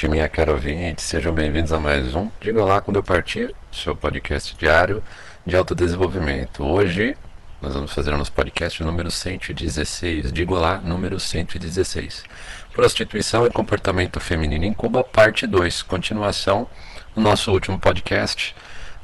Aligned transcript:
ouvinte, 0.00 0.08
minha 0.08 0.28
cara 0.28 0.52
ouvinte, 0.52 1.02
sejam 1.02 1.32
bem-vindos 1.32 1.72
a 1.72 1.80
mais 1.80 2.14
um 2.14 2.30
Diga 2.40 2.64
lá 2.64 2.80
quando 2.80 2.96
eu 2.96 3.02
partir, 3.02 3.54
seu 3.70 3.94
podcast 3.94 4.56
diário 4.56 5.02
de 5.44 5.54
autodesenvolvimento. 5.54 6.64
Hoje 6.64 7.14
nós 7.60 7.74
vamos 7.74 7.92
fazer 7.92 8.14
o 8.14 8.16
nosso 8.16 8.32
podcast 8.32 8.82
número 8.82 9.10
116, 9.10 10.32
Digo 10.32 10.54
lá, 10.54 10.78
número 10.78 11.20
116. 11.20 12.24
Prostituição 12.72 13.46
e 13.46 13.50
comportamento 13.50 14.18
feminino 14.20 14.64
em 14.64 14.72
Cuba, 14.72 15.04
parte 15.04 15.46
2, 15.46 15.82
continuação 15.82 16.66
do 17.14 17.20
nosso 17.20 17.52
último 17.52 17.78
podcast. 17.78 18.56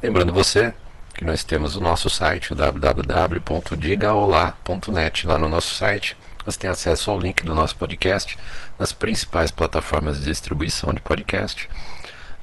Lembrando 0.02 0.32
você 0.32 0.72
que 1.14 1.24
nós 1.24 1.44
temos 1.44 1.76
o 1.76 1.80
nosso 1.80 2.08
site, 2.08 2.54
www.digaolá.net, 2.54 5.26
lá 5.26 5.38
no 5.38 5.48
nosso 5.48 5.74
site 5.74 6.16
você 6.46 6.60
tem 6.60 6.70
acesso 6.70 7.10
ao 7.10 7.18
link 7.18 7.44
do 7.44 7.54
nosso 7.54 7.74
podcast 7.74 8.38
nas 8.78 8.92
principais 8.92 9.50
plataformas 9.50 10.20
de 10.20 10.26
distribuição 10.26 10.94
de 10.94 11.00
podcast. 11.00 11.68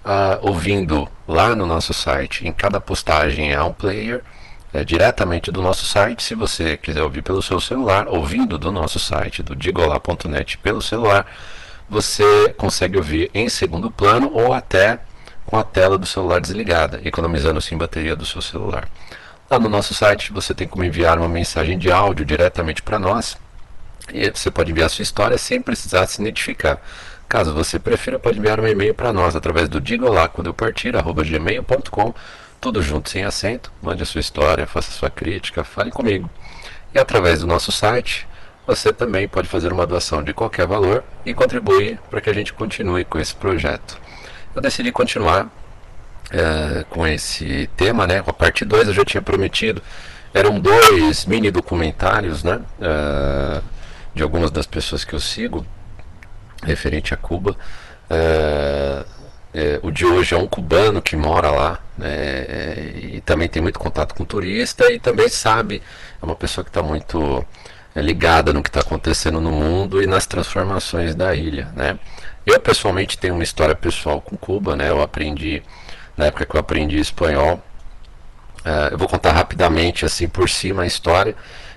Uh, 0.03 0.38
ouvindo 0.41 1.07
lá 1.25 1.55
no 1.55 1.66
nosso 1.66 1.94
site, 1.94 2.45
em 2.45 2.52
cada 2.52 2.81
postagem 2.81 3.55
há 3.55 3.63
um 3.63 3.71
player 3.71 4.21
é, 4.73 4.84
diretamente 4.84 5.49
do 5.49 5.61
nosso 5.61 5.86
site. 5.86 6.22
Se 6.22 6.36
você 6.36 6.75
quiser 6.75 7.02
ouvir 7.02 7.22
pelo 7.22 7.41
seu 7.41 7.61
celular, 7.61 8.09
ouvindo 8.09 8.58
do 8.58 8.73
nosso 8.73 9.00
site, 9.00 9.41
do 9.41 9.55
digolá.net 9.55 10.58
pelo 10.58 10.81
celular, 10.81 11.25
você 11.89 12.53
consegue 12.58 12.97
ouvir 12.97 13.31
em 13.33 13.47
segundo 13.47 13.89
plano 13.89 14.30
ou 14.33 14.52
até 14.52 15.00
com 15.45 15.58
a 15.58 15.63
tela 15.63 15.97
do 15.97 16.06
celular 16.06 16.41
desligada, 16.41 17.00
economizando 17.06 17.59
assim 17.59 17.78
bateria 17.78 18.17
do 18.17 18.25
seu 18.25 18.41
celular. 18.41 18.89
Lá 19.50 19.58
no 19.58 19.69
nosso 19.69 19.94
site 19.94 20.33
você 20.33 20.53
tem 20.53 20.67
como 20.67 20.83
enviar 20.83 21.17
uma 21.17 21.30
mensagem 21.30 21.78
de 21.78 21.89
áudio 21.89 22.25
diretamente 22.25 22.81
para 22.81 23.00
nós 23.00 23.38
e 24.12 24.30
você 24.30 24.50
pode 24.50 24.72
enviar 24.72 24.90
sua 24.90 25.04
história 25.04 25.38
sem 25.38 25.62
precisar 25.62 26.08
se 26.08 26.22
identificar. 26.22 26.82
Caso 27.30 27.54
você 27.54 27.80
prefira, 27.80 28.20
pode 28.20 28.38
enviar 28.38 28.59
um 28.59 28.68
e-mail 28.68 28.94
para 28.94 29.14
nós 29.14 29.36
através 29.36 29.70
do 29.70 29.80
diga 29.80 30.09
lá 30.09 30.28
quando 30.28 30.48
eu 30.48 30.54
partir, 30.54 30.96
arroba 30.96 31.23
gmail.com, 31.23 32.14
tudo 32.59 32.81
junto 32.81 33.09
sem 33.09 33.24
acento. 33.24 33.72
Mande 33.81 34.04
a 34.04 34.06
sua 34.06 34.22
história, 34.22 34.68
faça 34.68 34.92
sua 34.92 35.09
crítica, 35.09 35.64
fale 35.64 35.92
comigo. 35.92 36.30
E 36.94 37.00
através 37.00 37.40
do 37.40 37.48
nosso 37.48 37.72
site, 37.72 38.28
você 38.68 38.94
também 38.94 39.28
pode 39.28 39.48
fazer 39.48 39.74
uma 39.74 39.86
doação 39.86 40.24
de 40.24 40.34
qualquer 40.34 40.68
valor 40.68 41.04
e 41.26 41.34
contribuir 41.34 42.00
para 42.09 42.22
que 42.22 42.30
a 42.30 42.34
gente 42.34 42.54
continue 42.54 43.04
com 43.04 43.20
esse 43.20 43.36
projeto. 43.36 43.98
Eu 44.56 44.62
decidi 44.62 44.92
continuar 44.92 45.50
é, 46.30 46.86
com 46.90 47.06
esse 47.08 47.70
tema, 47.76 48.06
né? 48.06 48.22
Com 48.22 48.30
a 48.30 48.34
parte 48.34 48.64
2 48.64 48.90
eu 48.90 48.94
já 48.94 49.04
tinha 49.04 49.22
prometido. 49.22 49.81
Eram 50.34 50.59
dois 50.59 51.26
mini 51.26 51.52
documentários, 51.52 52.44
né? 52.44 52.62
É, 52.80 53.62
de 54.14 54.23
algumas 54.23 54.52
das 54.52 54.66
pessoas 54.66 55.03
que 55.03 55.14
eu 55.14 55.19
sigo, 55.19 55.66
referente 56.64 57.14
a 57.14 57.17
Cuba. 57.17 57.56
É, 58.09 59.06
é, 59.53 59.80
o 59.83 59.92
de 59.92 60.06
hoje 60.06 60.33
é 60.33 60.38
um 60.38 60.47
cubano 60.47 61.02
que 61.02 61.16
mora 61.16 61.52
lá 61.52 61.80
né, 61.97 62.91
e 62.95 63.22
também 63.22 63.47
tem 63.47 63.61
muito 63.61 63.78
contato 63.78 64.16
com 64.16 64.25
turista 64.25 64.91
e 64.91 65.00
também 65.00 65.30
sabe, 65.30 65.81
é 66.22 66.25
uma 66.25 66.36
pessoa 66.36 66.64
que 66.64 66.72
está 66.72 66.81
muito 66.81 67.45
ligada 67.95 68.52
no 68.52 68.64
que 68.64 68.69
está 68.69 68.80
acontecendo 68.80 69.39
no 69.39 69.52
mundo 69.52 70.01
e 70.01 70.07
nas 70.07 70.25
transformações 70.25 71.13
da 71.13 71.35
ilha. 71.35 71.69
Né. 71.75 72.00
Eu 72.45 72.59
pessoalmente 72.59 73.18
tenho 73.18 73.35
uma 73.35 73.44
história 73.44 73.75
pessoal 73.75 74.19
com 74.19 74.35
Cuba, 74.35 74.75
né, 74.75 74.90
eu 74.90 75.01
aprendi, 75.01 75.62
na 76.18 76.25
época 76.25 76.45
que 76.45 76.56
eu 76.56 76.59
aprendi 76.59 76.97
espanhol, 77.00 77.62
é, 78.66 78.94
eu 78.94 78.97
vou 78.97 79.07
contar 79.07 79.34
rapidamente 79.34 80.06
assim 80.06 80.28
por 80.28 80.50
cima 80.50 80.84
a 80.84 80.88
história 80.88 81.35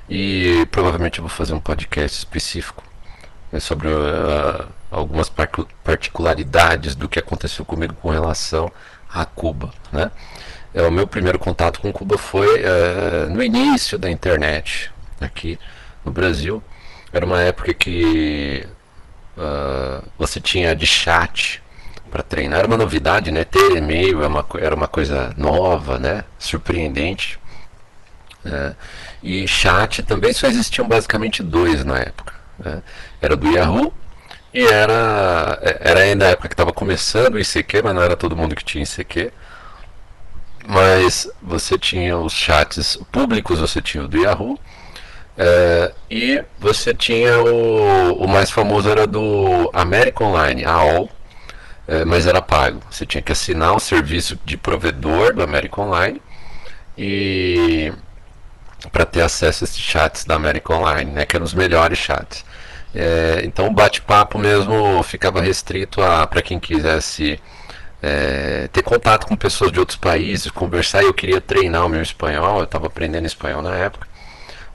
e 0.08 0.66
provavelmente 0.70 1.18
eu 1.18 1.22
vou 1.22 1.30
fazer 1.30 1.52
um 1.52 1.60
podcast 1.60 2.18
específico 2.18 2.82
né, 3.50 3.60
sobre 3.60 3.88
uh, 3.88 4.66
algumas 4.90 5.30
particularidades 5.84 6.94
do 6.94 7.08
que 7.08 7.18
aconteceu 7.18 7.64
comigo 7.64 7.94
com 7.94 8.10
relação 8.10 8.70
a 9.12 9.24
Cuba. 9.24 9.72
Né? 9.92 10.10
É, 10.74 10.82
o 10.82 10.90
meu 10.90 11.06
primeiro 11.06 11.38
contato 11.38 11.80
com 11.80 11.92
Cuba 11.92 12.18
foi 12.18 12.62
uh, 12.62 13.30
no 13.30 13.42
início 13.42 13.98
da 13.98 14.10
internet 14.10 14.92
aqui 15.20 15.58
no 16.04 16.12
Brasil. 16.12 16.62
Era 17.12 17.24
uma 17.24 17.40
época 17.40 17.72
que 17.72 18.66
uh, 19.36 20.06
você 20.18 20.40
tinha 20.40 20.76
de 20.76 20.86
chat 20.86 21.62
para 22.10 22.22
treinar. 22.22 22.60
Era 22.60 22.68
uma 22.68 22.76
novidade, 22.76 23.30
né? 23.30 23.44
Ter 23.44 23.76
e-mail 23.76 24.18
era 24.20 24.28
uma, 24.28 24.46
era 24.58 24.74
uma 24.74 24.88
coisa 24.88 25.32
nova, 25.36 25.98
né? 25.98 26.24
Surpreendente. 26.38 27.38
É, 28.44 28.74
e 29.22 29.46
chat 29.46 30.02
também 30.02 30.32
só 30.32 30.46
existiam 30.46 30.86
basicamente 30.86 31.42
dois 31.42 31.84
na 31.84 31.98
época. 31.98 32.34
Né? 32.58 32.82
Era 33.20 33.36
do 33.36 33.48
Yahoo 33.50 33.92
e 34.52 34.64
era, 34.64 35.58
era 35.80 36.00
ainda 36.00 36.26
a 36.26 36.30
época 36.30 36.48
que 36.48 36.54
estava 36.54 36.72
começando 36.72 37.34
o 37.34 37.38
ICQ, 37.38 37.82
mas 37.82 37.94
não 37.94 38.02
era 38.02 38.16
todo 38.16 38.36
mundo 38.36 38.54
que 38.54 38.64
tinha 38.64 38.84
ICQ. 38.84 39.32
Mas 40.66 41.28
você 41.42 41.78
tinha 41.78 42.16
os 42.18 42.32
chats 42.32 42.98
públicos, 43.12 43.60
você 43.60 43.80
tinha 43.80 44.04
o 44.04 44.08
do 44.08 44.18
Yahoo. 44.18 44.58
É, 45.38 45.92
e 46.10 46.42
você 46.58 46.94
tinha 46.94 47.38
o, 47.42 48.24
o 48.24 48.26
mais 48.26 48.50
famoso 48.50 48.88
era 48.88 49.06
do 49.06 49.70
American 49.74 50.28
Online, 50.28 50.64
AOL, 50.64 51.10
é, 51.86 52.04
mas 52.04 52.26
era 52.26 52.40
pago. 52.40 52.80
Você 52.90 53.04
tinha 53.04 53.20
que 53.22 53.32
assinar 53.32 53.74
o 53.76 53.80
serviço 53.80 54.38
de 54.44 54.56
provedor 54.56 55.34
do 55.34 55.42
American 55.42 55.88
Online 55.88 56.22
e 56.96 57.92
para 58.92 59.04
ter 59.04 59.22
acesso 59.22 59.64
a 59.64 59.66
esses 59.66 59.78
chats 59.78 60.24
da 60.24 60.34
América 60.34 60.74
Online, 60.74 61.10
né, 61.10 61.26
que 61.26 61.36
eram 61.36 61.44
os 61.44 61.54
melhores 61.54 61.98
chats. 61.98 62.44
É, 62.94 63.42
então 63.44 63.66
o 63.66 63.70
bate-papo 63.70 64.38
mesmo 64.38 65.02
ficava 65.02 65.40
restrito 65.40 66.02
a 66.02 66.26
para 66.26 66.40
quem 66.40 66.58
quisesse 66.58 67.38
é, 68.02 68.68
ter 68.72 68.82
contato 68.82 69.26
com 69.26 69.36
pessoas 69.36 69.72
de 69.72 69.78
outros 69.78 69.98
países, 69.98 70.50
conversar. 70.50 71.02
Eu 71.02 71.12
queria 71.12 71.40
treinar 71.40 71.84
o 71.84 71.88
meu 71.88 72.02
espanhol, 72.02 72.58
eu 72.58 72.64
estava 72.64 72.86
aprendendo 72.86 73.26
espanhol 73.26 73.62
na 73.62 73.74
época. 73.74 74.06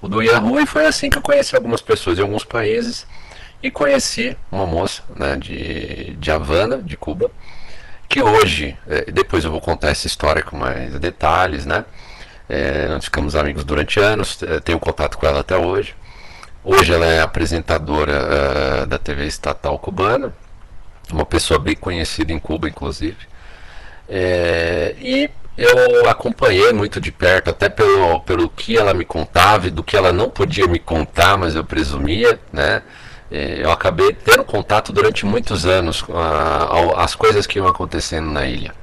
O 0.02 0.08
do 0.08 0.22
Yahoo 0.22 0.60
e 0.60 0.66
foi 0.66 0.86
assim 0.86 1.10
que 1.10 1.18
eu 1.18 1.22
conheci 1.22 1.56
algumas 1.56 1.82
pessoas 1.82 2.18
em 2.18 2.22
alguns 2.22 2.44
países 2.44 3.06
e 3.62 3.70
conheci 3.70 4.36
uma 4.52 4.66
moça 4.66 5.04
né, 5.16 5.36
de, 5.36 6.16
de 6.16 6.32
Havana, 6.32 6.78
de 6.78 6.98
Cuba, 6.98 7.30
que 8.10 8.22
hoje, 8.22 8.78
é, 8.88 9.12
depois 9.12 9.46
eu 9.46 9.52
vou 9.52 9.62
contar 9.62 9.90
essa 9.90 10.08
história 10.08 10.42
com 10.44 10.58
mais 10.58 11.00
detalhes, 11.00 11.66
né? 11.66 11.86
É, 12.54 12.90
nós 12.90 13.06
ficamos 13.06 13.34
amigos 13.34 13.64
durante 13.64 13.98
anos, 13.98 14.44
é, 14.44 14.60
tenho 14.60 14.78
contato 14.78 15.18
com 15.18 15.26
ela 15.26 15.40
até 15.40 15.56
hoje. 15.56 15.96
Hoje 16.62 16.94
ela 16.94 17.06
é 17.06 17.22
apresentadora 17.22 18.84
uh, 18.84 18.86
da 18.88 18.98
TV 18.98 19.26
estatal 19.26 19.80
cubana, 19.80 20.34
uma 21.10 21.26
pessoa 21.26 21.58
bem 21.58 21.78
conhecida 21.78 22.34
em 22.34 22.40
Cuba, 22.40 22.68
inclusive. 22.68 23.16
É, 24.10 24.94
e 25.00 25.30
eu 25.58 26.10
acompanhei 26.10 26.74
muito 26.74 27.00
de 27.00 27.10
perto, 27.10 27.50
até 27.52 27.70
pelo, 27.70 28.20
pelo 28.20 28.50
que 28.50 28.78
ela 28.78 28.94
me 28.94 29.06
contava 29.06 29.68
e 29.68 29.72
do 29.72 29.82
que 29.82 29.96
ela 29.96 30.12
não 30.12 30.30
podia 30.30 30.68
me 30.68 30.78
contar, 30.78 31.38
mas 31.38 31.56
eu 31.56 31.64
presumia, 31.64 32.38
né? 32.52 32.82
É, 33.32 33.64
eu 33.64 33.72
acabei 33.72 34.12
tendo 34.12 34.44
contato 34.44 34.92
durante 34.92 35.26
muitos 35.26 35.66
anos 35.66 36.02
com 36.02 36.14
as 36.98 37.16
coisas 37.16 37.48
que 37.48 37.60
iam 37.60 37.68
acontecendo 37.68 38.30
na 38.30 38.46
ilha. 38.46 38.74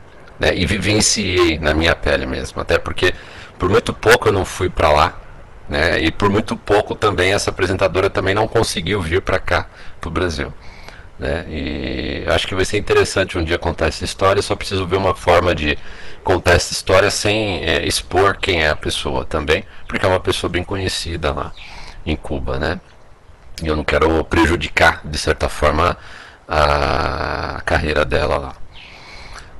Né? 0.41 0.57
E 0.57 0.65
vivenciei 0.65 1.59
na 1.59 1.75
minha 1.75 1.95
pele 1.95 2.25
mesmo, 2.25 2.63
até 2.63 2.79
porque 2.79 3.13
por 3.59 3.69
muito 3.69 3.93
pouco 3.93 4.29
eu 4.29 4.33
não 4.33 4.45
fui 4.45 4.69
para 4.69 4.91
lá, 4.91 5.21
né? 5.69 6.01
E 6.01 6.11
por 6.11 6.31
muito 6.31 6.57
pouco 6.57 6.95
também 6.95 7.33
essa 7.33 7.51
apresentadora 7.51 8.09
também 8.09 8.35
não 8.35 8.49
conseguiu 8.49 9.01
vir 9.01 9.21
para 9.21 9.39
cá, 9.39 9.67
para 10.01 10.09
o 10.09 10.11
Brasil. 10.11 10.53
Né? 11.19 11.45
E 11.49 12.25
acho 12.29 12.47
que 12.47 12.55
vai 12.55 12.65
ser 12.65 12.79
interessante 12.79 13.37
um 13.37 13.45
dia 13.45 13.59
contar 13.59 13.87
essa 13.89 14.05
história. 14.05 14.41
Só 14.41 14.55
preciso 14.55 14.87
ver 14.87 14.97
uma 14.97 15.15
forma 15.15 15.55
de 15.55 15.77
contar 16.23 16.53
essa 16.53 16.73
história 16.73 17.11
sem 17.11 17.65
é, 17.65 17.87
expor 17.87 18.37
quem 18.37 18.63
é 18.63 18.71
a 18.71 18.77
pessoa 18.77 19.25
também, 19.25 19.65
porque 19.87 20.07
é 20.07 20.09
uma 20.09 20.21
pessoa 20.21 20.49
bem 20.49 20.63
conhecida 20.63 21.33
lá 21.33 21.53
em 22.07 22.17
Cuba, 22.17 22.59
né? 22.59 22.81
E 23.63 23.67
eu 23.67 23.75
não 23.77 23.85
quero 23.85 24.23
prejudicar 24.25 25.01
de 25.05 25.19
certa 25.19 25.49
forma 25.49 25.97
a 26.47 27.61
carreira 27.65 28.05
dela 28.05 28.39
lá. 28.39 28.55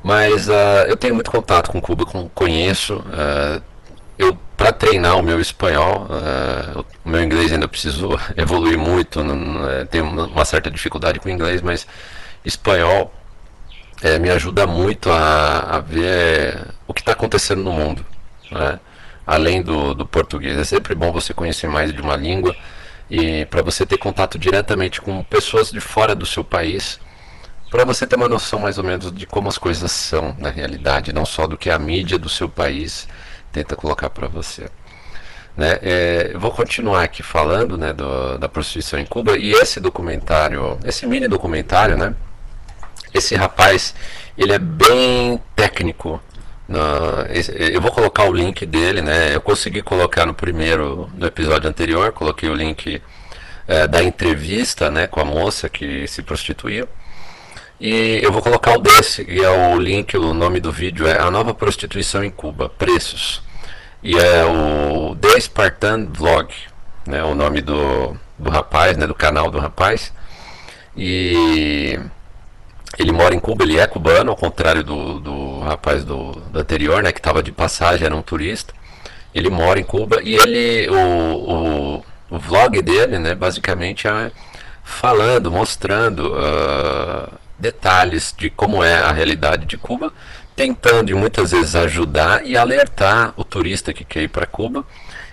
Mas 0.03 0.49
uh, 0.49 0.87
eu 0.87 0.97
tenho 0.97 1.15
muito 1.15 1.31
contato 1.31 1.71
com 1.71 1.81
Cuba, 1.81 2.07
com, 2.07 2.29
conheço. 2.29 2.97
Uh, 2.97 3.61
eu 4.19 4.37
para 4.57 4.73
treinar 4.73 5.17
o 5.17 5.23
meu 5.23 5.41
espanhol, 5.41 6.09
uh, 6.11 6.85
o 7.05 7.09
meu 7.09 7.23
inglês 7.23 7.53
ainda 7.53 7.69
preciso 7.69 8.19
evoluir 8.37 8.77
muito, 8.77 9.23
não, 9.23 9.69
é, 9.69 9.85
tenho 9.85 10.05
uma 10.05 10.45
certa 10.45 10.69
dificuldade 10.69 11.21
com 11.21 11.29
o 11.29 11.33
inglês, 11.33 11.63
mas 11.63 11.87
espanhol 12.45 13.15
é, 14.03 14.19
me 14.19 14.31
ajuda 14.31 14.67
muito 14.67 15.11
a, 15.11 15.77
a 15.77 15.81
ver 15.81 16.67
o 16.89 16.93
que 16.93 17.01
está 17.01 17.13
acontecendo 17.13 17.63
no 17.63 17.73
mundo, 17.73 18.05
né? 18.51 18.81
além 19.25 19.63
do, 19.63 19.95
do 19.95 20.05
português. 20.05 20.59
É 20.59 20.65
sempre 20.65 20.95
bom 20.95 21.13
você 21.13 21.33
conhecer 21.33 21.69
mais 21.69 21.93
de 21.93 22.01
uma 22.01 22.17
língua 22.17 22.57
e 23.09 23.45
para 23.47 23.63
você 23.63 23.87
ter 23.87 23.99
contato 23.99 24.39
diretamente 24.39 25.01
com 25.01 25.23
pessoas 25.23 25.71
de 25.71 25.81
fora 25.81 26.15
do 26.15 26.27
seu 26.27 26.43
país, 26.43 26.99
para 27.71 27.85
você 27.85 28.07
ter 28.07 28.17
uma 28.17 28.29
noção 28.29 28.59
mais 28.59 28.79
ou 28.79 28.85
menos 28.85 29.13
de 29.13 29.27
como 29.27 29.49
as 29.49 29.59
coisas 29.59 29.93
são 29.93 30.35
na 30.39 30.51
realidade, 30.51 31.13
não 31.13 31.25
só 31.25 31.47
do 31.47 31.57
que 31.57 31.71
a 31.71 31.79
mídia 31.79 32.19
do 32.19 32.29
seu 32.29 32.49
país 32.49 33.07
tenta 33.53 33.77
colocar 33.77 34.11
para 34.11 34.29
você. 34.29 34.69
Né? 35.57 35.79
É, 35.83 36.33
vou 36.37 36.53
continuar 36.53 37.03
aqui 37.03 37.23
falando 37.23 37.77
né, 37.77 37.93
do, 37.93 38.39
da 38.39 38.49
prostituição 38.49 38.99
em 38.99 39.05
Cuba 39.05 39.37
e 39.37 39.51
esse 39.53 39.81
documentário, 39.81 40.79
esse 40.85 41.05
mini 41.05 41.27
documentário, 41.27 41.97
né, 41.97 42.15
Esse 43.13 43.35
rapaz, 43.35 43.93
ele 44.37 44.53
é 44.53 44.59
bem 44.59 45.43
técnico. 45.57 46.23
Na, 46.69 47.27
eu 47.73 47.81
vou 47.81 47.91
colocar 47.91 48.25
o 48.25 48.33
link 48.33 48.65
dele, 48.67 49.01
né? 49.01 49.35
Eu 49.35 49.41
consegui 49.41 49.81
colocar 49.83 50.27
no 50.27 50.35
primeiro, 50.35 51.11
no 51.17 51.27
episódio 51.27 51.69
anterior, 51.69 52.13
coloquei 52.13 52.49
o 52.49 52.55
link 52.55 53.03
é, 53.67 53.87
da 53.87 54.03
entrevista, 54.03 54.91
né, 54.91 55.07
com 55.07 55.21
a 55.21 55.25
moça 55.25 55.69
que 55.69 56.07
se 56.07 56.23
prostituiu. 56.23 56.87
E 57.81 58.21
eu 58.25 58.33
vou 58.33 58.43
colocar 58.43 58.77
o 58.77 58.81
desse, 58.81 59.25
e 59.29 59.41
é 59.41 59.49
o 59.49 59.79
link, 59.79 60.17
o 60.17 60.35
nome 60.35 60.59
do 60.59 60.73
vídeo 60.73 61.07
é 61.07 61.17
A 61.21 61.31
Nova 61.31 61.55
Prostituição 61.55 62.25
em 62.25 62.31
Cuba, 62.31 62.69
Preços. 62.69 63.41
E 64.03 64.17
é 64.17 64.45
o 64.45 65.15
The 65.15 65.39
Spartan 65.41 66.07
Vlog, 66.07 66.53
né, 67.07 67.23
o 67.23 67.37
nome 67.37 67.61
do, 67.61 68.17
do 68.37 68.51
rapaz, 68.51 68.97
né, 68.97 69.07
do 69.07 69.15
canal 69.15 69.49
do 69.49 69.59
rapaz. 69.59 70.13
E 70.97 72.01
ele 72.99 73.13
mora 73.13 73.33
em 73.33 73.39
Cuba, 73.39 73.63
ele 73.63 73.79
é 73.79 73.87
cubano, 73.87 74.33
ao 74.33 74.37
contrário 74.37 74.83
do, 74.83 75.21
do 75.21 75.61
rapaz 75.61 76.05
do, 76.05 76.33
do 76.33 76.59
anterior, 76.59 77.01
né, 77.01 77.13
que 77.13 77.21
estava 77.21 77.45
de 77.45 77.53
passagem, 77.53 78.07
era 78.07 78.17
um 78.17 78.23
turista. 78.23 78.75
Ele 79.33 79.51
mora 79.51 79.79
em 79.79 79.85
Cuba 79.85 80.21
e 80.21 80.35
ele, 80.35 80.89
o, 80.91 80.97
o, 80.97 82.05
o 82.31 82.39
vlog 82.41 82.83
dele, 82.83 83.21
né, 83.21 83.37
basicamente 83.37 84.09
é 84.09 84.33
falando, 84.83 85.53
mostrando 85.53 86.33
uh, 86.35 87.48
detalhes 87.59 88.35
de 88.37 88.51
como 88.51 88.83
é 88.83 88.95
a 88.95 89.13
realidade 89.13 89.67
de 89.67 89.77
Cuba, 89.77 90.13
tentando 90.55 91.17
muitas 91.17 91.51
vezes 91.51 91.75
ajudar 91.75 92.45
e 92.45 92.57
alertar 92.57 93.33
o 93.37 93.45
turista 93.45 93.93
que 93.93 94.05
quer 94.05 94.23
ir 94.23 94.29
para 94.29 94.47
Cuba. 94.47 94.85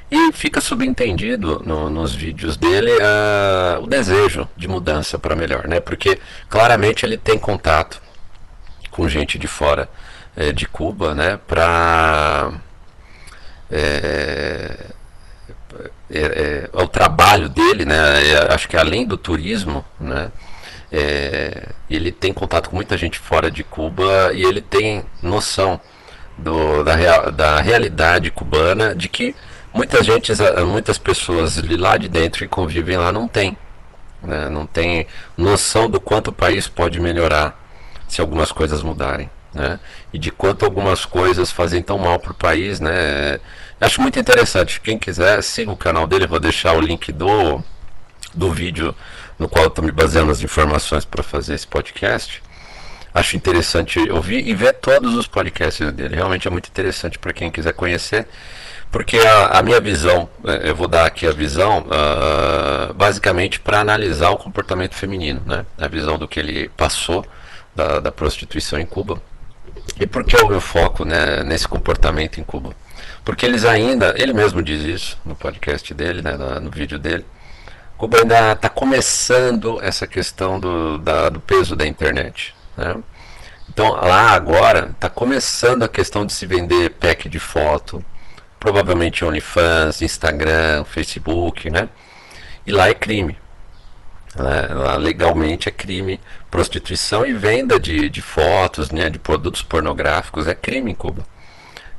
E 0.09 0.31
fica 0.33 0.61
subentendido 0.61 1.63
no, 1.65 1.89
nos 1.89 2.13
vídeos 2.13 2.55
dele 2.55 2.91
uh, 2.91 3.83
o 3.83 3.87
desejo 3.87 4.47
de 4.55 4.67
mudança 4.67 5.17
para 5.17 5.35
melhor, 5.35 5.67
né? 5.67 5.79
Porque 5.79 6.19
claramente 6.47 7.05
ele 7.05 7.17
tem 7.17 7.39
contato 7.39 7.99
com 8.91 9.09
gente 9.09 9.39
de 9.39 9.47
fora 9.47 9.89
eh, 10.37 10.51
de 10.51 10.67
Cuba, 10.67 11.15
né? 11.15 11.39
Para 11.47 12.53
é, 13.71 14.77
é, 16.09 16.19
é, 16.19 16.69
o 16.71 16.87
trabalho 16.87 17.49
dele, 17.49 17.83
né? 17.83 17.97
acho 18.49 18.69
que 18.69 18.77
além 18.77 19.05
do 19.05 19.17
turismo, 19.17 19.83
né? 19.99 20.31
É, 20.97 21.73
ele 21.89 22.09
tem 22.09 22.31
contato 22.31 22.69
com 22.69 22.77
muita 22.77 22.97
gente 22.97 23.19
fora 23.19 23.51
de 23.51 23.65
Cuba 23.65 24.31
e 24.33 24.43
ele 24.43 24.61
tem 24.61 25.03
noção 25.21 25.77
do, 26.37 26.85
da, 26.85 26.95
real, 26.95 27.33
da 27.33 27.59
realidade 27.59 28.31
cubana 28.31 28.95
de 28.95 29.09
que 29.09 29.35
muitas 29.73 30.05
gente, 30.05 30.31
muitas 30.65 30.97
pessoas 30.97 31.61
lá 31.77 31.97
de 31.97 32.07
dentro 32.07 32.39
que 32.39 32.47
convivem 32.47 32.95
lá 32.95 33.11
não 33.11 33.27
tem, 33.27 33.57
né? 34.23 34.47
não 34.47 34.65
tem 34.65 35.05
noção 35.37 35.89
do 35.89 35.99
quanto 35.99 36.29
o 36.29 36.33
país 36.33 36.65
pode 36.65 36.97
melhorar 37.01 37.61
se 38.07 38.21
algumas 38.21 38.53
coisas 38.53 38.81
mudarem, 38.81 39.29
né? 39.53 39.77
E 40.13 40.17
de 40.17 40.31
quanto 40.31 40.63
algumas 40.63 41.03
coisas 41.03 41.51
fazem 41.51 41.81
tão 41.81 41.97
mal 41.97 42.19
para 42.19 42.31
o 42.31 42.35
país, 42.35 42.79
né? 42.79 43.37
Acho 43.81 43.99
muito 43.99 44.17
interessante. 44.17 44.79
Quem 44.79 44.97
quiser, 44.97 45.41
siga 45.41 45.71
o 45.71 45.75
canal 45.75 46.07
dele. 46.07 46.27
Vou 46.27 46.39
deixar 46.39 46.73
o 46.73 46.79
link 46.79 47.11
do, 47.11 47.61
do 48.33 48.51
vídeo 48.51 48.95
no 49.37 49.49
qual 49.49 49.67
estou 49.67 49.83
me 49.83 49.91
baseando 49.91 50.31
as 50.31 50.41
informações 50.41 51.05
para 51.05 51.23
fazer 51.23 51.53
esse 51.53 51.67
podcast. 51.67 52.41
Acho 53.13 53.37
interessante 53.37 53.99
ouvir 54.11 54.45
e 54.47 54.53
ver 54.53 54.73
todos 54.73 55.15
os 55.15 55.27
podcasts 55.27 55.91
dele. 55.93 56.15
Realmente 56.15 56.47
é 56.47 56.51
muito 56.51 56.67
interessante 56.67 57.17
para 57.17 57.31
quem 57.31 57.49
quiser 57.49 57.73
conhecer. 57.73 58.27
Porque 58.91 59.17
a, 59.17 59.59
a, 59.59 59.63
minha 59.63 59.79
visão, 59.79 60.29
é, 60.45 60.69
eu 60.69 60.75
vou 60.75 60.87
dar 60.87 61.05
aqui 61.05 61.27
a 61.27 61.31
visão, 61.31 61.79
uh, 61.79 62.93
basicamente 62.93 63.59
para 63.59 63.79
analisar 63.79 64.29
o 64.29 64.37
comportamento 64.37 64.95
feminino, 64.95 65.41
né? 65.45 65.65
A 65.77 65.87
visão 65.87 66.17
do 66.17 66.27
que 66.27 66.39
ele 66.39 66.69
passou 66.77 67.25
da, 67.75 67.99
da 67.99 68.11
prostituição 68.11 68.79
em 68.79 68.85
Cuba. 68.85 69.21
E 69.99 70.07
por 70.07 70.23
que 70.23 70.37
o 70.37 70.47
meu 70.47 70.61
foco 70.61 71.03
né, 71.03 71.43
nesse 71.43 71.67
comportamento 71.67 72.39
em 72.39 72.43
Cuba? 72.43 72.71
Porque 73.23 73.45
eles 73.45 73.65
ainda, 73.65 74.13
ele 74.17 74.33
mesmo 74.33 74.61
diz 74.61 74.83
isso 74.83 75.17
no 75.25 75.35
podcast 75.35 75.93
dele, 75.93 76.21
né, 76.21 76.37
no 76.61 76.69
vídeo 76.69 76.97
dele, 76.99 77.25
Cuba 77.97 78.19
ainda 78.19 78.51
está 78.51 78.67
começando 78.67 79.79
essa 79.81 80.05
questão 80.05 80.59
do, 80.59 80.97
da, 80.97 81.29
do 81.29 81.39
peso 81.39 81.75
da 81.75 81.87
internet. 81.87 82.53
Né? 82.75 82.95
Então 83.69 83.91
lá 83.91 84.31
agora 84.31 84.91
está 84.91 85.09
começando 85.09 85.83
a 85.83 85.87
questão 85.87 86.25
de 86.25 86.33
se 86.33 86.45
vender 86.45 86.91
pack 86.91 87.29
de 87.29 87.39
foto, 87.39 88.03
provavelmente 88.59 89.23
OnlyFans, 89.23 90.01
Instagram, 90.01 90.83
Facebook, 90.83 91.69
né? 91.69 91.89
E 92.65 92.71
lá 92.71 92.89
é 92.89 92.93
crime. 92.93 93.37
Lá, 94.35 94.67
lá 94.73 94.97
legalmente 94.97 95.69
é 95.69 95.71
crime, 95.71 96.19
prostituição 96.51 97.25
e 97.25 97.33
venda 97.33 97.79
de, 97.79 98.09
de 98.09 98.21
fotos, 98.21 98.91
né, 98.91 99.09
de 99.09 99.17
produtos 99.17 99.61
pornográficos 99.61 100.45
é 100.47 100.53
crime 100.53 100.91
em 100.91 100.95
Cuba. 100.95 101.25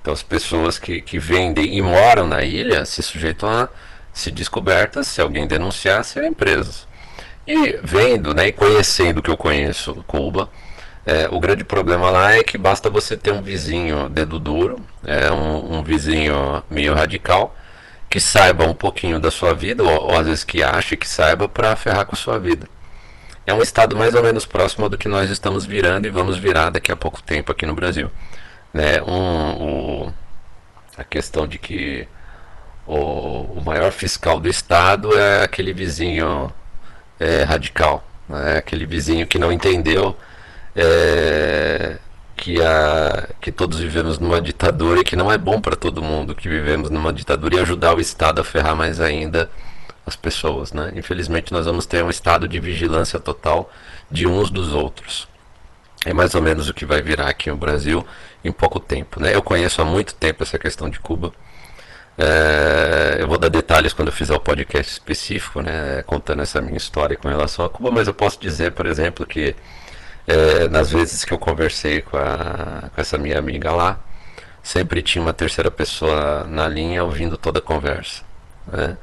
Então 0.03 0.13
as 0.13 0.23
pessoas 0.23 0.79
que, 0.79 1.01
que 1.01 1.19
vendem 1.19 1.77
e 1.77 1.81
moram 1.81 2.27
na 2.27 2.43
ilha 2.43 2.85
se 2.85 3.03
sujeitam 3.03 3.49
a 3.49 3.69
se 4.17 4.31
descobertas, 4.31 5.07
se 5.07 5.21
alguém 5.21 5.47
denunciar, 5.47 6.03
serem 6.03 6.33
presas. 6.33 6.89
E 7.47 7.79
vendo 7.83 8.33
né, 8.35 8.49
e 8.49 8.53
conhecendo 8.53 9.21
que 9.21 9.31
eu 9.31 9.37
conheço 9.37 10.03
Cuba, 10.07 10.49
é, 11.05 11.29
o 11.31 11.39
grande 11.39 11.63
problema 11.63 12.11
lá 12.11 12.33
é 12.33 12.43
que 12.43 12.57
basta 12.57 12.89
você 12.89 13.17
ter 13.17 13.31
um 13.31 13.43
vizinho 13.43 14.09
dedo 14.09 14.39
duro, 14.39 14.81
é, 15.05 15.31
um, 15.31 15.79
um 15.79 15.83
vizinho 15.83 16.63
meio 16.71 16.95
radical, 16.95 17.55
que 18.09 18.19
saiba 18.19 18.65
um 18.65 18.75
pouquinho 18.75 19.21
da 19.21 19.31
sua 19.31 19.53
vida, 19.53 19.83
ou, 19.85 20.05
ou 20.05 20.19
às 20.19 20.27
vezes 20.27 20.45
que 20.45 20.63
ache 20.63 20.97
que 20.97 21.07
saiba, 21.07 21.47
para 21.47 21.77
ferrar 21.77 22.07
com 22.07 22.15
a 22.15 22.19
sua 22.19 22.39
vida. 22.39 22.67
É 23.47 23.53
um 23.53 23.61
estado 23.61 23.95
mais 23.95 24.15
ou 24.15 24.23
menos 24.23 24.47
próximo 24.47 24.89
do 24.89 24.97
que 24.97 25.09
nós 25.09 25.31
estamos 25.31 25.67
virando 25.67 26.07
e 26.07 26.11
vamos 26.11 26.39
virar 26.39 26.71
daqui 26.71 26.91
a 26.91 26.97
pouco 26.97 27.23
tempo 27.23 27.53
aqui 27.53 27.67
no 27.67 27.75
Brasil 27.75 28.11
né, 28.73 29.03
um, 29.03 30.13
a 30.97 31.05
questão 31.05 31.47
de 31.47 31.59
que 31.59 32.07
o, 32.87 33.59
o, 33.59 33.63
maior 33.65 33.93
fiscal 33.93 34.39
do 34.39 34.49
Estado 34.49 35.17
é 35.19 35.43
aquele 35.43 35.73
vizinho 35.73 36.53
é, 37.19 37.43
radical, 37.43 38.07
né, 38.29 38.59
aquele 38.59 38.87
vizinho 38.87 39.27
que 39.27 39.39
não 39.39 39.53
entendeu 39.53 40.17
é, 40.75 41.97
que, 42.37 42.63
a, 42.63 43.29
que 43.41 43.51
todos 43.51 43.79
vivemos 43.79 44.19
numa 44.19 44.41
ditadura 44.41 45.01
e 45.01 45.05
que 45.05 45.17
não 45.17 45.33
é 45.33 45.39
bom 45.39 45.61
para 45.61 45.75
todo 45.75 46.03
mundo 46.03 46.35
que 46.35 46.49
vivemos 46.49 46.91
numa 46.91 47.13
ditadura 47.13 47.57
e 47.57 47.61
ajudar 47.61 47.97
o 47.97 48.01
Estado 48.01 48.41
a 48.41 48.45
ferrar 48.45 48.77
mais 48.77 49.01
ainda 49.01 49.51
as 50.07 50.15
pessoas. 50.15 50.73
Né? 50.73 50.93
Infelizmente, 50.95 51.53
nós 51.53 51.67
vamos 51.67 51.85
ter 51.85 52.05
um 52.05 52.11
estado 52.11 52.47
de 52.47 52.61
vigilância 52.61 53.19
total 53.19 53.71
de 54.11 54.27
uns 54.27 54.51
dos 54.51 54.73
outros. 54.73 55.27
É 56.05 56.15
mais 56.15 56.35
ou 56.37 56.43
menos 56.43 56.69
o 56.69 56.75
que 56.75 56.87
vai 56.87 57.03
virar 57.03 57.29
aqui 57.29 57.51
no 57.51 57.57
Brasil 57.57 58.07
em 58.45 58.53
pouco 58.53 58.79
tempo. 58.79 59.21
Né? 59.21 59.35
Eu 59.35 59.43
conheço 59.43 59.83
há 59.83 59.85
muito 59.85 60.15
tempo 60.15 60.45
essa 60.45 60.59
questão 60.59 60.89
de 60.89 61.01
Cuba. 61.01 61.33
É, 62.19 63.19
eu 63.21 63.29
vou 63.29 63.39
dar 63.39 63.49
detalhes 63.49 63.93
quando 63.93 64.09
eu 64.09 64.13
fizer 64.13 64.35
o 64.35 64.41
podcast 64.41 64.93
específico, 64.93 65.61
né, 65.61 66.03
contando 66.07 66.43
essa 66.43 66.61
minha 66.63 66.77
história 66.77 67.17
com 67.17 67.29
relação 67.29 67.65
a 67.65 67.71
Cuba, 67.71 67.91
mas 67.91 68.09
eu 68.09 68.15
posso 68.15 68.41
dizer, 68.41 68.73
por 68.73 68.87
exemplo, 68.87 69.27
que 69.27 69.55
é, 70.27 70.69
nas 70.69 70.91
vezes 70.91 71.25
que 71.25 71.33
eu 71.33 71.39
conversei 71.39 72.03
com, 72.03 72.17
a, 72.17 72.89
com 72.95 73.01
essa 73.01 73.19
minha 73.19 73.39
amiga 73.39 73.71
lá, 73.73 73.99
sempre 74.63 75.03
tinha 75.03 75.23
uma 75.23 75.33
terceira 75.33 75.71
pessoa 75.71 76.45
na 76.49 76.67
linha 76.69 77.05
ouvindo 77.05 77.37
toda 77.37 77.59
a 77.59 77.63
conversa. 77.63 78.23
Né? 78.67 78.97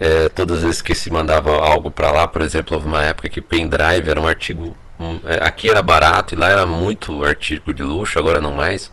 É, 0.00 0.28
todas 0.28 0.58
as 0.58 0.64
vezes 0.64 0.82
que 0.82 0.94
se 0.94 1.10
mandava 1.10 1.52
algo 1.52 1.90
para 1.90 2.10
lá, 2.10 2.28
por 2.28 2.42
exemplo, 2.42 2.76
houve 2.76 2.86
uma 2.86 3.02
época 3.04 3.28
que 3.28 3.40
pendrive 3.40 4.10
era 4.10 4.20
um 4.20 4.26
artigo 4.26 4.76
é, 5.24 5.46
aqui 5.46 5.70
era 5.70 5.80
barato 5.80 6.34
e 6.34 6.36
lá 6.36 6.48
era 6.48 6.66
muito 6.66 7.24
artigo 7.24 7.72
de 7.72 7.82
luxo, 7.82 8.18
agora 8.18 8.40
não 8.40 8.52
mais. 8.52 8.90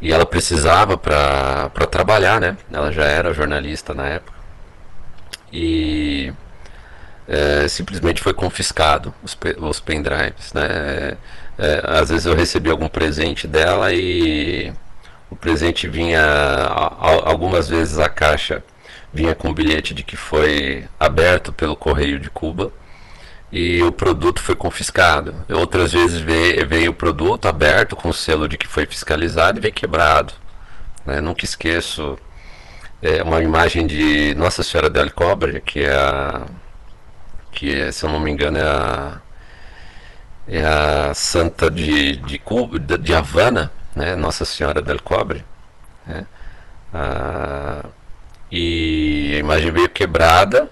E 0.00 0.12
ela 0.12 0.24
precisava 0.24 0.96
para 0.96 1.86
trabalhar, 1.90 2.40
né? 2.40 2.56
Ela 2.72 2.90
já 2.90 3.04
era 3.04 3.34
jornalista 3.34 3.92
na 3.94 4.06
época. 4.06 4.38
E 5.52 6.32
é, 7.28 7.68
simplesmente 7.68 8.22
foi 8.22 8.32
confiscado 8.34 9.14
os, 9.22 9.36
os 9.58 9.80
pendrives, 9.80 10.52
né? 10.52 11.16
É, 11.58 11.82
às 11.84 12.08
vezes 12.08 12.26
eu 12.26 12.34
recebi 12.34 12.70
algum 12.70 12.88
presente 12.88 13.46
dela 13.46 13.92
e 13.92 14.72
o 15.30 15.36
presente 15.36 15.86
vinha 15.88 16.22
algumas 17.24 17.68
vezes 17.68 17.98
a 17.98 18.08
caixa 18.08 18.62
vinha 19.12 19.34
com 19.34 19.48
um 19.48 19.54
bilhete 19.54 19.92
de 19.92 20.02
que 20.02 20.16
foi 20.16 20.86
aberto 20.98 21.52
pelo 21.52 21.76
correio 21.76 22.18
de 22.18 22.30
Cuba 22.30 22.72
e 23.52 23.82
o 23.82 23.90
produto 23.90 24.40
foi 24.40 24.54
confiscado. 24.54 25.34
Outras 25.48 25.92
vezes 25.92 26.20
veio, 26.20 26.66
veio 26.68 26.90
o 26.92 26.94
produto 26.94 27.48
aberto 27.48 27.96
com 27.96 28.08
o 28.08 28.14
selo 28.14 28.48
de 28.48 28.56
que 28.56 28.66
foi 28.66 28.86
fiscalizado 28.86 29.58
e 29.58 29.60
veio 29.60 29.74
quebrado. 29.74 30.32
Né? 31.04 31.20
Nunca 31.20 31.44
esqueço 31.44 32.18
é, 33.02 33.22
uma 33.22 33.42
imagem 33.42 33.86
de 33.86 34.34
Nossa 34.34 34.62
Senhora 34.62 34.88
del 34.88 35.10
Cobre, 35.10 35.60
que 35.60 35.80
é 35.80 35.94
a, 35.94 36.46
que 37.50 37.74
é, 37.74 37.90
se 37.90 38.04
eu 38.04 38.10
não 38.10 38.20
me 38.20 38.30
engano 38.30 38.58
é 38.58 38.62
a, 38.62 39.20
é 40.46 40.64
a 40.64 41.14
santa 41.14 41.70
de, 41.70 42.16
de, 42.16 42.38
Cuba, 42.38 42.78
de 42.78 43.14
Havana, 43.14 43.72
né? 43.96 44.14
Nossa 44.14 44.44
Senhora 44.44 44.80
del 44.80 45.00
Cobre. 45.02 45.44
Né? 46.06 46.26
Ah, 46.94 47.84
e 48.50 49.32
a 49.34 49.38
imagem 49.38 49.70
veio 49.70 49.88
quebrada 49.88 50.68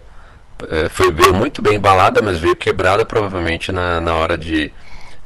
foi 0.90 1.12
veio 1.12 1.34
muito 1.34 1.62
bem 1.62 1.76
embalada, 1.76 2.22
mas 2.22 2.38
veio 2.38 2.56
quebrada 2.56 3.04
provavelmente 3.04 3.72
na, 3.72 4.00
na 4.00 4.14
hora 4.14 4.36
de 4.36 4.72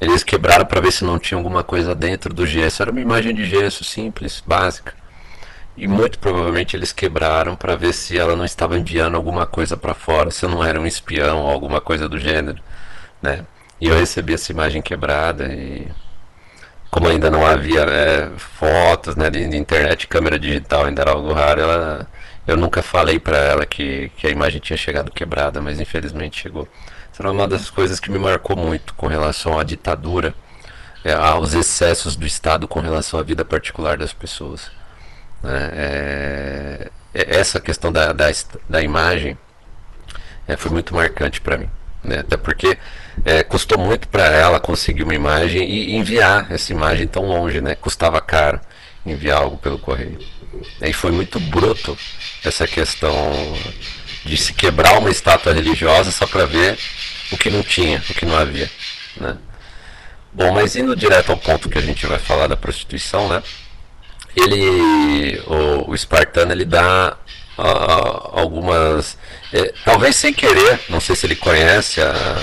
Eles 0.01 0.25
quebraram 0.25 0.67
para 0.67 0.81
ver 0.81 0.93
se 0.93 1.05
não 1.05 1.19
tinha 1.19 1.39
alguma 1.39 1.63
coisa 1.65 1.95
dentro 1.95 2.35
do 2.35 2.47
gesso. 2.47 2.83
Era 2.83 2.91
uma 2.91 3.01
imagem 3.01 3.35
de 3.35 3.45
gesso 3.45 3.85
simples, 3.85 4.43
básica. 4.47 4.95
E 5.77 5.89
muito 5.89 6.19
provavelmente 6.19 6.77
eles 6.77 6.93
quebraram 6.93 7.57
para 7.57 7.77
ver 7.77 7.93
se 7.95 8.19
ela 8.19 8.37
não 8.37 8.45
estava 8.45 8.79
enviando 8.79 9.17
alguma 9.17 9.47
coisa 9.47 9.77
para 9.77 9.95
fora, 9.95 10.31
se 10.31 10.45
eu 10.45 10.51
não 10.51 10.63
era 10.63 10.79
um 10.81 10.87
espião 10.87 11.41
ou 11.41 11.51
alguma 11.51 11.81
coisa 11.81 12.09
do 12.09 12.19
gênero, 12.19 12.61
né? 13.23 13.45
E 13.81 13.89
eu 13.89 13.97
recebi 13.97 14.35
essa 14.35 14.53
imagem 14.53 14.83
quebrada 14.83 15.47
e 15.53 15.89
como 16.91 17.09
ainda 17.09 17.31
não 17.31 17.45
havia 17.47 17.81
é, 17.83 18.31
fotos, 18.37 19.17
né, 19.17 19.31
de, 19.31 19.49
de, 19.49 19.57
internet, 19.57 20.07
câmera 20.07 20.39
digital 20.39 20.85
ainda 20.85 21.03
era 21.03 21.13
algo 21.13 21.33
raro, 21.33 21.61
ela, 21.63 22.07
eu 22.47 22.57
nunca 22.57 22.83
falei 22.83 23.19
para 23.19 23.39
ela 23.39 23.67
que, 23.67 24.11
que 24.17 24.27
a 24.27 24.31
imagem 24.31 24.61
tinha 24.61 24.77
chegado 24.77 25.13
quebrada, 25.13 25.61
mas 25.61 25.81
infelizmente 25.81 26.41
chegou. 26.41 26.69
Essa 27.13 27.23
era 27.23 27.31
uma 27.31 27.47
das 27.47 27.71
coisas 27.71 28.01
que 28.01 28.11
me 28.11 28.19
marcou 28.19 28.57
muito 28.57 28.95
com 28.95 29.07
relação 29.07 29.59
à 29.59 29.65
ditadura, 29.65 30.35
é, 31.05 31.13
aos 31.13 31.55
excessos 31.55 32.17
do 32.17 32.27
Estado 32.27 32.67
com 32.67 32.81
relação 32.81 33.21
à 33.21 33.23
vida 33.23 33.45
particular 33.45 33.97
das 33.97 34.13
pessoas. 34.13 34.71
Né? 35.43 35.71
É, 35.73 36.91
é, 37.15 37.37
essa 37.39 37.61
questão 37.61 37.93
da, 37.93 38.13
da, 38.13 38.27
da 38.69 38.83
imagem 38.83 39.37
é, 40.49 40.57
foi 40.57 40.71
muito 40.71 40.95
marcante 40.95 41.41
para 41.41 41.59
mim. 41.59 41.71
Né? 42.03 42.21
Até 42.21 42.37
porque 42.37 42.77
é, 43.25 43.43
custou 43.43 43.79
muito 43.79 44.09
para 44.09 44.25
ela 44.27 44.59
conseguir 44.59 45.03
uma 45.05 45.15
imagem 45.15 45.69
e 45.69 45.95
enviar 45.97 46.51
essa 46.51 46.73
imagem 46.73 47.07
tão 47.07 47.25
longe, 47.27 47.61
né? 47.61 47.77
Custava 47.77 48.21
caro 48.21 48.61
enviar 49.05 49.43
algo 49.43 49.57
pelo 49.59 49.79
correio. 49.79 50.19
E 50.81 50.93
foi 50.93 51.11
muito 51.11 51.41
bruto 51.41 51.97
essa 52.45 52.67
questão 52.67 53.15
de 54.25 54.37
se 54.37 54.53
quebrar 54.53 54.99
uma 54.99 55.11
estátua 55.11 55.53
religiosa 55.53 56.11
só 56.11 56.27
para 56.27 56.47
ver 56.47 56.79
o 57.31 57.39
que 57.39 57.51
não 57.51 57.63
tinha, 57.63 58.03
o 58.11 58.15
que 58.15 58.27
não 58.27 58.37
havia, 58.37 58.71
né? 59.17 59.37
Bom, 60.33 60.53
mas 60.53 60.77
indo 60.77 60.97
direto 60.97 61.31
ao 61.31 61.37
ponto 61.37 61.69
que 61.69 61.79
a 61.79 61.83
gente 61.83 62.07
vai 62.07 62.19
falar 62.19 62.47
da 62.47 62.57
prostituição, 62.57 63.29
né? 63.29 63.43
ele 64.37 65.41
o, 65.47 65.91
o 65.91 65.95
espartano 65.95 66.53
ele 66.53 66.65
dá 66.65 67.17
uh, 67.59 68.39
algumas 68.39 69.17
é, 69.53 69.73
talvez 69.85 70.17
sem 70.17 70.33
querer 70.33 70.81
não 70.89 71.01
sei 71.01 71.15
se 71.15 71.27
ele 71.27 71.37
conhece 71.37 72.01
a, 72.01 72.43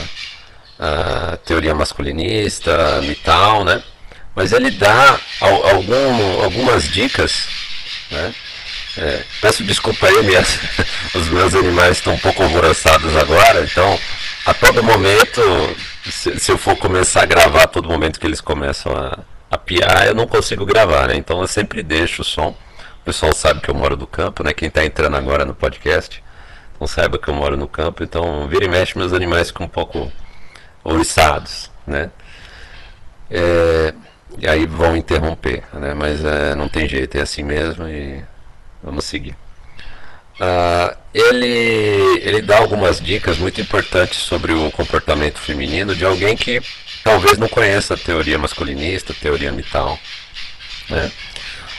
a 0.80 1.38
teoria 1.38 1.74
masculinista 1.74 3.02
e 3.04 3.16
tal 3.16 3.64
né 3.64 3.82
mas 4.36 4.54
ele 4.54 4.72
dá 4.72 5.20
algum, 5.42 6.44
algumas 6.44 6.88
dicas 6.88 7.48
né 8.12 8.34
é, 8.98 9.24
peço 9.42 9.64
desculpa 9.64 10.08
aí 10.08 10.24
minhas, 10.24 10.60
os 11.14 11.28
meus 11.30 11.54
animais 11.56 11.98
estão 11.98 12.14
um 12.14 12.20
pouco 12.20 12.44
alvoroçados 12.44 13.16
agora 13.16 13.64
então 13.64 14.00
a 14.46 14.54
todo 14.54 14.84
momento 14.84 15.42
se, 16.10 16.40
se 16.40 16.52
eu 16.52 16.58
for 16.58 16.76
começar 16.76 17.24
a 17.24 17.26
gravar 17.26 17.64
a 17.64 17.68
todo 17.68 17.88
momento 17.88 18.20
que 18.20 18.28
eles 18.28 18.42
começam 18.42 18.92
a 18.96 19.20
a 19.50 19.58
piar 19.58 20.08
eu 20.08 20.16
não 20.16 20.28
consigo 20.28 20.66
gravar, 20.66 21.08
né? 21.08 21.16
Então 21.16 21.42
eu 21.42 21.48
sempre 21.48 21.82
deixo 21.82 22.22
o 22.22 22.26
som. 22.26 22.50
O 23.02 23.06
pessoal 23.06 23.34
sabe 23.34 23.62
que 23.62 23.70
eu 23.70 23.76
moro 23.76 23.98
no 23.98 24.06
campo, 24.06 24.44
né? 24.44 24.54
Quem 24.54 24.68
está 24.68 24.86
entrando 24.86 25.16
agora 25.16 25.46
no 25.46 25.56
podcast, 25.56 26.24
não 26.80 26.86
saiba 26.88 27.18
que 27.18 27.28
eu 27.28 27.34
moro 27.34 27.58
no 27.58 27.68
campo, 27.68 28.04
então 28.04 28.48
vira 28.48 28.66
e 28.66 28.70
mexe 28.70 28.98
meus 28.98 29.14
animais 29.14 29.48
ficam 29.48 29.66
um 29.66 29.70
pouco 29.70 30.12
ouriçados, 30.84 31.72
né? 31.88 32.12
É, 33.32 33.94
e 34.38 34.48
aí 34.48 34.66
vão 34.66 34.96
interromper, 34.96 35.64
né? 35.74 35.94
Mas 35.94 36.24
é, 36.24 36.56
não 36.56 36.70
tem 36.70 36.88
jeito, 36.88 37.18
é 37.18 37.22
assim 37.22 37.44
mesmo 37.44 37.88
e 37.88 38.24
vamos 38.84 39.06
seguir. 39.06 39.36
Uh, 40.40 40.96
ele, 41.14 42.22
ele 42.22 42.42
dá 42.42 42.58
algumas 42.60 43.02
dicas 43.02 43.38
muito 43.38 43.60
importantes 43.60 44.20
sobre 44.20 44.54
o 44.54 44.72
comportamento 44.72 45.38
feminino 45.38 45.94
de 45.94 46.06
alguém 46.06 46.38
que 46.38 46.62
talvez 47.04 47.38
não 47.38 47.50
conheça 47.50 47.96
a 47.96 47.98
teoria 47.98 48.38
masculinista, 48.38 49.12
a 49.12 49.16
teoria 49.16 49.52
mital. 49.52 50.00
Né? 50.90 51.12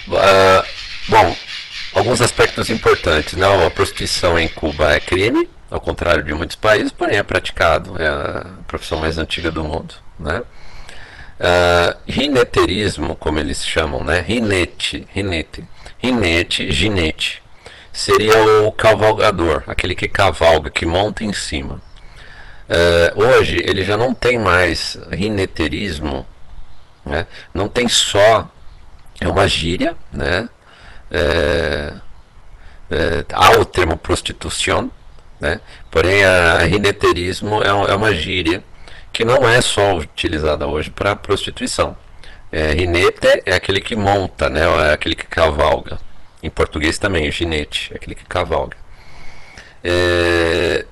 Uh, 0.09 0.67
bom, 1.09 1.37
alguns 1.95 2.21
aspectos 2.21 2.69
importantes. 2.69 3.33
Né? 3.35 3.47
A 3.67 3.71
prostituição 3.71 4.39
em 4.39 4.49
Cuba 4.49 4.93
é 4.93 5.01
crime, 5.01 5.49
ao 5.71 5.81
contrário 5.81 6.23
de 6.23 6.35
muitos 6.35 6.57
países, 6.57 6.93
porém 6.93 7.17
é 7.17 7.23
praticado, 7.23 8.01
é 8.01 8.09
a 8.09 8.47
profissão 8.67 8.99
mais 8.99 9.17
antiga 9.17 9.51
do 9.51 9.65
mundo. 9.65 9.95
Né? 10.19 10.43
Uh, 11.41 11.97
rineterismo, 12.07 13.17
como 13.17 13.39
eles 13.39 13.65
chamam, 13.65 14.05
né? 14.05 14.21
rinete, 14.21 15.09
rinete, 15.11 15.65
rinete, 15.99 16.71
ginete, 16.71 17.43
seria 17.91 18.63
o 18.63 18.71
cavalgador, 18.71 19.63
aquele 19.67 19.95
que 19.95 20.07
cavalga, 20.07 20.69
que 20.69 20.85
monta 20.85 21.25
em 21.25 21.33
cima. 21.33 21.81
Uh, 22.69 23.25
hoje 23.25 23.57
ele 23.65 23.83
já 23.83 23.97
não 23.97 24.13
tem 24.13 24.39
mais 24.39 24.99
rineterismo, 25.11 26.27
né? 27.07 27.27
não 27.55 27.69
tem 27.69 27.89
só, 27.89 28.47
é 29.19 29.27
uma 29.27 29.49
gíria, 29.49 29.97
né? 30.13 30.47
É, 31.11 31.95
é, 32.91 33.25
há 33.33 33.53
o 33.53 33.65
termo 33.65 33.97
prostituição, 33.97 34.91
né? 35.41 35.61
porém 35.91 36.25
a, 36.25 36.59
rineterismo 36.59 37.63
é, 37.63 37.69
é, 37.69 37.95
uma 37.95 38.13
gíria 38.13 38.63
que 39.13 39.25
não 39.25 39.49
é 39.49 39.61
só 39.61 39.97
utilizada 39.97 40.67
hoje 40.67 40.91
para 40.91 41.17
prostituição. 41.17 41.97
É, 42.53 42.73
rinete 42.73 43.43
é 43.47 43.55
aquele 43.55 43.81
que 43.81 43.95
monta, 43.95 44.49
né? 44.51 44.63
é 44.89 44.93
aquele 44.93 45.15
que 45.15 45.27
cavalga. 45.27 45.99
Em 46.43 46.51
português 46.51 46.99
também, 46.99 47.31
ginete, 47.31 47.93
é 47.93 47.97
aquele 47.97 48.15
que 48.15 48.25
cavalga. 48.25 48.77
É, 49.85 50.85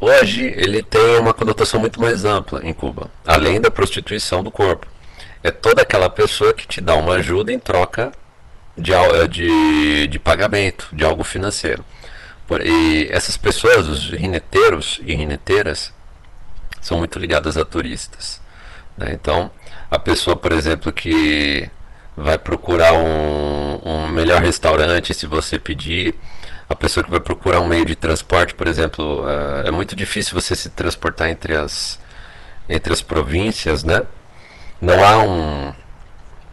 Hoje 0.00 0.54
ele 0.56 0.82
tem 0.82 1.18
uma 1.18 1.34
conotação 1.34 1.78
muito 1.78 2.00
mais 2.00 2.24
ampla 2.24 2.62
em 2.64 2.72
Cuba, 2.72 3.10
além 3.26 3.60
da 3.60 3.70
prostituição 3.70 4.42
do 4.42 4.50
corpo. 4.50 4.86
É 5.42 5.50
toda 5.50 5.82
aquela 5.82 6.08
pessoa 6.08 6.54
que 6.54 6.66
te 6.66 6.80
dá 6.80 6.94
uma 6.94 7.16
ajuda 7.16 7.52
em 7.52 7.58
troca 7.58 8.10
de, 8.74 8.92
de, 9.28 10.06
de 10.06 10.18
pagamento, 10.18 10.88
de 10.90 11.04
algo 11.04 11.22
financeiro. 11.22 11.84
E 12.64 13.08
essas 13.10 13.36
pessoas, 13.36 13.88
os 13.88 14.10
rineteiros 14.10 15.00
e 15.04 15.14
rineteiras, 15.14 15.92
são 16.80 16.98
muito 16.98 17.18
ligadas 17.18 17.56
a 17.56 17.64
turistas. 17.64 18.40
Né? 18.96 19.10
Então, 19.12 19.50
a 19.90 19.98
pessoa, 19.98 20.36
por 20.36 20.52
exemplo, 20.52 20.92
que 20.92 21.68
vai 22.16 22.38
procurar 22.38 22.92
um, 22.92 23.80
um 23.84 24.08
melhor 24.08 24.42
restaurante, 24.42 25.14
se 25.14 25.26
você 25.26 25.58
pedir, 25.58 26.14
a 26.68 26.74
pessoa 26.74 27.02
que 27.02 27.10
vai 27.10 27.18
procurar 27.18 27.60
um 27.60 27.66
meio 27.66 27.84
de 27.84 27.96
transporte, 27.96 28.54
por 28.54 28.68
exemplo, 28.68 29.24
uh, 29.24 29.66
é 29.66 29.70
muito 29.72 29.96
difícil 29.96 30.40
você 30.40 30.54
se 30.54 30.70
transportar 30.70 31.28
entre 31.28 31.56
as, 31.56 31.98
entre 32.68 32.92
as 32.92 33.02
províncias, 33.02 33.82
né? 33.82 34.02
Não 34.80 35.04
há 35.04 35.18
um. 35.18 35.74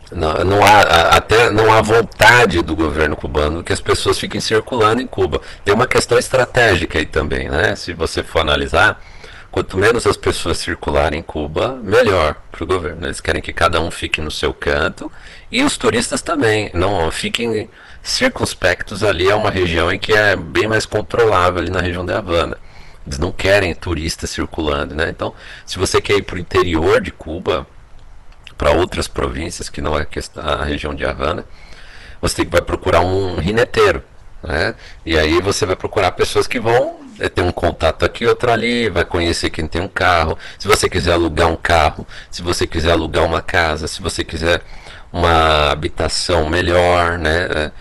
Não, 0.10 0.34
não 0.46 0.66
há 0.66 1.18
até 1.18 1.52
não 1.52 1.72
há 1.72 1.82
vontade 1.82 2.62
do 2.62 2.74
governo 2.76 3.16
cubano 3.18 3.62
que 3.62 3.74
as 3.74 3.82
pessoas 3.82 4.18
fiquem 4.18 4.40
circulando 4.40 5.02
em 5.02 5.08
Cuba. 5.08 5.42
Tem 5.66 5.74
uma 5.74 5.86
questão 5.86 6.18
estratégica 6.18 6.98
aí 6.98 7.06
também, 7.06 7.50
né? 7.50 7.76
Se 7.76 7.94
você 7.94 8.24
for 8.24 8.40
analisar, 8.40 9.02
quanto 9.58 9.76
menos 9.76 10.06
as 10.06 10.16
pessoas 10.16 10.60
circularem 10.60 11.20
em 11.20 11.24
Cuba, 11.24 11.80
melhor 11.82 12.36
para 12.52 12.64
o 12.64 12.68
governo. 12.68 13.08
Eles 13.08 13.20
querem 13.20 13.42
que 13.42 13.52
cada 13.52 13.82
um 13.82 13.90
fique 13.90 14.22
no 14.22 14.30
seu 14.30 14.54
canto 14.54 15.12
e 15.52 15.64
os 15.64 15.80
turistas 15.80 16.22
também 16.22 16.70
não 16.76 17.10
fiquem 17.10 17.68
circunspectos 18.04 19.04
ali 19.04 19.32
a 19.32 19.36
uma 19.36 19.50
região 19.50 19.92
em 19.92 19.98
que 19.98 20.14
é 20.14 20.36
bem 20.36 20.68
mais 20.68 20.86
controlável 20.86 21.60
ali 21.60 21.72
na 21.72 21.82
região 21.82 22.06
de 22.06 22.14
Havana. 22.14 22.56
Eles 23.04 23.18
não 23.18 23.32
querem 23.32 23.74
turistas 23.74 24.30
circulando, 24.30 24.94
né? 24.94 25.10
Então, 25.10 25.34
se 25.66 25.80
você 25.80 26.00
quer 26.00 26.18
ir 26.18 26.22
para 26.22 26.36
o 26.36 26.40
interior 26.40 27.02
de 27.02 27.10
Cuba, 27.10 27.66
para 28.56 28.70
outras 28.70 29.08
províncias 29.08 29.70
que 29.70 29.82
não 29.82 29.98
é 29.98 30.06
a 30.36 30.66
região 30.66 30.94
de 30.94 31.04
Havana, 31.04 31.44
você 32.22 32.46
vai 32.46 32.62
procurar 32.62 33.00
um 33.00 33.38
rineteiro, 33.38 34.04
né? 34.44 34.76
E 35.04 35.18
aí 35.18 35.42
você 35.42 35.66
vai 35.66 35.76
procurar 35.76 36.12
pessoas 36.12 36.46
que 36.46 36.60
vão 36.60 37.07
é, 37.20 37.30
ter 37.30 37.42
um 37.42 37.52
contato 37.52 38.06
aqui, 38.06 38.26
outro 38.26 38.52
ali, 38.52 38.90
vai 38.90 39.06
conhecer 39.06 39.50
quem 39.50 39.68
tem 39.68 39.82
um 39.82 39.88
carro. 39.88 40.38
Se 40.58 40.68
você 40.68 40.90
quiser 40.90 41.14
alugar 41.14 41.48
um 41.48 41.56
carro, 41.56 42.06
se 42.30 42.42
você 42.42 42.68
quiser 42.68 42.92
alugar 42.92 43.26
uma 43.26 43.42
casa, 43.42 43.88
se 43.88 44.02
você 44.02 44.24
quiser 44.24 44.62
uma 45.12 45.72
habitação 45.72 46.50
melhor, 46.50 47.18
né? 47.18 47.72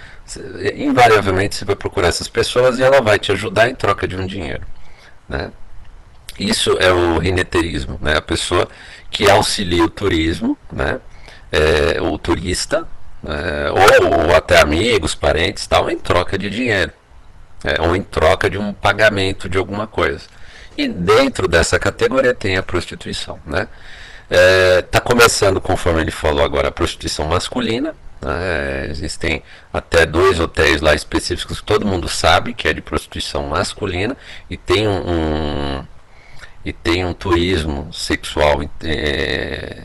invariavelmente 0.74 1.54
você 1.54 1.64
vai 1.64 1.76
procurar 1.76 2.08
essas 2.08 2.28
pessoas 2.28 2.78
e 2.78 2.82
ela 2.82 3.00
vai 3.00 3.18
te 3.18 3.30
ajudar 3.30 3.68
em 3.68 3.74
troca 3.74 4.08
de 4.08 4.16
um 4.16 4.26
dinheiro. 4.26 4.62
Né? 5.28 5.50
Isso 6.38 6.76
é 6.80 6.92
o 6.92 7.18
rineterismo, 7.18 7.98
né? 8.00 8.16
a 8.16 8.22
pessoa 8.22 8.68
que 9.10 9.30
auxilia 9.30 9.84
o 9.84 9.90
turismo, 9.90 10.58
né? 10.70 11.00
É, 11.52 12.02
o 12.02 12.18
turista, 12.18 12.86
né? 13.22 13.70
ou, 13.70 14.26
ou, 14.26 14.34
até 14.34 14.60
amigos, 14.60 15.14
parentes, 15.14 15.66
tal, 15.66 15.88
em 15.88 15.96
troca 15.96 16.36
de 16.36 16.50
dinheiro, 16.50 16.92
né? 17.66 17.74
ou 17.80 17.96
em 17.96 18.02
troca 18.02 18.48
de 18.48 18.56
um 18.56 18.72
pagamento 18.72 19.48
de 19.48 19.58
alguma 19.58 19.86
coisa. 19.86 20.22
E 20.78 20.86
dentro 20.86 21.48
dessa 21.48 21.78
categoria 21.78 22.32
tem 22.32 22.56
a 22.56 22.62
prostituição. 22.62 23.40
Né? 23.44 23.66
Está 24.30 24.36
é, 24.36 24.82
tá 24.82 25.00
começando, 25.00 25.60
conforme 25.60 26.00
ele 26.00 26.10
falou 26.10 26.44
agora, 26.44 26.68
a 26.68 26.72
prostituição 26.72 27.26
masculina, 27.26 27.94
né? 28.20 28.86
Existem 28.88 29.42
até 29.72 30.06
dois 30.06 30.40
hotéis 30.40 30.80
lá 30.80 30.94
específicos 30.94 31.60
que 31.60 31.66
todo 31.66 31.86
mundo 31.86 32.08
sabe 32.08 32.54
que 32.54 32.66
é 32.66 32.72
de 32.72 32.80
prostituição 32.80 33.46
masculina 33.46 34.16
e 34.48 34.56
tem 34.56 34.88
um, 34.88 35.10
um 35.10 35.86
e 36.64 36.72
tem 36.72 37.04
um 37.04 37.12
turismo 37.12 37.92
sexual 37.92 38.62
é, 38.82 39.82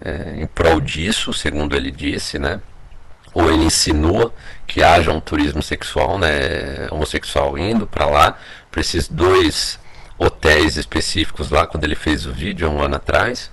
é, 0.00 0.34
em 0.36 0.46
prol 0.46 0.80
disso, 0.80 1.32
segundo 1.32 1.74
ele 1.74 1.90
disse, 1.90 2.38
né? 2.38 2.60
Ou 3.36 3.52
ele 3.52 3.64
insinua 3.64 4.32
que 4.66 4.82
haja 4.82 5.12
um 5.12 5.20
turismo 5.20 5.62
sexual, 5.62 6.18
né? 6.18 6.88
Homossexual 6.90 7.58
indo 7.58 7.86
para 7.86 8.06
lá, 8.06 8.38
para 8.70 8.80
esses 8.80 9.08
dois 9.08 9.78
hotéis 10.16 10.78
específicos 10.78 11.50
lá, 11.50 11.66
quando 11.66 11.84
ele 11.84 11.94
fez 11.94 12.24
o 12.24 12.32
vídeo 12.32 12.66
um 12.70 12.82
ano 12.82 12.96
atrás. 12.96 13.50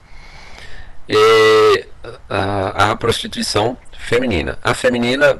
E 1.09 1.85
a, 2.29 2.91
a 2.91 2.95
prostituição 2.95 3.75
feminina. 3.99 4.57
A 4.63 4.73
feminina, 4.73 5.37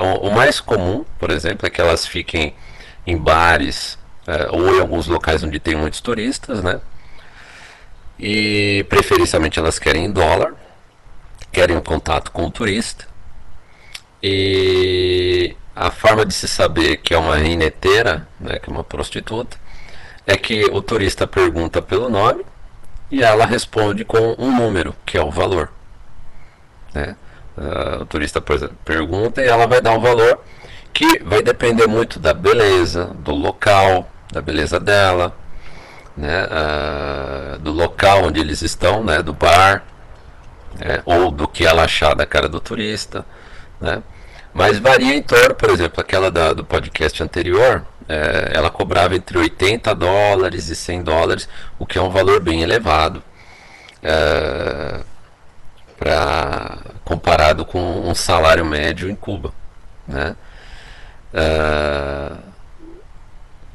o, 0.00 0.28
o 0.28 0.32
mais 0.32 0.60
comum, 0.60 1.04
por 1.18 1.32
exemplo, 1.32 1.66
é 1.66 1.70
que 1.70 1.80
elas 1.80 2.06
fiquem 2.06 2.54
em 3.04 3.16
bares 3.16 3.98
é, 4.28 4.46
ou 4.52 4.76
em 4.76 4.80
alguns 4.80 5.08
locais 5.08 5.42
onde 5.42 5.58
tem 5.58 5.74
muitos 5.74 6.00
turistas, 6.00 6.62
né? 6.62 6.80
E 8.16 8.86
preferencialmente 8.88 9.58
elas 9.58 9.80
querem 9.80 10.08
dólar, 10.08 10.54
querem 11.50 11.76
um 11.76 11.80
contato 11.80 12.30
com 12.30 12.46
o 12.46 12.50
turista. 12.50 13.15
E 14.28 15.56
a 15.76 15.88
forma 15.88 16.26
de 16.26 16.34
se 16.34 16.48
saber 16.48 16.96
que 16.96 17.14
é 17.14 17.18
uma 17.18 17.36
rineteira, 17.36 18.26
né, 18.40 18.58
que 18.58 18.68
é 18.68 18.72
uma 18.72 18.82
prostituta, 18.82 19.56
é 20.26 20.36
que 20.36 20.64
o 20.64 20.82
turista 20.82 21.28
pergunta 21.28 21.80
pelo 21.80 22.10
nome 22.10 22.44
e 23.08 23.22
ela 23.22 23.46
responde 23.46 24.04
com 24.04 24.34
um 24.36 24.50
número, 24.56 24.96
que 25.06 25.16
é 25.16 25.22
o 25.22 25.30
valor. 25.30 25.70
Né? 26.92 27.14
Uh, 27.56 28.02
o 28.02 28.06
turista 28.06 28.42
pergunta 28.84 29.40
e 29.40 29.46
ela 29.46 29.68
vai 29.68 29.80
dar 29.80 29.92
um 29.92 30.00
valor 30.00 30.40
que 30.92 31.20
vai 31.22 31.40
depender 31.40 31.86
muito 31.86 32.18
da 32.18 32.34
beleza, 32.34 33.14
do 33.20 33.30
local, 33.30 34.10
da 34.32 34.42
beleza 34.42 34.80
dela, 34.80 35.36
né, 36.16 36.46
uh, 36.46 37.58
do 37.60 37.70
local 37.70 38.24
onde 38.24 38.40
eles 38.40 38.60
estão, 38.60 39.04
né, 39.04 39.22
do 39.22 39.32
bar, 39.32 39.84
né, 40.80 41.00
ou 41.04 41.30
do 41.30 41.46
que 41.46 41.64
ela 41.64 41.84
achar 41.84 42.14
da 42.16 42.26
cara 42.26 42.48
do 42.48 42.58
turista, 42.58 43.24
né, 43.80 44.02
mas 44.56 44.78
varia 44.78 45.14
em 45.14 45.22
torno, 45.22 45.54
por 45.54 45.68
exemplo, 45.68 46.00
aquela 46.00 46.30
da, 46.30 46.54
do 46.54 46.64
podcast 46.64 47.22
anterior, 47.22 47.86
é, 48.08 48.52
ela 48.54 48.70
cobrava 48.70 49.14
entre 49.14 49.36
80 49.36 49.94
dólares 49.94 50.70
e 50.70 50.74
100 50.74 51.02
dólares, 51.02 51.46
o 51.78 51.84
que 51.84 51.98
é 51.98 52.00
um 52.00 52.08
valor 52.08 52.40
bem 52.40 52.62
elevado, 52.62 53.22
é, 54.02 55.00
pra, 55.98 56.78
comparado 57.04 57.66
com 57.66 58.08
um 58.08 58.14
salário 58.14 58.64
médio 58.64 59.10
em 59.10 59.14
Cuba, 59.14 59.52
né. 60.08 60.34
Uh, 61.34 62.38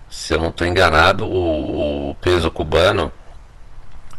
se 0.09 0.33
eu 0.33 0.39
não 0.39 0.49
estou 0.49 0.65
enganado, 0.65 1.27
o, 1.27 2.09
o, 2.09 2.15
peso 2.15 2.49
cubano 2.49 3.11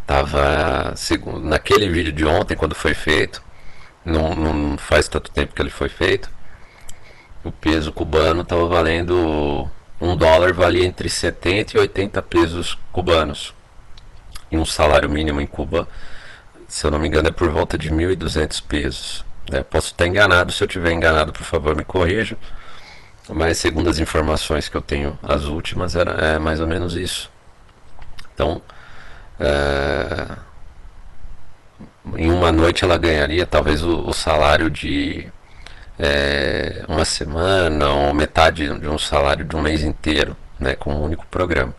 estava 0.01 0.95
naquele 1.43 1.89
vídeo 1.89 2.13
de 2.13 2.25
ontem 2.25 2.55
quando 2.57 2.75
foi 2.75 2.95
feito, 2.95 3.43
não, 4.05 4.33
não, 4.37 4.79
faz 4.79 5.09
tanto 5.09 5.29
tempo 5.33 5.55
que 5.55 5.61
ele 5.61 5.71
foi 5.71 5.89
feito. 5.89 6.31
O 7.45 7.51
peso 7.51 7.93
cubano 7.93 8.43
estava 8.43 8.67
valendo 8.67 9.69
um 10.01 10.17
dólar 10.17 10.53
valia 10.53 10.85
entre 10.85 11.09
70 11.09 11.77
e 11.77 11.81
80 11.81 12.23
pesos 12.23 12.79
cubanos. 12.93 13.55
E 14.51 14.57
um 14.57 14.65
salário 14.65 15.09
mínimo 15.09 15.41
em 15.41 15.47
Cuba, 15.47 15.89
se 16.69 16.85
eu 16.85 16.91
não 16.91 16.99
me 16.99 17.09
engano, 17.09 17.29
é 17.29 17.31
por 17.31 17.49
volta 17.51 17.79
de 17.79 17.91
1.200 17.91 18.63
pesos. 18.67 19.25
É, 19.51 19.63
posso 19.63 19.89
estar 19.89 20.07
enganado, 20.07 20.53
se 20.53 20.63
eu 20.63 20.67
estiver 20.67 20.93
enganado, 20.93 21.33
por 21.33 21.43
favor, 21.43 21.75
me 21.77 21.85
corrija. 21.85 22.37
Mas 23.29 23.59
segundo 23.59 23.89
as 23.89 23.99
informações 23.99 24.69
que 24.69 24.77
eu 24.77 24.83
tenho, 24.83 25.19
as 25.23 25.45
últimas, 25.45 25.95
era 25.95 26.13
é 26.13 26.39
mais 26.39 26.61
ou 26.61 26.67
menos 26.67 26.95
isso. 26.95 27.31
Então, 28.35 28.61
é, 29.39 30.37
em 32.17 32.31
uma 32.31 32.51
noite 32.51 32.85
ela 32.85 32.99
ganharia 32.99 33.47
talvez 33.47 33.83
o, 33.83 34.09
o 34.09 34.13
salário 34.13 34.71
de 34.71 35.31
é, 36.05 36.85
uma 36.89 37.05
semana 37.05 37.89
ou 37.91 38.13
metade 38.13 38.67
de 38.81 38.89
um 38.89 38.99
salário 38.99 39.45
de 39.45 39.55
um 39.55 39.63
mês 39.63 39.85
inteiro, 39.85 40.37
né, 40.59 40.75
com 40.75 40.93
um 40.93 41.05
único 41.05 41.25
programa. 41.27 41.73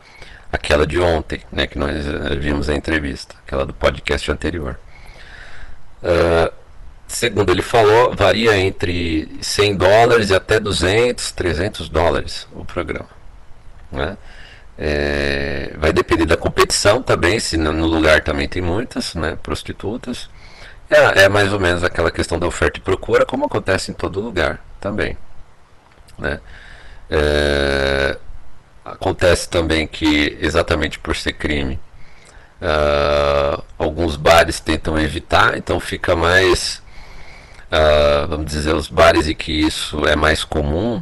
Aquela 0.49 0.87
de 0.87 0.97
ontem, 0.97 1.41
né, 1.51 1.67
que 1.67 1.77
nós 1.77 2.07
eh, 2.07 2.35
vimos 2.37 2.69
a 2.69 2.75
entrevista, 2.75 3.35
aquela 3.45 3.65
do 3.65 3.73
podcast 3.73 4.31
anterior. 4.31 4.79
Uh, 6.01 6.53
segundo 7.07 7.51
ele 7.51 7.61
falou, 7.61 8.15
varia 8.15 8.55
entre 8.57 9.29
100 9.41 9.75
dólares 9.75 10.29
e 10.29 10.35
até 10.35 10.59
200, 10.59 11.31
300 11.31 11.89
dólares 11.89 12.47
o 12.53 12.63
programa. 12.63 13.09
Né? 13.91 14.15
É, 14.77 15.73
vai 15.77 15.91
depender 15.91 16.25
da 16.25 16.37
competição 16.37 17.01
também, 17.01 17.39
se 17.39 17.57
no 17.57 17.87
lugar 17.87 18.21
também 18.21 18.47
tem 18.47 18.61
muitas 18.61 19.15
né, 19.15 19.37
prostitutas. 19.41 20.29
É, 20.89 21.23
é, 21.23 21.29
mais 21.29 21.51
ou 21.51 21.59
menos 21.59 21.83
aquela 21.83 22.11
questão 22.11 22.37
da 22.37 22.45
oferta 22.45 22.77
e 22.77 22.81
procura, 22.81 23.25
como 23.25 23.45
acontece 23.45 23.91
em 23.91 23.93
todo 23.93 24.19
lugar 24.19 24.63
também. 24.79 25.17
Né? 26.17 26.39
É, 27.09 28.17
acontece 28.85 29.49
também 29.49 29.87
que, 29.87 30.37
exatamente 30.41 30.99
por 30.99 31.15
ser 31.15 31.33
crime, 31.33 31.79
uh, 32.61 33.63
alguns 33.77 34.15
bares 34.15 34.59
tentam 34.59 34.99
evitar, 34.99 35.57
então 35.57 35.79
fica 35.79 36.15
mais 36.15 36.83
uh, 37.73 38.27
vamos 38.27 38.45
dizer, 38.45 38.75
os 38.75 38.87
bares 38.87 39.27
em 39.27 39.35
que 39.35 39.51
isso 39.51 40.05
é 40.05 40.15
mais 40.15 40.43
comum, 40.43 41.01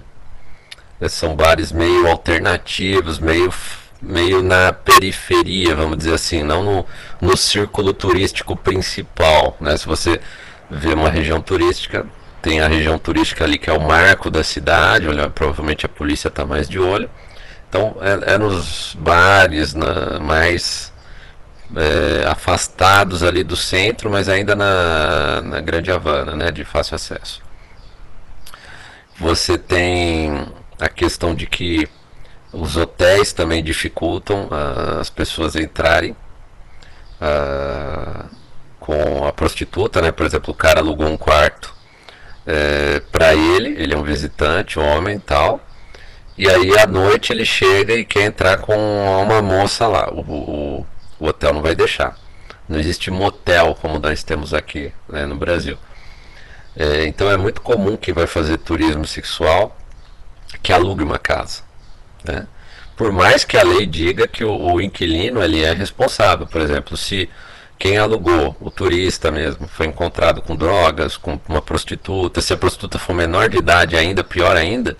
né, 1.00 1.10
são 1.10 1.36
bares 1.36 1.72
meio 1.72 2.08
alternativos, 2.08 3.20
meio, 3.20 3.54
meio 4.02 4.42
na 4.42 4.74
periferia, 4.74 5.76
vamos 5.76 5.98
dizer 5.98 6.14
assim, 6.14 6.44
não 6.44 6.64
no, 6.64 6.86
no 7.22 7.38
círculo 7.38 7.94
turístico 7.94 8.56
principal. 8.56 9.56
Né? 9.62 9.78
Se 9.78 9.86
você 9.86 10.20
vê 10.70 10.94
uma 10.94 11.10
região 11.10 11.40
turística, 11.40 12.06
tem 12.42 12.60
a 12.62 12.68
região 12.68 12.98
turística 12.98 13.44
ali 13.44 13.60
que 13.60 13.70
é 13.70 13.74
o 13.74 13.82
marco 13.82 14.32
da 14.32 14.44
cidade, 14.44 15.08
olha, 15.08 15.30
provavelmente 15.30 15.86
a 15.86 15.90
polícia 15.90 16.30
está 16.30 16.46
mais 16.46 16.68
de 16.68 16.80
olho. 16.80 17.10
Então 17.70 17.96
é, 18.02 18.34
é 18.34 18.38
nos 18.38 18.96
bares 19.00 19.74
na, 19.74 20.20
mais 20.20 20.92
é, 21.76 22.28
afastados 22.28 23.24
ali 23.24 23.44
do 23.44 23.56
centro, 23.56 24.10
mas 24.10 24.28
ainda 24.28 24.56
na, 24.56 25.42
na 25.42 25.62
Grande 25.62 25.92
Havana, 25.92 26.36
né, 26.36 26.52
de 26.52 26.66
fácil 26.66 26.96
acesso. 26.96 27.42
Você 29.20 29.58
tem 29.58 30.48
a 30.80 30.90
questão 30.90 31.36
de 31.36 31.46
que 31.46 31.88
os 32.54 32.76
hotéis 32.76 33.34
também 33.34 33.64
dificultam 33.64 34.46
uh, 34.46 35.00
as 35.00 35.10
pessoas 35.10 35.56
entrarem 35.56 36.16
uh, 37.22 38.26
com 38.80 39.26
a 39.26 39.32
prostituta, 39.32 40.02
né? 40.02 40.12
Por 40.12 40.26
exemplo, 40.26 40.52
o 40.52 40.56
cara 40.56 40.80
alugou 40.80 41.08
um 41.08 41.18
quarto 41.18 41.74
é, 42.46 43.00
para 43.12 43.34
ele, 43.34 43.82
ele 43.82 43.94
é 43.94 43.98
um 43.98 44.04
visitante, 44.04 44.80
homem 44.80 45.18
e 45.18 45.20
tal. 45.20 45.62
E 46.38 46.50
aí 46.50 46.78
à 46.80 46.88
noite 46.88 47.32
ele 47.32 47.46
chega 47.46 47.94
e 47.94 48.04
quer 48.04 48.24
entrar 48.24 48.58
com 48.58 48.76
uma 48.76 49.42
moça 49.42 49.88
lá. 49.88 50.10
O, 50.12 50.22
o, 50.22 50.88
o 51.20 51.28
hotel 51.28 51.54
não 51.54 51.62
vai 51.62 51.76
deixar. 51.76 52.18
Não 52.68 52.80
existe 52.80 53.12
motel 53.12 53.76
como 53.80 54.00
nós 54.00 54.24
temos 54.24 54.54
aqui 54.54 54.92
né, 55.08 55.26
no 55.26 55.36
Brasil. 55.36 55.78
É, 56.76 57.06
então 57.06 57.30
é 57.30 57.38
muito 57.38 57.62
comum 57.62 57.98
quem 57.98 58.14
vai 58.14 58.26
fazer 58.26 58.58
turismo 58.58 59.06
sexual 59.06 59.78
que 60.64 60.74
alugue 60.74 61.04
uma 61.04 61.20
casa. 61.20 61.62
Né? 62.24 62.48
Por 62.96 63.12
mais 63.12 63.44
que 63.44 63.58
a 63.58 63.64
lei 63.64 63.86
diga 63.86 64.28
que 64.28 64.44
o, 64.44 64.74
o 64.74 64.82
inquilino 64.82 65.42
ele 65.42 65.64
é 65.64 65.74
responsável, 65.74 66.46
por 66.46 66.62
exemplo, 66.62 66.96
se 66.96 67.30
quem 67.80 67.98
alugou, 67.98 68.56
o 68.60 68.70
turista 68.70 69.32
mesmo, 69.32 69.68
foi 69.68 69.88
encontrado 69.88 70.40
com 70.42 70.56
drogas, 70.56 71.18
com 71.18 71.40
uma 71.50 71.62
prostituta, 71.64 72.40
se 72.40 72.54
a 72.54 72.58
prostituta 72.58 73.00
for 73.00 73.14
menor 73.14 73.50
de 73.50 73.58
idade 73.58 73.96
ainda, 73.96 74.24
pior 74.24 74.56
ainda, 74.56 74.96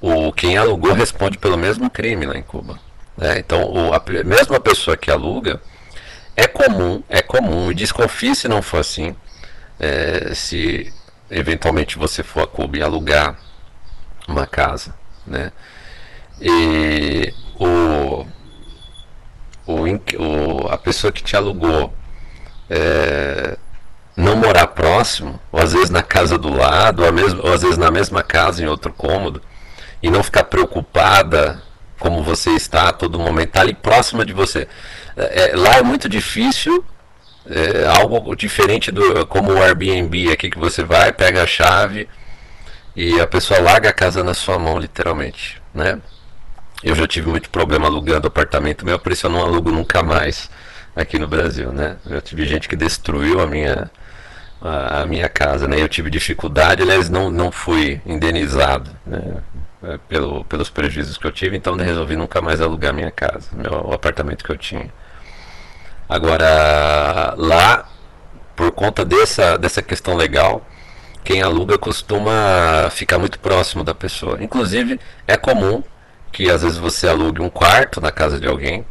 o 0.00 0.32
quem 0.32 0.56
alugou 0.56 0.92
responde 0.92 1.38
pelo 1.38 1.58
mesmo 1.58 1.90
crime 1.90 2.24
lá 2.24 2.38
em 2.38 2.42
Cuba. 2.42 2.78
Né? 3.16 3.40
Então, 3.40 3.64
o, 3.64 3.92
a 3.92 4.00
mesma 4.24 4.60
pessoa 4.60 4.96
que 4.96 5.10
aluga, 5.10 5.60
é 6.36 6.46
comum, 6.46 7.02
é 7.08 7.20
comum, 7.20 7.72
e 7.72 7.74
desconfie 7.74 8.36
se 8.36 8.46
não 8.46 8.62
for 8.62 8.78
assim, 8.78 9.16
é, 9.80 10.32
se 10.34 10.92
eventualmente 11.28 11.98
você 11.98 12.22
for 12.22 12.44
a 12.44 12.46
Cuba 12.46 12.78
e 12.78 12.82
alugar 12.82 13.36
uma 14.28 14.46
casa, 14.46 14.94
né? 15.26 15.50
E 16.40 17.34
o, 17.58 18.24
o, 19.66 19.82
o 19.82 20.68
a 20.68 20.78
pessoa 20.78 21.12
que 21.12 21.22
te 21.22 21.36
alugou 21.36 21.92
é, 22.70 23.56
não 24.16 24.36
morar 24.36 24.66
próximo, 24.68 25.40
ou 25.50 25.60
às 25.60 25.72
vezes 25.72 25.90
na 25.90 26.02
casa 26.02 26.36
do 26.36 26.52
lado, 26.52 27.04
ou, 27.04 27.12
mesmo, 27.12 27.40
ou 27.42 27.52
às 27.52 27.62
vezes 27.62 27.78
na 27.78 27.90
mesma 27.90 28.22
casa 28.22 28.62
em 28.62 28.66
outro 28.66 28.92
cômodo, 28.92 29.40
e 30.02 30.10
não 30.10 30.22
ficar 30.22 30.44
preocupada 30.44 31.62
como 31.98 32.22
você 32.22 32.50
está 32.50 32.88
a 32.88 32.92
todo 32.92 33.18
momento, 33.18 33.48
está 33.48 33.60
ali 33.60 33.74
próxima 33.74 34.24
de 34.24 34.32
você. 34.32 34.68
É, 35.16 35.50
é, 35.50 35.56
lá 35.56 35.76
é 35.76 35.82
muito 35.82 36.08
difícil, 36.08 36.84
é, 37.48 37.86
algo 37.86 38.34
diferente 38.36 38.90
do 38.90 39.26
como 39.26 39.52
o 39.52 39.62
Airbnb 39.62 40.30
aqui 40.32 40.50
que 40.50 40.58
você 40.58 40.84
vai, 40.84 41.12
pega 41.12 41.42
a 41.42 41.46
chave 41.46 42.08
e 42.94 43.20
a 43.20 43.26
pessoa 43.26 43.60
larga 43.60 43.90
a 43.90 43.92
casa 43.92 44.22
na 44.22 44.34
sua 44.34 44.58
mão, 44.58 44.78
literalmente, 44.78 45.62
né? 45.72 45.98
Eu 46.82 46.94
já 46.94 47.06
tive 47.06 47.28
muito 47.28 47.50
problema 47.50 47.86
alugando 47.86 48.28
apartamento 48.28 48.84
meu, 48.84 48.98
por 48.98 49.12
isso 49.12 49.26
eu 49.26 49.30
não 49.30 49.42
alugo 49.42 49.70
nunca 49.70 50.02
mais 50.02 50.50
aqui 50.94 51.18
no 51.18 51.26
Brasil, 51.26 51.72
né? 51.72 51.96
Eu 52.08 52.20
tive 52.20 52.46
gente 52.46 52.68
que 52.68 52.76
destruiu 52.76 53.40
a 53.40 53.46
minha 53.46 53.90
a, 54.60 55.02
a 55.02 55.06
minha 55.06 55.28
casa, 55.28 55.68
né? 55.68 55.80
Eu 55.80 55.88
tive 55.88 56.10
dificuldade, 56.10 56.82
aliás, 56.82 57.08
não, 57.08 57.30
não 57.30 57.50
fui 57.50 58.00
indenizado, 58.06 58.90
né? 59.06 59.36
É, 59.82 59.96
pelo, 60.08 60.44
pelos 60.44 60.68
prejuízos 60.68 61.16
que 61.16 61.24
eu 61.24 61.30
tive, 61.30 61.56
então 61.56 61.76
resolvi 61.76 62.16
nunca 62.16 62.40
mais 62.42 62.60
alugar 62.60 62.92
minha 62.92 63.12
casa, 63.12 63.48
meu, 63.52 63.86
o 63.86 63.92
apartamento 63.92 64.44
que 64.44 64.50
eu 64.50 64.58
tinha. 64.58 64.92
Agora, 66.08 67.34
lá, 67.36 67.88
por 68.56 68.72
conta 68.72 69.04
dessa, 69.04 69.56
dessa 69.56 69.80
questão 69.80 70.16
legal, 70.16 70.66
quem 71.22 71.42
aluga 71.42 71.78
costuma 71.78 72.90
ficar 72.90 73.18
muito 73.18 73.38
próximo 73.38 73.84
da 73.84 73.94
pessoa. 73.94 74.42
Inclusive, 74.42 74.98
é 75.28 75.36
comum 75.36 75.84
que 76.32 76.50
às 76.50 76.62
vezes 76.62 76.78
você 76.78 77.08
alugue 77.08 77.40
um 77.40 77.50
quarto 77.50 78.00
na 78.00 78.10
casa 78.10 78.38
de 78.38 78.46
alguém 78.46 78.84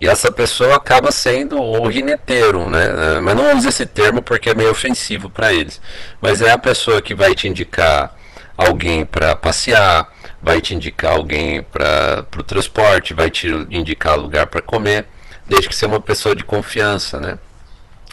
e 0.00 0.08
essa 0.08 0.30
pessoa 0.30 0.76
acaba 0.76 1.10
sendo 1.12 1.60
o 1.60 1.88
rineteiro, 1.88 2.68
né? 2.68 3.20
Mas 3.22 3.34
não 3.36 3.56
use 3.56 3.68
esse 3.68 3.86
termo 3.86 4.20
porque 4.20 4.50
é 4.50 4.54
meio 4.54 4.70
ofensivo 4.70 5.30
para 5.30 5.52
eles. 5.52 5.80
Mas 6.20 6.42
é 6.42 6.50
a 6.50 6.58
pessoa 6.58 7.00
que 7.00 7.14
vai 7.14 7.34
te 7.34 7.48
indicar 7.48 8.14
alguém 8.56 9.06
para 9.06 9.34
passear, 9.34 10.12
vai 10.42 10.60
te 10.60 10.74
indicar 10.74 11.12
alguém 11.12 11.62
para 11.62 12.26
o 12.36 12.42
transporte, 12.42 13.14
vai 13.14 13.30
te 13.30 13.48
indicar 13.70 14.18
lugar 14.18 14.46
para 14.46 14.60
comer, 14.60 15.06
desde 15.46 15.68
que 15.68 15.74
seja 15.74 15.86
uma 15.86 16.00
pessoa 16.00 16.34
de 16.34 16.44
confiança, 16.44 17.20
né? 17.20 17.38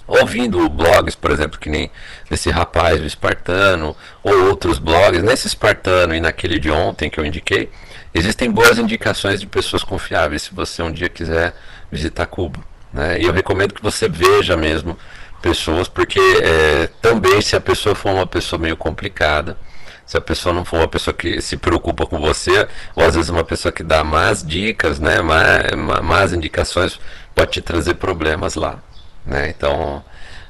Ouvindo 0.07 0.67
blogs, 0.69 1.15
por 1.15 1.31
exemplo, 1.31 1.59
que 1.59 1.69
nem 1.69 1.89
desse 2.29 2.49
rapaz, 2.49 3.01
o 3.01 3.05
Espartano, 3.05 3.95
ou 4.23 4.47
outros 4.47 4.77
blogs, 4.77 5.23
nesse 5.23 5.47
Espartano 5.47 6.13
e 6.13 6.19
naquele 6.19 6.59
de 6.59 6.69
ontem 6.69 7.09
que 7.09 7.19
eu 7.19 7.25
indiquei, 7.25 7.69
existem 8.13 8.49
boas 8.51 8.77
indicações 8.77 9.39
de 9.39 9.47
pessoas 9.47 9.83
confiáveis 9.83 10.43
se 10.43 10.53
você 10.53 10.81
um 10.81 10.91
dia 10.91 11.09
quiser 11.09 11.55
visitar 11.91 12.25
Cuba. 12.25 12.59
Né? 12.93 13.21
E 13.21 13.25
eu 13.25 13.33
recomendo 13.33 13.73
que 13.73 13.81
você 13.81 14.07
veja 14.09 14.57
mesmo 14.57 14.97
pessoas, 15.41 15.87
porque 15.87 16.19
é, 16.19 16.87
também 17.01 17.41
se 17.41 17.55
a 17.55 17.61
pessoa 17.61 17.95
for 17.95 18.11
uma 18.11 18.27
pessoa 18.27 18.59
meio 18.59 18.77
complicada, 18.77 19.57
se 20.05 20.17
a 20.17 20.21
pessoa 20.21 20.53
não 20.53 20.65
for 20.65 20.77
uma 20.77 20.87
pessoa 20.87 21.13
que 21.13 21.41
se 21.41 21.57
preocupa 21.57 22.05
com 22.05 22.19
você, 22.19 22.67
ou 22.95 23.05
às 23.05 23.15
vezes 23.15 23.29
uma 23.29 23.43
pessoa 23.43 23.71
que 23.71 23.81
dá 23.81 24.03
más 24.03 24.45
dicas, 24.45 24.99
né, 24.99 25.21
más, 25.21 26.01
más 26.03 26.33
indicações, 26.33 26.99
pode 27.33 27.51
te 27.51 27.61
trazer 27.61 27.95
problemas 27.95 28.55
lá. 28.55 28.79
Né? 29.25 29.49
Então, 29.49 30.03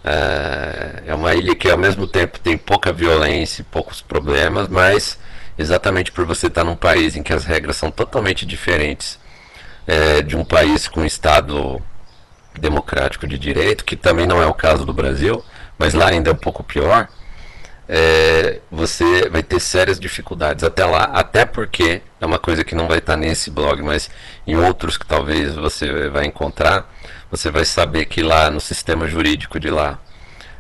é, 0.03 1.03
é 1.07 1.15
uma 1.15 1.35
ilha 1.35 1.55
que 1.55 1.69
ao 1.69 1.77
mesmo 1.77 2.07
tempo 2.07 2.39
tem 2.39 2.57
pouca 2.57 2.91
violência 2.91 3.61
e 3.61 3.65
poucos 3.65 4.01
problemas, 4.01 4.67
mas 4.67 5.17
exatamente 5.57 6.11
por 6.11 6.25
você 6.25 6.47
estar 6.47 6.63
num 6.63 6.75
país 6.75 7.15
em 7.15 7.23
que 7.23 7.33
as 7.33 7.45
regras 7.45 7.77
são 7.77 7.91
totalmente 7.91 8.45
diferentes 8.45 9.19
é, 9.87 10.21
de 10.21 10.35
um 10.35 10.43
país 10.43 10.87
com 10.87 11.05
Estado 11.05 11.81
democrático 12.59 13.27
de 13.27 13.37
direito, 13.37 13.85
que 13.85 13.95
também 13.95 14.25
não 14.25 14.41
é 14.41 14.45
o 14.45 14.53
caso 14.53 14.85
do 14.85 14.93
Brasil, 14.93 15.43
mas 15.77 15.93
lá 15.93 16.09
ainda 16.09 16.29
é 16.29 16.33
um 16.33 16.37
pouco 16.37 16.63
pior, 16.63 17.07
é, 17.93 18.59
você 18.71 19.29
vai 19.29 19.43
ter 19.43 19.59
sérias 19.59 19.99
dificuldades 19.99 20.63
até 20.63 20.85
lá, 20.85 21.03
até 21.05 21.45
porque 21.45 22.01
é 22.19 22.25
uma 22.25 22.39
coisa 22.39 22.63
que 22.63 22.75
não 22.75 22.87
vai 22.87 22.99
estar 22.99 23.17
nesse 23.17 23.49
blog, 23.49 23.81
mas 23.81 24.09
em 24.47 24.55
outros 24.55 24.97
que 24.97 25.05
talvez 25.05 25.55
você 25.55 26.09
vai 26.09 26.25
encontrar, 26.25 26.89
você 27.29 27.49
vai 27.49 27.65
saber 27.65 28.05
que 28.05 28.21
lá 28.21 28.49
no 28.49 28.61
sistema 28.61 29.07
jurídico 29.07 29.59
de 29.59 29.69
lá, 29.69 29.99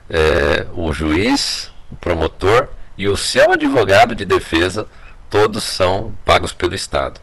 é, 0.09 0.65
o 0.73 0.91
juiz, 0.91 1.71
o 1.89 1.95
promotor 1.95 2.67
e 2.97 3.07
o 3.07 3.17
seu 3.17 3.51
advogado 3.51 4.15
de 4.15 4.25
defesa, 4.25 4.87
todos 5.29 5.63
são 5.63 6.13
pagos 6.25 6.53
pelo 6.53 6.75
Estado. 6.75 7.19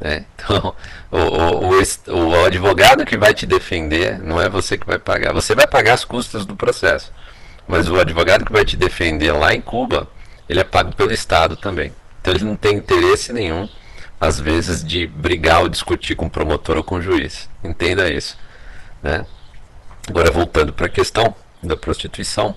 Né? 0.00 0.24
Então, 0.34 0.74
o, 1.10 1.16
o, 1.16 2.16
o, 2.16 2.30
o 2.30 2.44
advogado 2.44 3.06
que 3.06 3.16
vai 3.16 3.32
te 3.32 3.46
defender 3.46 4.18
não 4.18 4.40
é 4.40 4.48
você 4.48 4.76
que 4.76 4.86
vai 4.86 4.98
pagar. 4.98 5.32
Você 5.32 5.54
vai 5.54 5.66
pagar 5.66 5.94
as 5.94 6.04
custas 6.04 6.44
do 6.44 6.56
processo. 6.56 7.12
Mas 7.66 7.88
o 7.88 7.98
advogado 7.98 8.44
que 8.44 8.52
vai 8.52 8.64
te 8.64 8.76
defender 8.76 9.32
lá 9.32 9.54
em 9.54 9.60
Cuba, 9.60 10.08
ele 10.48 10.60
é 10.60 10.64
pago 10.64 10.94
pelo 10.94 11.12
Estado 11.12 11.56
também. 11.56 11.92
Então 12.20 12.34
ele 12.34 12.44
não 12.44 12.56
tem 12.56 12.76
interesse 12.76 13.32
nenhum, 13.32 13.68
às 14.20 14.38
vezes, 14.38 14.84
de 14.84 15.06
brigar 15.06 15.62
ou 15.62 15.68
discutir 15.68 16.14
com 16.14 16.26
o 16.26 16.30
promotor 16.30 16.76
ou 16.76 16.84
com 16.84 16.96
o 16.96 17.02
juiz. 17.02 17.48
Entenda 17.62 18.10
isso. 18.10 18.36
Né? 19.02 19.24
Agora, 20.08 20.30
voltando 20.30 20.72
para 20.72 20.86
a 20.86 20.90
questão 20.90 21.34
da 21.62 21.76
prostituição, 21.76 22.54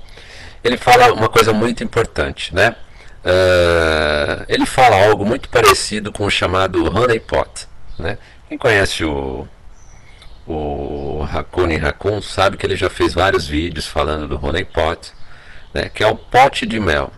ele 0.64 0.78
fala 0.78 1.14
uma 1.14 1.30
coisa 1.30 1.54
muito 1.54 1.84
importante, 1.84 2.54
né? 2.54 2.76
Uh, 3.26 4.46
ele 4.48 4.66
fala 4.66 5.06
algo 5.08 5.26
muito 5.26 5.50
parecido 5.50 6.12
com 6.12 6.26
o 6.26 6.32
chamado 6.32 6.86
honeypot. 6.86 7.68
Né? 8.00 8.18
Quem 8.48 8.58
conhece 8.58 9.04
o, 9.04 9.46
o 10.48 11.28
Hakuni 11.30 11.76
Hakun 11.76 12.22
sabe 12.22 12.56
que 12.56 12.66
ele 12.66 12.78
já 12.78 12.90
fez 12.90 13.14
vários 13.14 13.46
vídeos 13.48 13.86
falando 13.86 14.28
do 14.28 14.46
honeypot, 14.46 15.12
né? 15.74 15.90
que 15.90 16.04
é 16.04 16.08
o 16.08 16.16
pote 16.16 16.66
de 16.66 16.80
mel. 16.80 17.12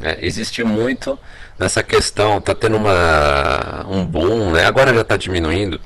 É, 0.00 0.18
existe 0.24 0.62
muito 0.62 1.18
nessa 1.58 1.82
questão, 1.82 2.38
está 2.38 2.54
tendo 2.54 2.76
uma, 2.76 3.84
um 3.88 4.04
boom, 4.04 4.52
né? 4.52 4.66
agora 4.66 4.94
já 4.94 5.00
está 5.00 5.16
diminuindo 5.16 5.80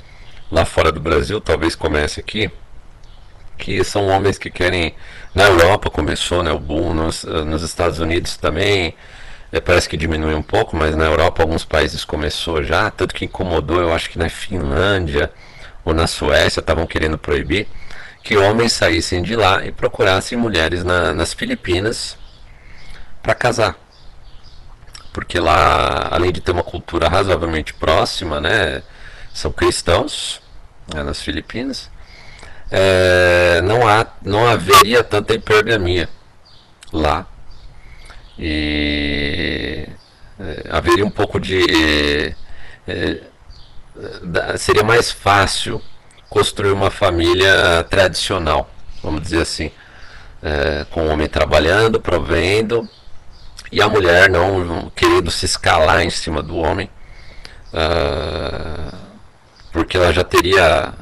lá 0.51 0.65
fora 0.65 0.91
do 0.91 1.01
Brasil, 1.01 1.41
talvez 1.41 1.75
comece 1.75 2.21
aqui, 2.21 2.51
que 3.57 3.83
são 3.85 4.09
homens 4.09 4.39
que 4.39 4.51
querem. 4.51 4.95
Na 5.39 5.45
Europa 5.45 5.89
começou 5.89 6.43
né, 6.43 6.51
o 6.51 6.59
boom, 6.59 6.93
nos, 6.93 7.23
nos 7.23 7.63
Estados 7.63 8.01
Unidos 8.01 8.37
também 8.37 8.93
é, 9.53 9.61
parece 9.61 9.89
que 9.89 9.97
diminui 9.97 10.35
um 10.35 10.43
pouco, 10.43 10.75
mas 10.75 10.97
na 10.97 11.05
Europa 11.05 11.45
alguns 11.45 11.65
países 11.65 12.05
começou 12.05 12.65
já, 12.65 12.91
tanto 12.91 13.15
que 13.15 13.25
incomodou, 13.25 13.81
eu 13.81 13.95
acho 13.95 14.11
que 14.11 14.19
na 14.19 14.29
Finlândia 14.29 15.31
ou 15.85 15.95
na 15.95 16.09
Suécia 16.09 16.59
estavam 16.59 16.89
querendo 16.89 17.17
proibir 17.17 17.69
que 18.21 18.37
homens 18.37 18.73
saíssem 18.73 19.23
de 19.23 19.37
lá 19.37 19.65
e 19.65 19.71
procurassem 19.71 20.37
mulheres 20.37 20.83
na, 20.83 21.15
nas 21.15 21.33
Filipinas 21.33 22.19
para 23.23 23.33
casar. 23.33 23.77
Porque 25.13 25.39
lá, 25.39 26.09
além 26.11 26.33
de 26.33 26.41
ter 26.41 26.51
uma 26.51 26.65
cultura 26.65 27.09
razoavelmente 27.09 27.73
próxima, 27.75 28.41
né, 28.41 28.83
são 29.33 29.53
cristãos 29.53 30.43
né, 30.93 31.05
nas 31.05 31.23
Filipinas, 31.23 31.89
é, 32.73 33.38
não, 33.61 33.87
há, 33.87 34.07
não 34.23 34.47
haveria 34.47 35.03
tanta 35.03 35.35
hipergamia 35.35 36.09
lá 36.93 37.27
e 38.39 39.89
é, 40.39 40.65
haveria 40.71 41.05
um 41.05 41.11
pouco 41.11 41.41
de. 41.41 42.35
É, 42.87 43.21
seria 44.57 44.85
mais 44.85 45.11
fácil 45.11 45.83
construir 46.31 46.71
uma 46.71 46.91
família 46.91 47.85
tradicional, 47.91 48.71
vamos 49.03 49.23
dizer 49.23 49.43
assim, 49.43 49.73
com 50.91 51.03
o 51.03 51.09
homem 51.09 51.27
trabalhando, 51.27 52.01
provendo, 52.01 52.89
e 53.73 53.83
a 53.83 53.89
mulher 53.89 54.31
não 54.31 54.91
querendo 54.95 55.31
se 55.31 55.47
escalar 55.47 56.03
em 56.03 56.11
cima 56.11 56.41
do 56.43 56.57
homem, 56.57 56.89
uh, 57.73 58.97
porque 59.73 59.97
ela 59.97 60.13
já 60.13 60.23
teria. 60.23 60.95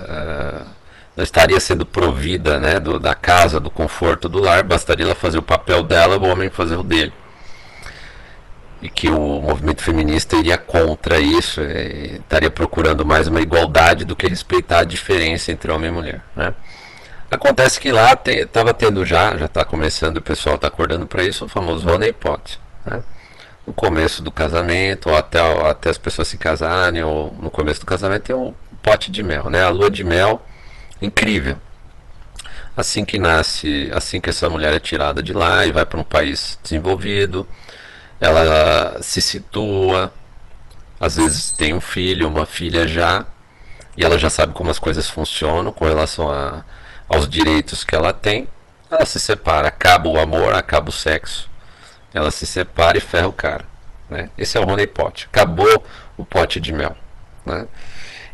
Uh, 0.00 0.73
não 1.16 1.22
estaria 1.22 1.58
sendo 1.60 1.86
provida 1.86 2.58
né, 2.58 2.80
do, 2.80 2.98
da 2.98 3.14
casa, 3.14 3.60
do 3.60 3.70
conforto 3.70 4.28
do 4.28 4.40
lar, 4.40 4.64
bastaria 4.64 5.06
ela 5.06 5.14
fazer 5.14 5.38
o 5.38 5.42
papel 5.42 5.82
dela, 5.82 6.18
o 6.18 6.26
homem 6.26 6.50
fazer 6.50 6.76
o 6.76 6.82
dele. 6.82 7.12
E 8.82 8.88
que 8.88 9.08
o 9.08 9.40
movimento 9.40 9.82
feminista 9.82 10.36
iria 10.36 10.58
contra 10.58 11.18
isso, 11.18 11.60
é, 11.60 12.16
estaria 12.16 12.50
procurando 12.50 13.06
mais 13.06 13.28
uma 13.28 13.40
igualdade 13.40 14.04
do 14.04 14.16
que 14.16 14.26
respeitar 14.26 14.80
a 14.80 14.84
diferença 14.84 15.52
entre 15.52 15.70
homem 15.70 15.88
e 15.88 15.92
mulher. 15.92 16.20
Né? 16.34 16.52
Acontece 17.30 17.80
que 17.80 17.92
lá 17.92 18.12
estava 18.12 18.74
te, 18.74 18.78
tendo 18.78 19.04
já, 19.06 19.36
já 19.36 19.46
está 19.46 19.64
começando, 19.64 20.16
o 20.16 20.22
pessoal 20.22 20.56
está 20.56 20.66
acordando 20.66 21.06
para 21.06 21.22
isso, 21.22 21.44
o 21.44 21.48
famoso 21.48 21.88
honeypot. 21.88 22.60
Né? 22.84 23.02
No 23.64 23.72
começo 23.72 24.20
do 24.20 24.32
casamento, 24.32 25.08
ou 25.08 25.16
até, 25.16 25.42
ou 25.42 25.66
até 25.66 25.90
as 25.90 25.96
pessoas 25.96 26.28
se 26.28 26.36
casarem, 26.36 27.02
ou 27.02 27.34
no 27.40 27.50
começo 27.50 27.80
do 27.80 27.86
casamento 27.86 28.24
tem 28.24 28.36
um 28.36 28.52
pote 28.82 29.10
de 29.10 29.22
mel, 29.22 29.48
né? 29.48 29.64
A 29.64 29.70
lua 29.70 29.90
de 29.90 30.04
mel 30.04 30.42
incrível. 31.00 31.56
Assim 32.76 33.04
que 33.04 33.18
nasce, 33.18 33.90
assim 33.94 34.20
que 34.20 34.30
essa 34.30 34.50
mulher 34.50 34.72
é 34.74 34.80
tirada 34.80 35.22
de 35.22 35.32
lá 35.32 35.64
e 35.64 35.72
vai 35.72 35.86
para 35.86 36.00
um 36.00 36.04
país 36.04 36.58
desenvolvido, 36.62 37.46
ela 38.20 39.00
se 39.00 39.20
situa, 39.20 40.12
às 40.98 41.16
vezes 41.16 41.52
tem 41.52 41.72
um 41.72 41.80
filho, 41.80 42.28
uma 42.28 42.46
filha 42.46 42.86
já, 42.86 43.26
e 43.96 44.04
ela 44.04 44.18
já 44.18 44.28
sabe 44.28 44.54
como 44.54 44.70
as 44.70 44.78
coisas 44.78 45.08
funcionam 45.08 45.72
com 45.72 45.84
relação 45.84 46.30
a, 46.30 46.64
aos 47.08 47.28
direitos 47.28 47.84
que 47.84 47.94
ela 47.94 48.12
tem. 48.12 48.48
Ela 48.90 49.06
se 49.06 49.20
separa, 49.20 49.68
acaba 49.68 50.08
o 50.08 50.18
amor, 50.18 50.54
acaba 50.54 50.88
o 50.88 50.92
sexo. 50.92 51.48
Ela 52.12 52.30
se 52.30 52.46
separa 52.46 52.98
e 52.98 53.00
ferra 53.00 53.28
o 53.28 53.32
cara. 53.32 53.64
Né? 54.08 54.30
Esse 54.36 54.56
é 54.56 54.60
o 54.60 54.64
Rony 54.64 54.86
Pot. 54.86 55.26
Acabou 55.26 55.84
o 56.16 56.24
pote 56.24 56.60
de 56.60 56.72
mel. 56.72 56.96
Né? 57.44 57.66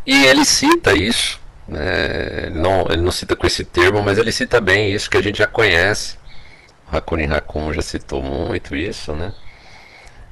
E 0.07 0.25
ele 0.25 0.45
cita 0.45 0.95
isso 0.95 1.40
Ele, 1.79 2.59
não, 2.59 2.87
ele 2.89 3.03
não 3.03 3.13
cita 3.13 3.37
com 3.37 3.47
esse 3.47 3.65
termo, 3.65 4.03
mas 4.03 4.19
ele 4.19 4.33
cita 4.33 4.61
bem 4.61 4.93
isso 4.93 5.09
que 5.11 5.17
a 5.17 5.23
gente 5.23 5.39
já 5.39 5.47
conhece. 5.47 6.19
O 6.93 6.97
Hakuni 6.97 7.25
Hakun 7.25 7.73
já 7.73 7.83
citou 7.83 8.23
muito 8.23 8.75
isso, 8.75 9.13
né? 9.15 9.33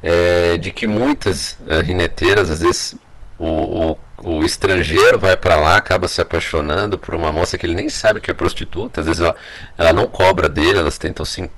É, 0.03 0.57
de 0.59 0.71
que 0.71 0.87
muitas 0.87 1.59
é, 1.67 1.81
rineteiras 1.81 2.51
às 2.51 2.61
vezes 2.61 2.95
o, 3.39 3.93
o, 3.93 3.99
o 4.23 4.45
estrangeiro 4.45 5.19
vai 5.19 5.37
para 5.37 5.57
lá, 5.57 5.77
acaba 5.77 6.07
se 6.09 6.21
apaixonando 6.21 6.99
por 6.99 7.15
uma 7.15 7.33
moça 7.33 7.59
que 7.59 7.67
ele 7.67 7.75
nem 7.75 7.89
sabe 7.89 8.21
que 8.21 8.31
é 8.31 8.35
prostituta, 8.35 9.01
às 9.01 9.07
vezes 9.07 9.21
ela, 9.21 9.35
ela 9.77 9.93
não 9.93 10.07
cobra 10.07 10.49
dele, 10.49 10.79
elas 10.79 10.99
tentam 10.99 11.25
se 11.25 11.51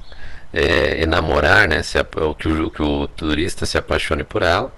é, 0.53 1.03
enamorar, 1.03 1.69
né? 1.69 1.83
Se, 1.83 1.99
que, 2.39 2.49
o, 2.49 2.71
que 2.71 2.83
o 2.83 3.09
turista 3.09 3.67
se 3.67 3.79
apaixone 3.79 4.25
por 4.25 4.43
ela. 4.43 4.73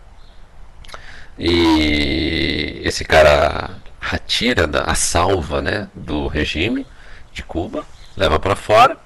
E 1.39 2.81
esse 2.85 3.05
cara 3.05 3.71
atira 4.11 4.69
a 4.85 4.95
salva 4.95 5.63
né, 5.63 5.89
do 5.95 6.27
regime 6.27 6.87
de 7.33 7.43
Cuba, 7.43 7.85
leva 8.17 8.39
para 8.39 8.57
fora. 8.57 8.97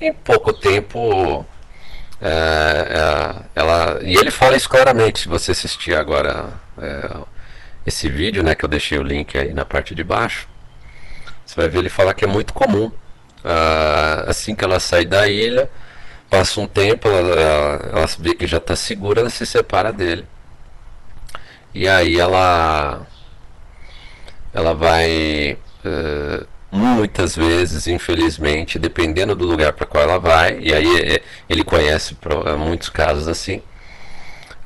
Em 0.00 0.12
pouco 0.12 0.52
tempo, 0.52 1.44
é, 2.20 2.28
é, 2.28 3.42
ela 3.54 3.98
e 4.02 4.14
ele 4.14 4.30
fala 4.30 4.56
isso 4.56 4.68
claramente. 4.68 5.20
Se 5.20 5.28
você 5.28 5.52
assistir 5.52 5.94
agora 5.94 6.50
é, 6.78 7.10
esse 7.86 8.08
vídeo, 8.08 8.42
né, 8.42 8.54
que 8.54 8.64
eu 8.64 8.68
deixei 8.68 8.98
o 8.98 9.02
link 9.02 9.36
aí 9.36 9.52
na 9.52 9.64
parte 9.64 9.94
de 9.94 10.04
baixo, 10.04 10.48
você 11.44 11.56
vai 11.56 11.68
ver 11.68 11.78
ele 11.78 11.88
falar 11.88 12.14
que 12.14 12.24
é 12.24 12.28
muito 12.28 12.52
comum. 12.52 12.92
Ah, 13.44 14.24
assim 14.26 14.54
que 14.56 14.64
ela 14.64 14.80
sai 14.80 15.04
da 15.04 15.28
ilha, 15.28 15.70
passa 16.28 16.60
um 16.60 16.66
tempo, 16.66 17.08
ela, 17.08 17.40
ela, 17.40 17.90
ela 17.92 18.06
vê 18.18 18.34
que 18.34 18.46
já 18.46 18.58
está 18.58 18.74
segura, 18.74 19.20
ela 19.20 19.30
se 19.30 19.46
separa 19.46 19.92
dele. 19.92 20.26
E 21.72 21.88
aí 21.88 22.18
ela 22.18 23.06
ela 24.56 24.74
vai 24.74 25.58
uh, 25.84 26.46
muitas 26.72 27.36
vezes, 27.36 27.86
infelizmente, 27.86 28.78
dependendo 28.78 29.36
do 29.36 29.44
lugar 29.44 29.74
para 29.74 29.86
qual 29.86 30.02
ela 30.02 30.18
vai, 30.18 30.58
e 30.60 30.72
aí 30.72 31.14
é, 31.16 31.22
ele 31.48 31.62
conhece 31.62 32.16
é, 32.46 32.56
muitos 32.56 32.88
casos 32.88 33.28
assim, 33.28 33.62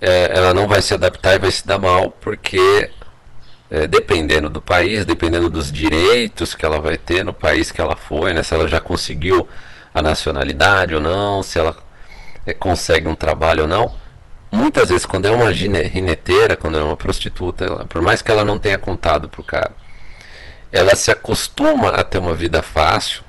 ela 0.00 0.54
não 0.54 0.66
vai 0.66 0.80
se 0.80 0.94
adaptar 0.94 1.34
e 1.34 1.38
vai 1.38 1.50
se 1.50 1.66
dar 1.66 1.78
mal, 1.78 2.10
porque 2.10 2.90
dependendo 3.90 4.48
do 4.48 4.60
país, 4.62 5.04
dependendo 5.04 5.50
dos 5.50 5.70
direitos 5.70 6.54
que 6.54 6.64
ela 6.64 6.80
vai 6.80 6.96
ter 6.96 7.22
no 7.22 7.34
país 7.34 7.70
que 7.70 7.82
ela 7.82 7.94
foi, 7.94 8.32
né, 8.32 8.42
se 8.42 8.54
ela 8.54 8.66
já 8.66 8.80
conseguiu 8.80 9.46
a 9.94 10.00
nacionalidade 10.00 10.94
ou 10.94 11.02
não, 11.02 11.42
se 11.42 11.58
ela 11.58 11.76
consegue 12.58 13.08
um 13.08 13.14
trabalho 13.14 13.64
ou 13.64 13.68
não. 13.68 13.94
Muitas 14.50 14.88
vezes, 14.88 15.06
quando 15.06 15.26
é 15.26 15.30
uma 15.30 15.50
rineteira, 15.50 16.56
quando 16.56 16.78
é 16.78 16.82
uma 16.82 16.96
prostituta, 16.96 17.64
ela, 17.64 17.84
por 17.84 18.02
mais 18.02 18.20
que 18.20 18.30
ela 18.32 18.44
não 18.44 18.58
tenha 18.58 18.78
contado 18.78 19.28
para 19.28 19.40
o 19.40 19.44
cara, 19.44 19.72
ela 20.72 20.94
se 20.94 21.10
acostuma 21.10 21.90
a 21.90 22.04
ter 22.04 22.18
uma 22.18 22.34
vida 22.34 22.62
fácil 22.62 23.22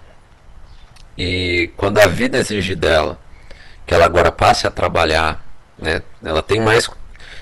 e 1.18 1.72
quando 1.78 2.00
a 2.00 2.08
vida 2.08 2.38
exige 2.38 2.76
dela 2.76 3.20
que 3.86 3.94
ela 3.94 4.06
agora 4.06 4.32
passe 4.32 4.66
a 4.66 4.72
trabalhar, 4.72 5.44
né, 5.78 6.02
ela 6.24 6.42
tem 6.42 6.62
mais, 6.62 6.90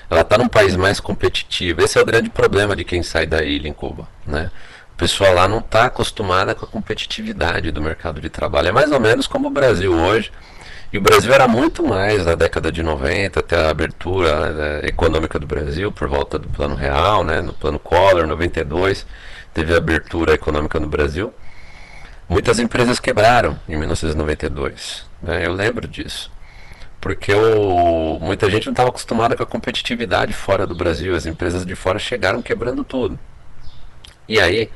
ela 0.08 0.22
está 0.22 0.36
num 0.36 0.48
país 0.48 0.74
mais 0.74 0.98
competitivo. 0.98 1.82
Esse 1.82 1.98
é 1.98 2.02
o 2.02 2.04
grande 2.04 2.28
problema 2.30 2.74
de 2.74 2.84
quem 2.84 3.02
sai 3.02 3.26
da 3.26 3.42
ilha 3.42 3.68
em 3.68 3.72
Cuba, 3.72 4.08
né? 4.26 4.50
O 4.92 4.96
pessoal 4.96 5.32
lá 5.32 5.48
não 5.48 5.58
está 5.58 5.86
acostumada 5.86 6.54
com 6.54 6.64
a 6.64 6.68
competitividade 6.68 7.70
do 7.70 7.80
mercado 7.80 8.20
de 8.20 8.28
trabalho. 8.28 8.68
É 8.68 8.72
mais 8.72 8.90
ou 8.90 9.00
menos 9.00 9.26
como 9.26 9.48
o 9.48 9.50
Brasil 9.50 9.94
hoje. 9.94 10.30
E 10.92 10.98
o 10.98 11.00
Brasil 11.00 11.32
era 11.32 11.46
muito 11.46 11.82
mais 11.86 12.26
na 12.26 12.34
década 12.34 12.70
de 12.72 12.82
90, 12.82 13.40
até 13.40 13.56
a 13.56 13.70
abertura 13.70 14.50
né, 14.50 14.80
econômica 14.88 15.38
do 15.38 15.46
Brasil, 15.46 15.92
por 15.92 16.08
volta 16.08 16.38
do 16.38 16.48
Plano 16.48 16.74
Real, 16.74 17.22
né, 17.22 17.40
no 17.40 17.52
Plano 17.52 17.78
Collor, 17.78 18.26
92 18.26 19.06
teve 19.52 19.74
abertura 19.74 20.34
econômica 20.34 20.78
no 20.78 20.86
Brasil, 20.86 21.32
muitas 22.28 22.58
empresas 22.58 23.00
quebraram 23.00 23.58
em 23.68 23.76
1992. 23.76 25.06
Né? 25.22 25.46
Eu 25.46 25.52
lembro 25.52 25.86
disso. 25.86 26.30
Porque 27.00 27.32
o, 27.32 28.18
muita 28.20 28.50
gente 28.50 28.66
não 28.66 28.72
estava 28.72 28.90
acostumada 28.90 29.34
com 29.34 29.42
a 29.42 29.46
competitividade 29.46 30.32
fora 30.32 30.66
do 30.66 30.74
Brasil. 30.74 31.14
As 31.16 31.24
empresas 31.24 31.64
de 31.64 31.74
fora 31.74 31.98
chegaram 31.98 32.42
quebrando 32.42 32.84
tudo. 32.84 33.18
E 34.28 34.38
aí, 34.38 34.70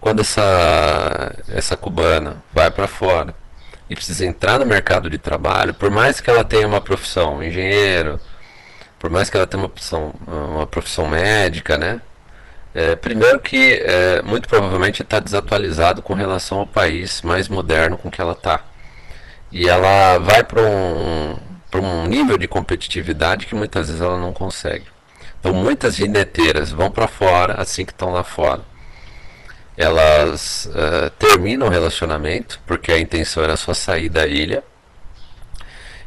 quando 0.00 0.20
essa, 0.20 1.34
essa 1.48 1.76
cubana 1.76 2.36
vai 2.52 2.70
para 2.70 2.86
fora 2.86 3.34
e 3.88 3.94
precisa 3.94 4.26
entrar 4.26 4.58
no 4.58 4.66
mercado 4.66 5.08
de 5.08 5.18
trabalho, 5.18 5.72
por 5.74 5.90
mais 5.90 6.20
que 6.20 6.28
ela 6.30 6.44
tenha 6.44 6.66
uma 6.66 6.80
profissão 6.80 7.42
engenheiro, 7.42 8.20
por 8.98 9.10
mais 9.10 9.30
que 9.30 9.36
ela 9.36 9.46
tenha 9.46 9.62
uma 9.62 9.68
profissão, 9.68 10.14
uma 10.26 10.66
profissão 10.66 11.08
médica, 11.08 11.78
né? 11.78 12.00
É, 12.74 12.96
primeiro 12.96 13.38
que 13.38 13.74
é, 13.74 14.20
muito 14.22 14.48
provavelmente 14.48 15.02
está 15.02 15.20
desatualizado 15.20 16.02
com 16.02 16.12
relação 16.12 16.58
ao 16.58 16.66
país 16.66 17.22
mais 17.22 17.48
moderno 17.48 17.96
com 17.96 18.10
que 18.10 18.20
ela 18.20 18.32
está. 18.32 18.64
E 19.52 19.68
ela 19.68 20.18
vai 20.18 20.42
para 20.42 20.60
um, 20.60 21.36
um 21.74 22.06
nível 22.06 22.36
de 22.36 22.48
competitividade 22.48 23.46
que 23.46 23.54
muitas 23.54 23.86
vezes 23.86 24.02
ela 24.02 24.18
não 24.18 24.32
consegue. 24.32 24.86
Então 25.38 25.54
muitas 25.54 25.94
gineteiras 25.94 26.72
vão 26.72 26.90
para 26.90 27.06
fora 27.06 27.54
assim 27.60 27.84
que 27.84 27.92
estão 27.92 28.10
lá 28.12 28.24
fora. 28.24 28.62
Elas 29.76 30.66
uh, 30.66 31.10
terminam 31.18 31.68
o 31.68 31.70
relacionamento, 31.70 32.60
porque 32.66 32.92
a 32.92 32.98
intenção 32.98 33.42
era 33.42 33.56
só 33.56 33.74
sair 33.74 34.08
da 34.08 34.26
ilha. 34.26 34.64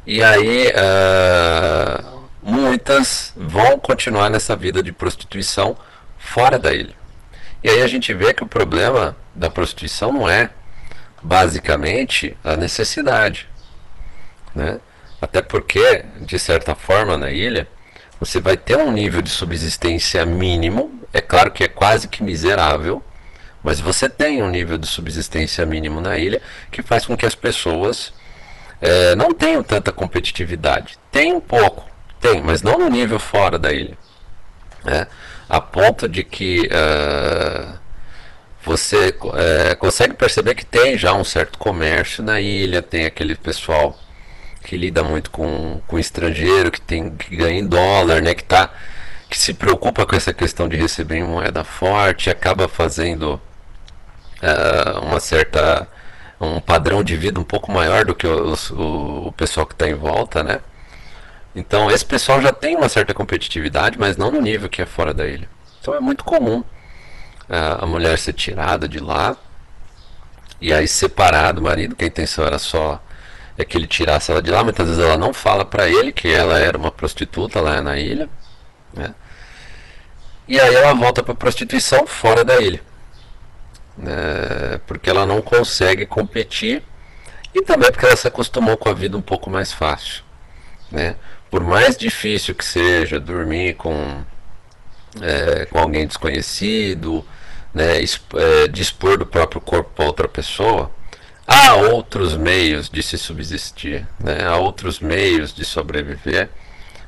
E 0.05 0.23
aí 0.23 0.67
uh, 0.69 2.27
muitas 2.41 3.33
vão 3.35 3.79
continuar 3.79 4.29
nessa 4.29 4.55
vida 4.55 4.81
de 4.81 4.91
prostituição 4.91 5.77
fora 6.27 6.59
da 6.59 6.73
ilha. 6.73 6.93
E 7.63 7.69
aí 7.69 7.81
a 7.81 7.87
gente 7.87 8.13
vê 8.13 8.33
que 8.33 8.43
o 8.43 8.47
problema 8.47 9.15
da 9.33 9.49
prostituição 9.49 10.11
não 10.11 10.29
é 10.29 10.49
basicamente 11.23 12.37
a 12.43 12.55
necessidade, 12.55 13.47
né? 14.53 14.79
Até 15.21 15.41
porque, 15.41 16.05
de 16.21 16.37
certa 16.37 16.75
forma, 16.75 17.17
na 17.17 17.31
ilha, 17.31 17.67
você 18.19 18.39
vai 18.39 18.55
ter 18.55 18.77
um 18.77 18.91
nível 18.91 19.21
de 19.21 19.29
subsistência 19.29 20.23
mínimo, 20.25 21.01
é 21.11 21.21
claro 21.21 21.49
que 21.49 21.63
é 21.63 21.67
quase 21.67 22.07
que 22.07 22.21
miserável, 22.21 23.03
mas 23.63 23.79
você 23.79 24.07
tem 24.07 24.43
um 24.43 24.49
nível 24.49 24.77
de 24.77 24.85
subsistência 24.85 25.65
mínimo 25.65 25.99
na 25.99 26.17
ilha 26.17 26.41
que 26.71 26.83
faz 26.83 27.05
com 27.05 27.17
que 27.17 27.25
as 27.25 27.33
pessoas 27.35 28.13
é, 28.79 29.15
não 29.15 29.33
tenham 29.33 29.63
tanta 29.63 29.91
competitividade. 29.91 30.99
Tem 31.11 31.33
um 31.33 31.41
pouco, 31.41 31.83
tem, 32.19 32.41
mas 32.43 32.61
não 32.61 32.77
no 32.77 32.89
nível 32.89 33.17
fora 33.17 33.57
da 33.57 33.73
ilha. 33.73 33.97
Né? 34.83 35.07
A 35.49 35.61
ponto 35.61 36.07
de 36.07 36.23
que 36.23 36.67
uh, 36.67 37.77
você 38.63 39.09
uh, 39.09 39.77
consegue 39.77 40.13
perceber 40.13 40.55
que 40.55 40.65
tem 40.65 40.97
já 40.97 41.13
um 41.13 41.23
certo 41.23 41.57
comércio 41.57 42.23
na 42.23 42.39
ilha, 42.41 42.81
tem 42.81 43.05
aquele 43.05 43.35
pessoal 43.35 43.97
que 44.63 44.75
lida 44.75 45.03
muito 45.03 45.31
com, 45.31 45.81
com 45.87 45.97
estrangeiro, 45.97 46.69
que 46.71 46.81
tem 46.81 47.09
que 47.11 47.35
ganha 47.35 47.59
em 47.59 47.65
dólar, 47.65 48.21
né, 48.21 48.33
que 48.33 48.43
tá 48.43 48.69
que 49.29 49.37
se 49.37 49.53
preocupa 49.53 50.05
com 50.05 50.15
essa 50.15 50.33
questão 50.33 50.69
de 50.69 50.77
receber 50.77 51.17
em 51.17 51.23
moeda 51.23 51.63
forte, 51.63 52.29
acaba 52.29 52.67
fazendo 52.67 53.41
uh, 54.41 54.99
uma 55.05 55.19
certa 55.19 55.87
um 56.39 56.59
padrão 56.59 57.03
de 57.03 57.15
vida 57.15 57.39
um 57.39 57.43
pouco 57.43 57.71
maior 57.71 58.05
do 58.05 58.13
que 58.15 58.27
os, 58.27 58.69
o, 58.71 59.27
o 59.27 59.31
pessoal 59.31 59.65
que 59.65 59.73
está 59.73 59.87
em 59.87 59.95
volta, 59.95 60.43
né? 60.43 60.59
Então, 61.57 61.89
esse 61.89 62.05
pessoal 62.05 62.39
já 62.39 62.53
tem 62.53 62.75
uma 62.75 62.87
certa 62.87 63.15
competitividade, 63.15 63.97
mas 63.97 64.15
não 64.15 64.29
no 64.29 64.39
nível 64.39 64.69
que 64.69 64.79
é 64.79 64.85
fora 64.85 65.11
da 65.11 65.25
ilha. 65.25 65.49
Então, 65.81 65.95
é 65.95 65.99
muito 65.99 66.23
comum 66.23 66.59
uh, 66.59 66.65
a 67.79 67.85
mulher 67.87 68.19
ser 68.19 68.33
tirada 68.33 68.87
de 68.87 68.99
lá 68.99 69.35
e 70.61 70.71
aí 70.71 70.87
separar 70.87 71.53
do 71.53 71.61
marido, 71.61 71.95
que 71.95 72.05
a 72.05 72.07
intenção 72.07 72.45
era 72.45 72.59
só 72.59 73.01
é 73.57 73.65
que 73.65 73.75
ele 73.75 73.87
tirasse 73.87 74.31
ela 74.31 74.41
de 74.41 74.51
lá. 74.51 74.63
Muitas 74.63 74.87
vezes 74.87 75.03
ela 75.03 75.17
não 75.17 75.33
fala 75.33 75.65
para 75.65 75.89
ele 75.89 76.11
que 76.11 76.27
ela 76.31 76.59
era 76.59 76.77
uma 76.77 76.91
prostituta 76.91 77.59
lá 77.59 77.81
na 77.81 77.97
ilha, 77.97 78.29
né? 78.93 79.15
E 80.47 80.59
aí 80.59 80.75
ela 80.75 80.93
volta 80.93 81.23
para 81.23 81.33
prostituição 81.33 82.05
fora 82.05 82.45
da 82.45 82.61
ilha, 82.61 82.81
né? 83.97 84.79
porque 84.85 85.09
ela 85.09 85.25
não 85.25 85.41
consegue 85.41 86.05
competir 86.05 86.83
e 87.53 87.63
também 87.63 87.91
porque 87.91 88.05
ela 88.05 88.15
se 88.15 88.27
acostumou 88.27 88.77
com 88.77 88.87
a 88.87 88.93
vida 88.93 89.17
um 89.17 89.21
pouco 89.21 89.49
mais 89.49 89.73
fácil, 89.73 90.23
né? 90.91 91.15
Por 91.49 91.63
mais 91.63 91.97
difícil 91.97 92.53
que 92.53 92.65
seja 92.65 93.19
dormir 93.19 93.75
com, 93.75 94.23
é, 95.21 95.65
com 95.65 95.79
alguém 95.79 96.05
desconhecido, 96.05 97.25
né, 97.73 97.99
é, 97.99 98.67
dispor 98.67 99.17
do 99.17 99.25
próprio 99.25 99.61
corpo 99.61 99.91
para 99.95 100.05
outra 100.05 100.27
pessoa, 100.27 100.91
há 101.45 101.75
outros 101.75 102.35
meios 102.35 102.89
de 102.89 103.01
se 103.01 103.17
subsistir, 103.17 104.05
né, 104.19 104.45
há 104.45 104.57
outros 104.57 104.99
meios 104.99 105.53
de 105.53 105.63
sobreviver. 105.63 106.49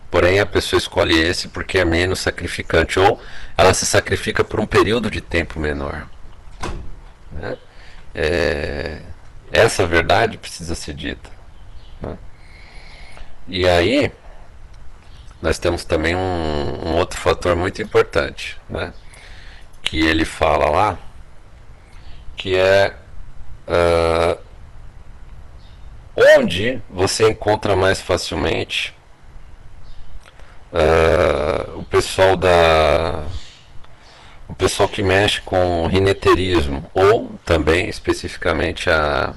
Porém, 0.09 0.39
a 0.39 0.45
pessoa 0.45 0.79
escolhe 0.79 1.19
esse 1.19 1.49
porque 1.49 1.77
é 1.77 1.85
menos 1.85 2.19
sacrificante 2.19 2.99
ou 2.99 3.21
ela 3.55 3.73
se 3.73 3.85
sacrifica 3.85 4.43
por 4.43 4.59
um 4.59 4.65
período 4.65 5.11
de 5.11 5.21
tempo 5.21 5.59
menor. 5.59 6.07
Né? 7.31 7.57
É, 8.15 9.01
essa 9.51 9.85
verdade 9.85 10.37
precisa 10.37 10.73
ser 10.73 10.95
dita. 10.95 11.29
Né? 12.01 12.17
E 13.47 13.67
aí, 13.67 14.11
nós 15.41 15.57
temos 15.57 15.83
também 15.85 16.15
um, 16.15 16.89
um 16.89 16.95
outro 16.97 17.19
fator 17.19 17.55
muito 17.55 17.81
importante, 17.81 18.57
né? 18.69 18.93
que 19.81 19.99
ele 20.05 20.25
fala 20.25 20.69
lá, 20.69 20.99
que 22.35 22.55
é 22.55 22.93
uh, 23.67 24.39
onde 26.37 26.81
você 26.89 27.29
encontra 27.29 27.75
mais 27.75 28.01
facilmente 28.01 28.93
uh, 30.73 31.79
o 31.79 31.83
pessoal 31.83 32.35
da, 32.35 33.23
o 34.47 34.53
pessoal 34.53 34.89
que 34.89 35.01
mexe 35.01 35.41
com 35.41 35.87
rineterismo 35.87 36.89
ou 36.93 37.31
também 37.45 37.87
especificamente 37.87 38.89
a, 38.89 39.33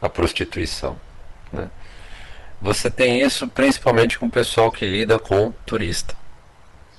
a 0.00 0.08
prostituição. 0.08 0.96
Né? 1.52 1.68
Você 2.60 2.90
tem 2.90 3.20
isso 3.20 3.46
principalmente 3.46 4.18
com 4.18 4.26
o 4.26 4.30
pessoal 4.30 4.70
que 4.70 4.84
lida 4.84 5.18
com 5.18 5.52
turista. 5.64 6.14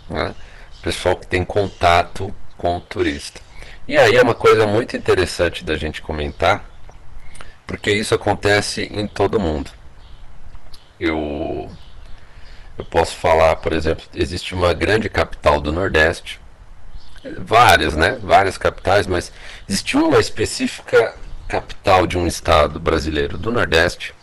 Né? 0.10 0.34
Pessoal 0.82 1.18
que 1.18 1.28
tem 1.28 1.44
contato 1.44 2.34
com 2.58 2.80
turista. 2.80 3.42
E 3.88 3.98
aí 3.98 4.16
é 4.16 4.22
uma 4.22 4.36
coisa 4.36 4.66
muito 4.66 4.96
interessante 4.96 5.64
da 5.64 5.76
gente 5.76 6.02
comentar, 6.02 6.64
porque 7.68 7.92
isso 7.92 8.16
acontece 8.16 8.84
em 8.84 9.08
todo 9.08 9.40
mundo. 9.40 9.72
Eu, 11.00 11.70
eu 12.78 12.86
posso 12.86 13.16
falar, 13.16 13.56
por 13.58 13.74
exemplo, 13.74 14.06
existe 14.14 14.54
uma 14.54 14.74
grande 14.74 15.10
capital 15.10 15.60
do 15.60 15.72
Nordeste, 15.72 16.40
várias, 17.38 17.96
né? 17.96 18.18
Várias 18.22 18.58
capitais, 18.58 19.08
mas 19.08 19.32
existe 19.68 19.98
uma 19.98 20.20
específica 20.20 21.16
capital 21.48 22.06
de 22.06 22.18
um 22.18 22.28
estado 22.28 22.80
brasileiro 22.80 23.38
do 23.38 23.52
Nordeste 23.52 24.14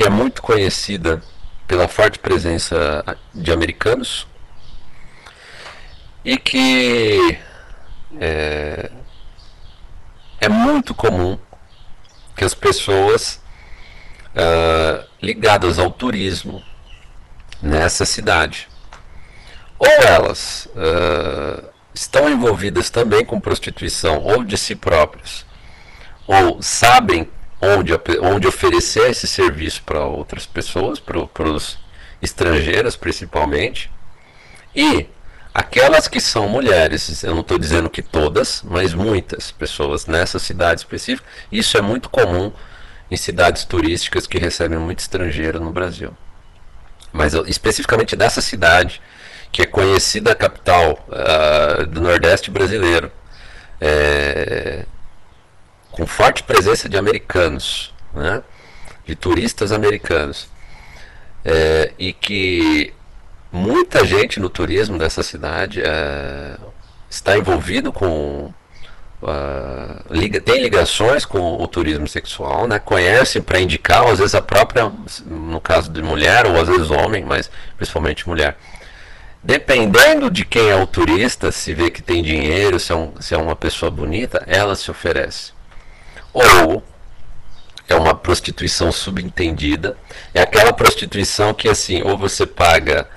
que 0.00 0.06
é 0.06 0.08
muito 0.08 0.40
conhecida 0.40 1.22
pela 1.68 1.86
forte 1.86 2.18
presença 2.18 3.04
de 3.34 3.52
americanos 3.52 4.26
e 6.24 6.38
que 6.38 7.38
é, 8.18 8.90
é 10.40 10.48
muito 10.48 10.94
comum 10.94 11.38
que 12.34 12.42
as 12.42 12.54
pessoas 12.54 13.42
uh, 14.28 15.06
ligadas 15.20 15.78
ao 15.78 15.90
turismo 15.90 16.64
nessa 17.60 18.06
cidade 18.06 18.70
ou 19.78 19.86
elas 19.86 20.64
uh, 20.64 21.68
estão 21.92 22.26
envolvidas 22.30 22.88
também 22.88 23.22
com 23.22 23.38
prostituição 23.38 24.22
ou 24.22 24.44
de 24.44 24.56
si 24.56 24.74
próprias 24.74 25.44
ou 26.26 26.62
sabem 26.62 27.28
onde, 27.60 27.92
onde 28.22 28.46
oferecer 28.46 29.10
esse 29.10 29.26
serviço 29.26 29.82
para 29.82 30.04
outras 30.04 30.46
pessoas, 30.46 30.98
para 30.98 31.48
os 31.48 31.78
estrangeiras 32.22 32.96
principalmente, 32.96 33.90
e 34.74 35.06
aquelas 35.52 36.08
que 36.08 36.20
são 36.20 36.48
mulheres, 36.48 37.22
eu 37.22 37.34
não 37.34 37.40
estou 37.40 37.58
dizendo 37.58 37.90
que 37.90 38.02
todas, 38.02 38.62
mas 38.62 38.94
muitas 38.94 39.50
pessoas 39.50 40.06
nessa 40.06 40.38
cidade 40.38 40.80
específica, 40.80 41.28
isso 41.50 41.76
é 41.76 41.80
muito 41.80 42.08
comum 42.08 42.52
em 43.10 43.16
cidades 43.16 43.64
turísticas 43.64 44.26
que 44.26 44.38
recebem 44.38 44.78
muito 44.78 45.00
estrangeiro 45.00 45.58
no 45.60 45.72
Brasil. 45.72 46.16
Mas 47.12 47.34
especificamente 47.34 48.14
dessa 48.14 48.40
cidade, 48.40 49.02
que 49.50 49.62
é 49.62 49.66
conhecida 49.66 50.30
a 50.30 50.34
capital 50.34 51.04
uh, 51.08 51.86
do 51.86 52.00
Nordeste 52.00 52.52
brasileiro, 52.52 53.10
é, 53.80 54.84
com 56.00 56.06
forte 56.06 56.42
presença 56.42 56.88
de 56.88 56.96
americanos, 56.96 57.92
né? 58.14 58.42
de 59.04 59.14
turistas 59.14 59.70
americanos, 59.70 60.48
é, 61.44 61.92
e 61.98 62.14
que 62.14 62.94
muita 63.52 64.06
gente 64.06 64.40
no 64.40 64.48
turismo 64.48 64.96
dessa 64.96 65.22
cidade 65.22 65.82
é, 65.84 66.56
está 67.10 67.36
envolvido 67.36 67.92
com 67.92 68.50
uh, 69.20 70.02
liga, 70.10 70.40
tem 70.40 70.62
ligações 70.62 71.26
com 71.26 71.62
o 71.62 71.68
turismo 71.68 72.08
sexual, 72.08 72.66
né? 72.66 72.78
conhece 72.78 73.38
para 73.42 73.60
indicar, 73.60 74.06
às 74.06 74.20
vezes 74.20 74.34
a 74.34 74.40
própria, 74.40 74.90
no 75.26 75.60
caso 75.60 75.92
de 75.92 76.02
mulher 76.02 76.46
ou 76.46 76.58
às 76.58 76.68
vezes 76.68 76.90
homem, 76.90 77.26
mas 77.26 77.50
principalmente 77.76 78.26
mulher. 78.26 78.56
Dependendo 79.42 80.30
de 80.30 80.46
quem 80.46 80.70
é 80.70 80.76
o 80.76 80.86
turista, 80.86 81.52
se 81.52 81.74
vê 81.74 81.90
que 81.90 82.00
tem 82.00 82.22
dinheiro, 82.22 82.80
se 82.80 82.90
é, 82.90 82.94
um, 82.94 83.12
se 83.20 83.34
é 83.34 83.36
uma 83.36 83.56
pessoa 83.56 83.90
bonita, 83.90 84.42
ela 84.46 84.74
se 84.74 84.90
oferece 84.90 85.59
ou 86.32 86.82
é 87.88 87.94
uma 87.94 88.14
prostituição 88.14 88.92
subentendida, 88.92 89.96
é 90.32 90.40
aquela 90.40 90.72
prostituição 90.72 91.52
que 91.52 91.68
assim, 91.68 92.02
ou 92.02 92.16
você 92.16 92.46
paga 92.46 93.08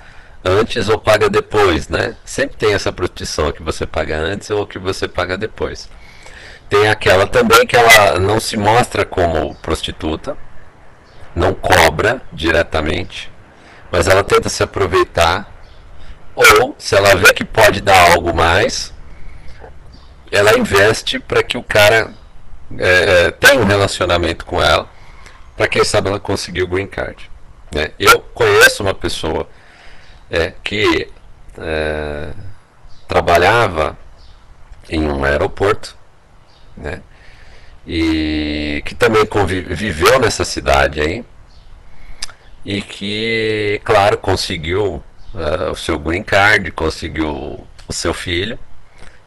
antes 0.44 0.88
ou 0.88 0.98
paga 0.98 1.30
depois, 1.30 1.88
né? 1.88 2.16
Sempre 2.24 2.56
tem 2.56 2.74
essa 2.74 2.92
prostituição 2.92 3.52
que 3.52 3.62
você 3.62 3.86
paga 3.86 4.16
antes 4.16 4.50
ou 4.50 4.66
que 4.66 4.78
você 4.78 5.08
paga 5.08 5.38
depois. 5.38 5.88
Tem 6.68 6.88
aquela 6.88 7.26
também 7.26 7.66
que 7.66 7.76
ela 7.76 8.18
não 8.18 8.40
se 8.40 8.56
mostra 8.56 9.04
como 9.04 9.54
prostituta, 9.56 10.36
não 11.34 11.54
cobra 11.54 12.20
diretamente, 12.32 13.30
mas 13.90 14.08
ela 14.08 14.24
tenta 14.24 14.48
se 14.48 14.62
aproveitar, 14.62 15.52
ou 16.34 16.74
se 16.78 16.96
ela 16.96 17.14
vê 17.14 17.32
que 17.32 17.44
pode 17.44 17.80
dar 17.80 18.12
algo 18.12 18.34
mais, 18.34 18.92
ela 20.32 20.58
investe 20.58 21.18
para 21.20 21.42
que 21.42 21.56
o 21.56 21.62
cara 21.62 22.12
é, 22.78 23.26
é, 23.26 23.30
tem 23.30 23.58
um 23.58 23.64
relacionamento 23.64 24.44
com 24.44 24.62
ela, 24.62 24.88
para 25.56 25.68
quem 25.68 25.84
sabe 25.84 26.08
ela 26.08 26.20
conseguir 26.20 26.62
o 26.62 26.66
green 26.66 26.86
card. 26.86 27.30
Né? 27.72 27.90
Eu 27.98 28.20
conheço 28.20 28.82
uma 28.82 28.94
pessoa 28.94 29.48
é, 30.30 30.52
que 30.62 31.10
é, 31.58 32.30
trabalhava 33.06 33.96
em 34.88 35.06
um 35.08 35.24
aeroporto, 35.24 35.96
né? 36.76 37.00
E 37.86 38.82
que 38.86 38.94
também 38.94 39.24
viveu 39.68 40.18
nessa 40.18 40.44
cidade 40.44 41.00
aí 41.00 41.24
e 42.64 42.80
que, 42.80 43.80
claro, 43.84 44.16
conseguiu 44.16 45.02
uh, 45.34 45.70
o 45.70 45.76
seu 45.76 45.98
green 45.98 46.22
card, 46.22 46.70
conseguiu 46.70 47.66
o 47.86 47.92
seu 47.92 48.14
filho. 48.14 48.58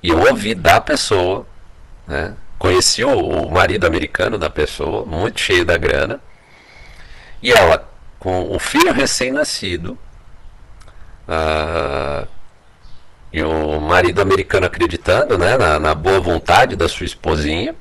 E 0.02 0.10
eu 0.10 0.20
ouvi 0.20 0.56
da 0.56 0.82
pessoa, 0.82 1.46
né? 2.08 2.36
Conheci 2.58 3.04
o, 3.04 3.10
o 3.10 3.52
marido 3.52 3.86
americano 3.86 4.38
da 4.38 4.50
pessoa, 4.50 5.06
muito 5.06 5.40
cheio 5.40 5.64
da 5.64 5.78
grana. 5.78 6.20
E 7.42 7.52
ela, 7.52 7.88
com 8.20 8.54
o 8.54 8.58
filho 8.60 8.92
recém-nascido, 8.92 9.98
uh, 11.28 12.28
e 13.32 13.44
o 13.44 13.80
marido 13.80 14.22
americano 14.22 14.66
acreditando 14.66 15.38
né, 15.38 15.58
na, 15.58 15.80
na, 15.80 15.94
boa 15.94 16.20
vontade 16.20 16.76
da 16.76 16.88
sua 16.88 17.06
esposinha, 17.06 17.76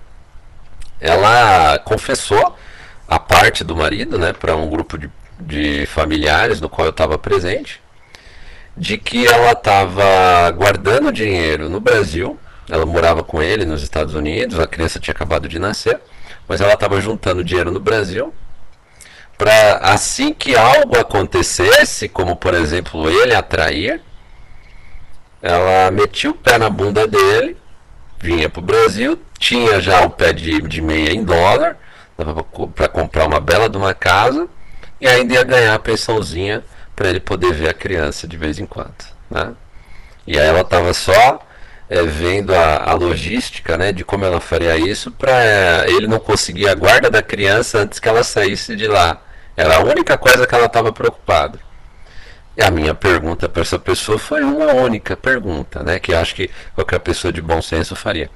ela 1.01 1.79
confessou 1.79 2.57
a 3.09 3.19
parte 3.19 3.65
do 3.65 3.77
marido 3.77 4.19
né, 4.19 4.33
para 4.33 4.57
um 4.57 4.69
grupo 4.69 4.99
de, 4.99 5.11
de 5.41 5.87
familiares 5.87 6.61
no 6.61 6.69
qual 6.69 6.87
eu 6.87 6.91
estava 6.91 7.17
presente, 7.17 7.81
de 8.77 8.99
que 8.99 9.27
ela 9.27 9.53
estava 9.53 10.51
guardando 10.51 11.13
dinheiro 11.13 11.71
no 11.71 11.81
Brasil 11.81 12.39
ela 12.69 12.87
morava 12.87 13.23
com 13.23 13.43
ele 13.43 13.65
nos 13.65 13.83
Estados 13.83 14.15
Unidos, 14.15 14.59
a 14.59 14.67
criança 14.67 14.99
tinha 14.99 15.13
acabado 15.13 15.49
de 15.49 15.59
nascer, 15.59 16.01
mas 16.49 16.61
ela 16.61 16.75
estava 16.75 17.01
juntando 17.01 17.45
dinheiro 17.45 17.71
no 17.71 17.81
Brasil 17.81 18.33
para 19.37 19.77
assim 19.79 20.33
que 20.33 20.57
algo 20.57 20.99
acontecesse, 20.99 22.09
como 22.09 22.37
por 22.37 22.55
exemplo 22.55 23.09
ele 23.11 23.35
atrair, 23.35 24.01
ela 25.43 25.91
metia 25.91 26.31
o 26.31 26.35
pé 26.35 26.59
na 26.59 26.71
bunda 26.71 27.07
dele, 27.07 27.57
vinha 28.19 28.49
para 28.49 28.61
o 28.61 28.65
Brasil, 28.65 29.21
tinha 29.39 29.81
já 29.81 30.01
o 30.05 30.11
pé 30.11 30.33
de, 30.33 30.61
de 30.63 30.81
meia 30.81 31.13
em 31.13 31.23
dólar, 31.23 31.77
para 32.75 32.89
comprar 32.89 33.27
uma 33.27 33.41
bela 33.41 33.69
de 33.69 33.77
uma 33.77 33.93
casa 33.93 34.49
e 34.99 35.07
ainda 35.07 35.35
ia 35.35 35.45
ganhar 35.45 35.75
a 35.75 35.79
pensãozinha 35.79 36.65
para 36.95 37.11
ele 37.11 37.21
poder 37.21 37.53
ver 37.53 37.69
a 37.69 37.75
criança 37.75 38.27
de 38.27 38.39
vez 38.39 38.59
em 38.59 38.65
quando. 38.65 39.05
Né? 39.31 39.53
E 40.27 40.39
aí 40.39 40.47
ela 40.47 40.63
estava 40.63 40.95
só 40.95 41.46
é, 41.89 42.03
vendo 42.03 42.55
a, 42.55 42.91
a, 42.91 42.95
logística 42.95 43.77
né, 43.77 43.93
de 43.93 44.05
como 44.05 44.25
ela 44.25 44.41
faria 44.41 44.77
isso 44.77 45.11
para 45.11 45.33
é, 45.45 45.91
ele 45.91 46.07
não 46.07 46.19
conseguir 46.19 46.69
a 46.69 46.75
guarda 46.75 47.11
da 47.11 47.23
criança 47.23 47.79
antes 47.79 47.99
que 47.99 48.09
ela 48.09 48.25
saísse 48.25 48.75
de 48.75 48.87
lá. 48.87 49.23
Era 49.57 49.77
a 49.77 49.81
única 49.81 50.19
coisa 50.19 50.47
que 50.47 50.55
ela 50.55 50.67
estava 50.67 50.93
preocupada. 50.93 51.59
E 52.57 52.63
a 52.63 52.71
minha 52.71 52.95
pergunta 52.95 53.49
para 53.49 53.63
essa 53.63 53.79
pessoa 53.79 54.19
foi 54.19 54.43
uma 54.43 54.73
única 54.73 55.17
pergunta, 55.17 55.83
né, 55.83 55.99
que 55.99 56.15
acho 56.15 56.35
que 56.35 56.51
qualquer 56.75 56.99
pessoa 57.01 57.33
de 57.33 57.41
bom 57.41 57.63
senso 57.63 57.95
faria. 57.95 58.31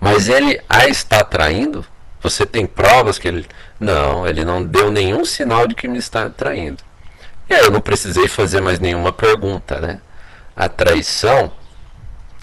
Mas 0.00 0.28
ele 0.28 0.60
a 0.68 0.86
está 0.86 1.24
traindo? 1.24 1.84
Você 2.20 2.46
tem 2.46 2.66
provas 2.66 3.18
que 3.18 3.28
ele. 3.28 3.46
Não, 3.78 4.26
ele 4.26 4.44
não 4.44 4.62
deu 4.62 4.90
nenhum 4.90 5.24
sinal 5.24 5.66
de 5.66 5.74
que 5.74 5.86
me 5.86 5.98
está 5.98 6.28
traindo. 6.30 6.82
E 7.48 7.54
aí 7.54 7.64
eu 7.64 7.70
não 7.70 7.80
precisei 7.80 8.28
fazer 8.28 8.62
mais 8.62 8.80
nenhuma 8.80 9.12
pergunta, 9.12 9.80
né? 9.80 10.00
A 10.56 10.68
traição 10.68 11.52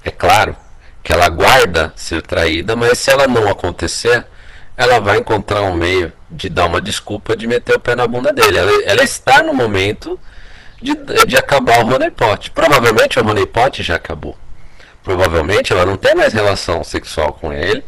é 0.04 0.12
claro 0.12 0.56
que 1.04 1.12
ela 1.12 1.30
guarda 1.30 1.94
ser 1.96 2.22
traída, 2.22 2.76
mas 2.76 2.98
se 3.00 3.12
ela 3.12 3.28
não 3.28 3.50
acontecer, 3.50 4.26
ela 4.78 5.00
vai 5.00 5.18
encontrar 5.18 5.62
um 5.62 5.74
meio 5.74 6.12
de 6.30 6.50
dar 6.50 6.66
uma 6.66 6.82
desculpa 6.82 7.36
de 7.36 7.48
meter 7.48 7.76
o 7.76 7.80
pé 7.80 7.96
na 7.96 8.08
bunda 8.08 8.32
dele. 8.32 8.58
Ela, 8.58 8.84
ela 8.84 9.04
está 9.04 9.44
no 9.44 9.54
momento 9.54 10.20
de, 10.82 10.96
de 11.26 11.38
acabar 11.38 11.84
o 11.84 11.94
honeypot. 11.94 12.52
Provavelmente 12.52 13.20
o 13.20 13.28
honeypot 13.28 13.84
já 13.84 13.96
acabou. 13.96 14.38
Provavelmente 15.04 15.74
ela 15.74 15.86
não 15.86 15.98
tem 15.98 16.16
mais 16.16 16.34
relação 16.34 16.84
sexual 16.84 17.34
com 17.34 17.52
ele. 17.52 17.84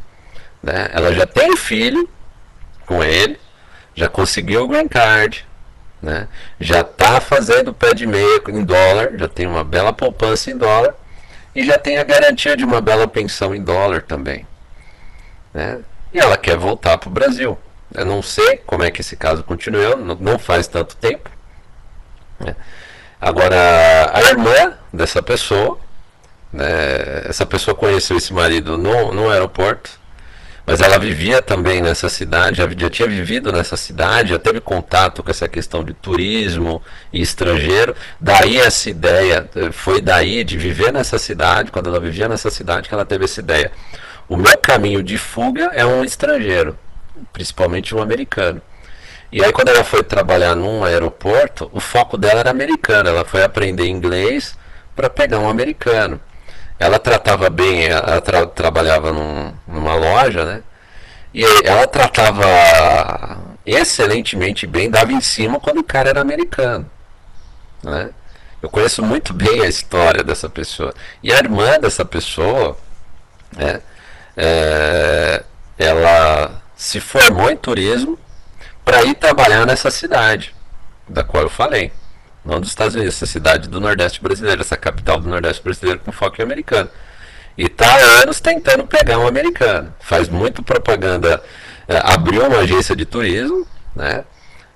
Né? 0.61 0.89
Ela 0.91 1.13
já 1.13 1.25
tem 1.25 1.55
filho 1.57 2.07
com 2.85 3.03
ele, 3.03 3.39
já 3.95 4.07
conseguiu 4.07 4.63
o 4.63 4.67
green 4.67 4.87
card, 4.87 5.45
né? 6.01 6.27
já 6.59 6.81
está 6.81 7.19
fazendo 7.21 7.73
pé 7.73 7.93
de 7.93 8.05
meia 8.05 8.41
em 8.49 8.63
dólar, 8.63 9.11
já 9.17 9.27
tem 9.27 9.45
uma 9.45 9.63
bela 9.63 9.93
poupança 9.93 10.51
em 10.51 10.57
dólar 10.57 10.95
e 11.55 11.65
já 11.65 11.77
tem 11.77 11.97
a 11.97 12.03
garantia 12.03 12.57
de 12.57 12.63
uma 12.63 12.81
bela 12.81 13.07
pensão 13.07 13.53
em 13.53 13.63
dólar 13.63 14.01
também. 14.01 14.45
Né? 15.53 15.79
E 16.13 16.19
ela 16.19 16.37
quer 16.37 16.57
voltar 16.57 16.97
para 16.97 17.09
o 17.09 17.11
Brasil. 17.11 17.57
Eu 17.93 18.05
não 18.05 18.21
sei 18.21 18.57
como 18.57 18.83
é 18.83 18.89
que 18.89 19.01
esse 19.01 19.15
caso 19.15 19.43
continuou, 19.43 19.97
não 19.97 20.39
faz 20.39 20.67
tanto 20.67 20.95
tempo. 20.95 21.29
Né? 22.39 22.55
Agora, 23.21 24.11
a 24.13 24.21
irmã 24.21 24.73
dessa 24.91 25.21
pessoa, 25.21 25.79
né, 26.51 26.65
essa 27.25 27.45
pessoa 27.45 27.75
conheceu 27.75 28.17
esse 28.17 28.33
marido 28.33 28.77
no, 28.77 29.13
no 29.13 29.29
aeroporto, 29.29 29.91
mas 30.65 30.79
ela 30.79 30.97
vivia 30.97 31.41
também 31.41 31.81
nessa 31.81 32.07
cidade, 32.07 32.57
já, 32.77 32.89
tinha 32.89 33.07
vivido 33.07 33.51
nessa 33.51 33.75
cidade, 33.75 34.29
já 34.29 34.39
teve 34.39 34.61
contato 34.61 35.21
com 35.21 35.29
essa 35.29 35.47
questão 35.47 35.83
de 35.83 35.93
turismo 35.93 36.81
e 37.11 37.21
estrangeiro. 37.21 37.93
Daí 38.19 38.57
essa 38.57 38.89
ideia, 38.89 39.49
foi 39.71 40.01
daí 40.01 40.43
de 40.43 40.57
viver 40.57 40.93
nessa 40.93 41.17
cidade, 41.17 41.71
quando 41.71 41.87
ela 41.89 41.99
vivia 41.99 42.29
nessa 42.29 42.49
cidade, 42.49 42.87
que 42.87 42.93
ela 42.95 43.05
teve 43.05 43.25
essa 43.25 43.41
ideia. 43.41 43.71
O 44.29 44.37
meu 44.37 44.57
caminho 44.57 45.03
de 45.03 45.17
fuga 45.17 45.71
é 45.73 45.85
um 45.85 46.03
estrangeiro, 46.03 46.77
principalmente 47.33 47.93
um 47.93 48.01
americano. 48.01 48.61
E 49.33 49.43
aí 49.43 49.51
quando 49.51 49.69
ela 49.69 49.83
foi 49.83 50.01
trabalhar 50.01 50.55
num 50.55 50.85
aeroporto, 50.85 51.69
o 51.73 51.79
foco 51.79 52.17
dela 52.17 52.39
era 52.39 52.51
americano. 52.51 53.09
Ela 53.09 53.25
foi 53.25 53.43
aprender 53.43 53.87
inglês 53.87 54.55
para 54.95 55.09
pegar 55.09 55.39
um 55.39 55.49
americano. 55.49 56.21
Ela 56.83 56.99
tratava 56.99 57.49
bem, 57.49 57.85
ela 57.85 58.19
tra 58.19 58.45
trabalhava 58.45 59.13
num, 59.13 59.53
numa 59.65 59.95
loja, 59.95 60.43
né? 60.43 60.61
E 61.33 61.41
ela 61.63 61.87
tratava 61.87 62.45
excelentemente 63.65 64.67
bem, 64.67 64.91
dava 64.91 65.13
em 65.13 65.21
cima 65.21 65.61
quando 65.61 65.79
o 65.79 65.83
cara 65.83 66.09
era 66.09 66.19
americano. 66.19 66.89
Né? 67.81 68.09
Eu 68.61 68.69
conheço 68.69 69.01
muito 69.01 69.33
bem 69.33 69.61
a 69.61 69.67
história 69.67 70.25
dessa 70.25 70.49
pessoa. 70.49 70.93
E 71.23 71.31
a 71.31 71.37
irmã 71.37 71.79
dessa 71.79 72.03
pessoa, 72.03 72.77
né, 73.55 73.79
é, 74.35 75.41
ela 75.77 76.61
se 76.75 76.99
formou 76.99 77.49
em 77.49 77.55
turismo 77.55 78.19
para 78.83 79.03
ir 79.03 79.15
trabalhar 79.15 79.65
nessa 79.65 79.89
cidade, 79.89 80.53
da 81.07 81.23
qual 81.23 81.43
eu 81.43 81.49
falei. 81.49 81.93
Não 82.45 82.59
dos 82.59 82.69
Estados 82.69 82.95
Unidos, 82.95 83.15
essa 83.15 83.25
cidade 83.25 83.69
do 83.69 83.79
Nordeste 83.79 84.21
brasileiro, 84.21 84.61
essa 84.61 84.75
capital 84.75 85.19
do 85.19 85.29
Nordeste 85.29 85.63
brasileiro 85.63 85.99
com 85.99 86.11
foco 86.11 86.41
em 86.41 86.43
americano. 86.43 86.89
E 87.57 87.65
está 87.65 87.85
há 87.85 88.21
anos 88.23 88.39
tentando 88.39 88.85
pegar 88.85 89.19
um 89.19 89.27
americano. 89.27 89.93
Faz 89.99 90.27
muito 90.27 90.63
propaganda, 90.63 91.41
é, 91.87 91.97
abriu 92.03 92.45
uma 92.45 92.59
agência 92.59 92.95
de 92.95 93.05
turismo, 93.05 93.65
né? 93.95 94.25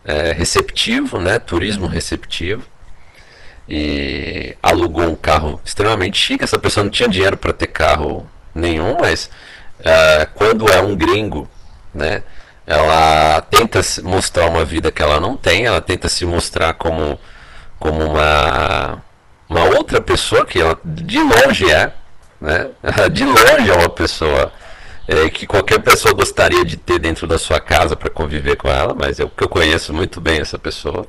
É, 0.05 0.31
receptivo, 0.31 1.19
né? 1.19 1.39
Turismo 1.39 1.87
receptivo. 1.87 2.63
E 3.67 4.55
alugou 4.63 5.03
um 5.03 5.15
carro 5.15 5.59
extremamente 5.65 6.17
chique. 6.17 6.43
Essa 6.43 6.57
pessoa 6.57 6.83
não 6.83 6.91
tinha 6.91 7.09
dinheiro 7.09 7.35
para 7.35 7.51
ter 7.51 7.67
carro 7.67 8.29
nenhum, 8.55 8.97
mas 8.99 9.29
é, 9.83 10.27
quando 10.33 10.69
é 10.69 10.79
um 10.81 10.95
gringo, 10.95 11.49
né? 11.93 12.23
Ela 12.65 13.39
tenta 13.41 13.79
mostrar 14.03 14.47
uma 14.47 14.65
vida 14.65 14.91
que 14.91 15.01
ela 15.01 15.19
não 15.21 15.37
tem, 15.37 15.65
ela 15.65 15.79
tenta 15.79 16.09
se 16.09 16.25
mostrar 16.25 16.73
como, 16.73 17.17
como 17.79 18.03
uma, 18.03 19.01
uma 19.49 19.63
outra 19.77 20.01
pessoa 20.01 20.45
que 20.45 20.59
ela 20.59 20.79
de 20.83 21.19
longe 21.19 21.71
é, 21.71 21.93
né? 22.39 22.69
De 23.11 23.23
longe 23.23 23.69
é 23.69 23.73
uma 23.73 23.89
pessoa 23.89 24.51
é, 25.07 25.29
que 25.29 25.47
qualquer 25.47 25.79
pessoa 25.79 26.13
gostaria 26.13 26.65
de 26.65 26.77
ter 26.77 26.99
dentro 26.99 27.25
da 27.25 27.39
sua 27.39 27.59
casa 27.59 27.95
para 27.95 28.09
conviver 28.09 28.57
com 28.57 28.67
ela, 28.67 28.93
mas 28.93 29.19
eu, 29.19 29.31
eu 29.39 29.49
conheço 29.49 29.93
muito 29.93 30.19
bem 30.19 30.39
essa 30.39 30.59
pessoa. 30.59 31.07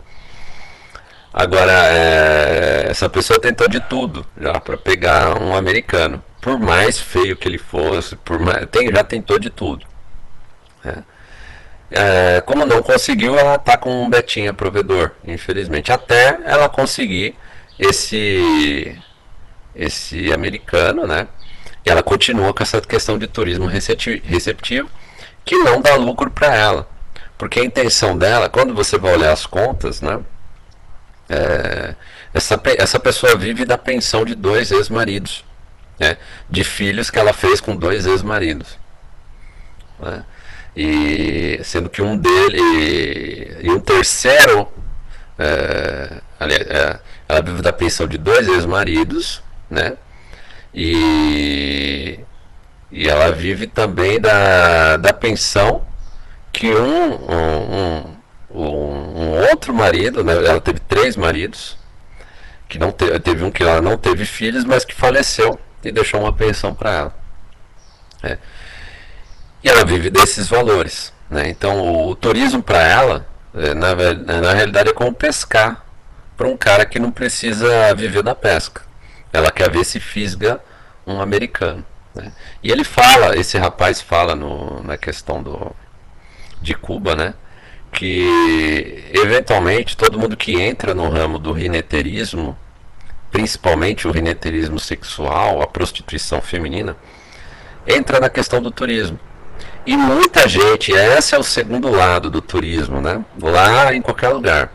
Agora, 1.32 1.72
é, 1.72 2.86
essa 2.88 3.08
pessoa 3.08 3.40
tentou 3.40 3.68
de 3.68 3.80
tudo 3.80 4.24
já 4.40 4.58
para 4.60 4.76
pegar 4.76 5.40
um 5.40 5.54
americano, 5.54 6.22
por 6.40 6.58
mais 6.58 6.98
feio 6.98 7.36
que 7.36 7.46
ele 7.46 7.58
fosse, 7.58 8.16
por 8.16 8.38
mais, 8.38 8.66
tem, 8.70 8.90
já 8.90 9.04
tentou 9.04 9.38
de 9.38 9.50
tudo. 9.50 9.84
É. 10.84 11.02
É, 11.90 12.42
como 12.42 12.66
não 12.66 12.82
conseguiu, 12.82 13.38
ela 13.38 13.54
está 13.54 13.76
com 13.76 14.04
um 14.04 14.10
Betinha 14.10 14.52
provedor, 14.52 15.12
infelizmente. 15.24 15.90
Até 15.90 16.38
ela 16.44 16.68
conseguir 16.68 17.34
esse 17.78 18.98
esse 19.74 20.32
americano, 20.32 21.06
né? 21.06 21.28
E 21.86 21.90
ela 21.90 22.02
continua 22.02 22.52
com 22.52 22.62
essa 22.62 22.80
questão 22.80 23.16
de 23.16 23.26
turismo 23.28 23.66
receptivo, 23.66 24.90
que 25.44 25.56
não 25.58 25.80
dá 25.80 25.94
lucro 25.94 26.30
para 26.30 26.54
ela. 26.54 26.88
Porque 27.38 27.60
a 27.60 27.64
intenção 27.64 28.18
dela, 28.18 28.48
quando 28.48 28.74
você 28.74 28.98
vai 28.98 29.14
olhar 29.14 29.32
as 29.32 29.46
contas, 29.46 30.00
né? 30.02 30.20
É, 31.28 31.94
essa, 32.34 32.60
essa 32.76 32.98
pessoa 32.98 33.36
vive 33.36 33.64
da 33.64 33.78
pensão 33.78 34.24
de 34.24 34.34
dois 34.34 34.72
ex-maridos, 34.72 35.44
né? 35.98 36.16
De 36.50 36.64
filhos 36.64 37.10
que 37.10 37.18
ela 37.18 37.32
fez 37.32 37.60
com 37.60 37.76
dois 37.76 38.06
ex-maridos. 38.06 38.76
Né? 40.00 40.24
E 40.80 41.60
sendo 41.64 41.90
que 41.90 42.00
um 42.00 42.16
dele 42.16 43.56
e 43.60 43.68
um 43.68 43.80
terceiro 43.80 44.68
é, 45.36 46.20
é, 46.38 47.00
ela 47.28 47.42
vive 47.42 47.62
da 47.62 47.72
pensão 47.72 48.06
de 48.06 48.16
dois 48.16 48.46
ex-maridos, 48.46 49.42
né? 49.68 49.96
E, 50.72 52.20
e 52.92 53.08
ela 53.08 53.32
vive 53.32 53.66
também 53.66 54.20
da, 54.20 54.96
da 54.98 55.12
pensão 55.12 55.84
que 56.52 56.72
um, 56.72 57.14
um, 57.28 58.16
um, 58.52 58.62
um 58.62 59.50
outro 59.50 59.74
marido, 59.74 60.22
né? 60.22 60.32
Ela 60.32 60.60
teve 60.60 60.78
três 60.78 61.16
maridos, 61.16 61.76
que 62.68 62.78
não 62.78 62.92
teve, 62.92 63.18
teve 63.18 63.42
um 63.42 63.50
que 63.50 63.64
ela 63.64 63.82
não 63.82 63.98
teve 63.98 64.24
filhos, 64.24 64.64
mas 64.64 64.84
que 64.84 64.94
faleceu 64.94 65.58
e 65.82 65.90
deixou 65.90 66.20
uma 66.20 66.32
pensão 66.32 66.72
para 66.72 66.92
ela. 66.92 67.18
É. 68.22 68.38
Ela 69.68 69.84
vive 69.84 70.08
desses 70.08 70.48
valores. 70.48 71.12
Né? 71.28 71.48
Então, 71.50 71.78
o, 71.80 72.08
o 72.10 72.16
turismo 72.16 72.62
para 72.62 72.82
ela, 72.82 73.26
é, 73.54 73.74
na, 73.74 73.94
na 74.40 74.54
realidade, 74.54 74.88
é 74.88 74.92
como 74.94 75.12
pescar 75.12 75.84
para 76.36 76.48
um 76.48 76.56
cara 76.56 76.86
que 76.86 76.98
não 76.98 77.10
precisa 77.10 77.94
viver 77.94 78.22
da 78.22 78.34
pesca. 78.34 78.80
Ela 79.30 79.50
quer 79.50 79.70
ver 79.70 79.84
se 79.84 80.00
fisga 80.00 80.58
um 81.06 81.20
americano. 81.20 81.84
Né? 82.14 82.32
E 82.62 82.70
ele 82.70 82.82
fala, 82.82 83.36
esse 83.36 83.58
rapaz 83.58 84.00
fala 84.00 84.34
no, 84.34 84.82
na 84.82 84.96
questão 84.96 85.42
do, 85.42 85.76
de 86.62 86.74
Cuba, 86.74 87.14
né? 87.14 87.34
que 87.92 89.04
eventualmente 89.12 89.96
todo 89.96 90.18
mundo 90.18 90.36
que 90.36 90.60
entra 90.60 90.94
no 90.94 91.08
ramo 91.08 91.38
do 91.38 91.52
rineterismo, 91.52 92.56
principalmente 93.30 94.06
o 94.06 94.10
rineterismo 94.10 94.78
sexual, 94.78 95.60
a 95.60 95.66
prostituição 95.66 96.40
feminina, 96.40 96.96
entra 97.86 98.20
na 98.20 98.28
questão 98.28 98.62
do 98.62 98.70
turismo. 98.70 99.18
E 99.88 99.96
muita 99.96 100.46
gente, 100.46 100.92
esse 100.92 101.34
é 101.34 101.38
o 101.38 101.42
segundo 101.42 101.90
lado 101.90 102.28
do 102.28 102.42
turismo, 102.42 103.00
né? 103.00 103.24
Lá 103.40 103.94
em 103.94 104.02
qualquer 104.02 104.28
lugar. 104.28 104.70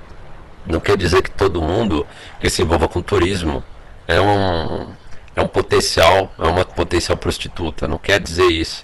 Não 0.65 0.79
quer 0.79 0.97
dizer 0.97 1.21
que 1.21 1.29
todo 1.29 1.61
mundo 1.61 2.07
que 2.39 2.49
se 2.49 2.63
envolva 2.63 2.87
com 2.87 2.99
turismo 2.99 3.63
é 4.07 4.19
um, 4.19 4.91
é 5.35 5.41
um 5.43 5.47
potencial, 5.47 6.33
é 6.39 6.47
uma 6.47 6.65
potencial 6.65 7.15
prostituta. 7.15 7.87
Não 7.87 7.99
quer 7.99 8.19
dizer 8.19 8.47
isso. 8.47 8.83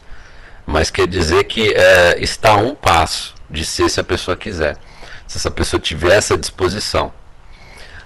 Mas 0.68 0.92
quer 0.92 1.08
dizer 1.08 1.46
que 1.46 1.74
é, 1.74 2.22
está 2.22 2.52
a 2.52 2.58
um 2.58 2.76
passo 2.76 3.34
de 3.50 3.66
ser 3.66 3.90
se 3.90 4.00
a 4.00 4.04
pessoa 4.04 4.38
quiser. 4.38 4.78
Se 5.26 5.38
essa 5.38 5.50
pessoa 5.50 5.80
tiver 5.80 6.16
essa 6.16 6.38
disposição. 6.38 7.12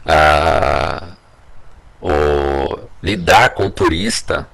Ah, 0.06 1.10
lidar 3.02 3.50
com 3.50 3.66
o 3.66 3.70
turista 3.70 4.48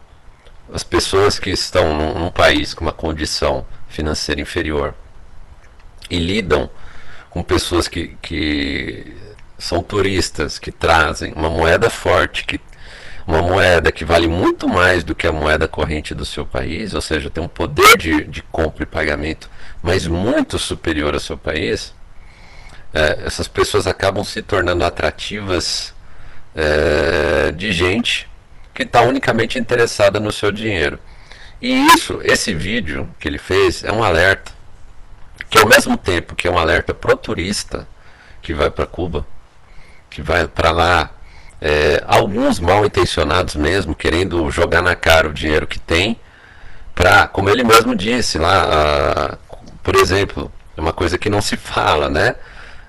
as 0.73 0.83
pessoas 0.83 1.39
que 1.39 1.49
estão 1.49 1.95
num, 1.95 2.19
num 2.19 2.31
país 2.31 2.73
com 2.73 2.85
uma 2.85 2.93
condição 2.93 3.65
financeira 3.87 4.39
inferior 4.39 4.93
e 6.09 6.19
lidam 6.19 6.69
com 7.29 7.43
pessoas 7.43 7.87
que, 7.87 8.15
que 8.21 9.15
são 9.57 9.81
turistas, 9.81 10.57
que 10.57 10.71
trazem 10.71 11.33
uma 11.33 11.49
moeda 11.49 11.89
forte, 11.89 12.45
que, 12.45 12.59
uma 13.27 13.41
moeda 13.41 13.91
que 13.91 14.05
vale 14.05 14.27
muito 14.27 14.67
mais 14.67 15.03
do 15.03 15.13
que 15.13 15.27
a 15.27 15.31
moeda 15.31 15.67
corrente 15.67 16.15
do 16.15 16.25
seu 16.25 16.45
país, 16.45 16.93
ou 16.93 17.01
seja, 17.01 17.29
tem 17.29 17.43
um 17.43 17.47
poder 17.47 17.97
de, 17.97 18.23
de 18.23 18.41
compra 18.43 18.83
e 18.83 18.87
pagamento, 18.87 19.49
mas 19.81 20.07
muito 20.07 20.57
superior 20.57 21.13
ao 21.13 21.19
seu 21.19 21.37
país, 21.37 21.93
é, 22.93 23.19
essas 23.25 23.47
pessoas 23.47 23.85
acabam 23.85 24.23
se 24.23 24.41
tornando 24.41 24.83
atrativas 24.83 25.93
é, 26.55 27.51
de 27.51 27.71
gente 27.71 28.28
que 28.79 28.83
está 28.83 29.01
unicamente 29.01 29.59
interessada 29.59 30.21
no 30.21 30.31
seu 30.31 30.53
dinheiro. 30.53 30.97
E 31.61 31.85
isso, 31.87 32.21
esse 32.23 32.53
vídeo 32.53 33.09
que 33.19 33.27
ele 33.27 33.37
fez 33.37 33.83
é 33.83 33.91
um 33.91 34.01
alerta, 34.01 34.53
que 35.49 35.59
ao 35.59 35.67
mesmo 35.67 35.97
tempo 35.97 36.33
que 36.33 36.47
é 36.47 36.51
um 36.51 36.57
alerta 36.57 36.93
pro 36.93 37.17
turista 37.17 37.85
que 38.41 38.53
vai 38.53 38.69
para 38.69 38.85
Cuba, 38.85 39.27
que 40.09 40.21
vai 40.21 40.47
para 40.47 40.71
lá, 40.71 41.09
é, 41.59 42.01
alguns 42.07 42.57
mal 42.57 42.85
intencionados 42.85 43.53
mesmo, 43.53 43.93
querendo 43.93 44.49
jogar 44.49 44.81
na 44.81 44.95
cara 44.95 45.27
o 45.27 45.33
dinheiro 45.33 45.67
que 45.67 45.77
tem, 45.77 46.17
para, 46.95 47.27
como 47.27 47.49
ele 47.49 47.65
mesmo 47.65 47.93
disse 47.93 48.37
lá, 48.37 48.63
a, 48.63 49.37
por 49.83 49.97
exemplo, 49.97 50.49
uma 50.77 50.93
coisa 50.93 51.17
que 51.17 51.29
não 51.29 51.41
se 51.41 51.57
fala, 51.57 52.07
né? 52.07 52.33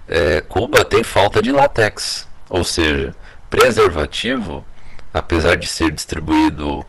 É, 0.07 0.41
Cuba 0.43 0.85
tem 0.85 1.03
falta 1.03 1.43
de 1.43 1.51
látex, 1.51 2.29
ou 2.49 2.63
seja, 2.63 3.13
preservativo 3.51 4.65
apesar 5.13 5.57
de 5.57 5.67
ser 5.67 5.91
distribuído 5.91 6.85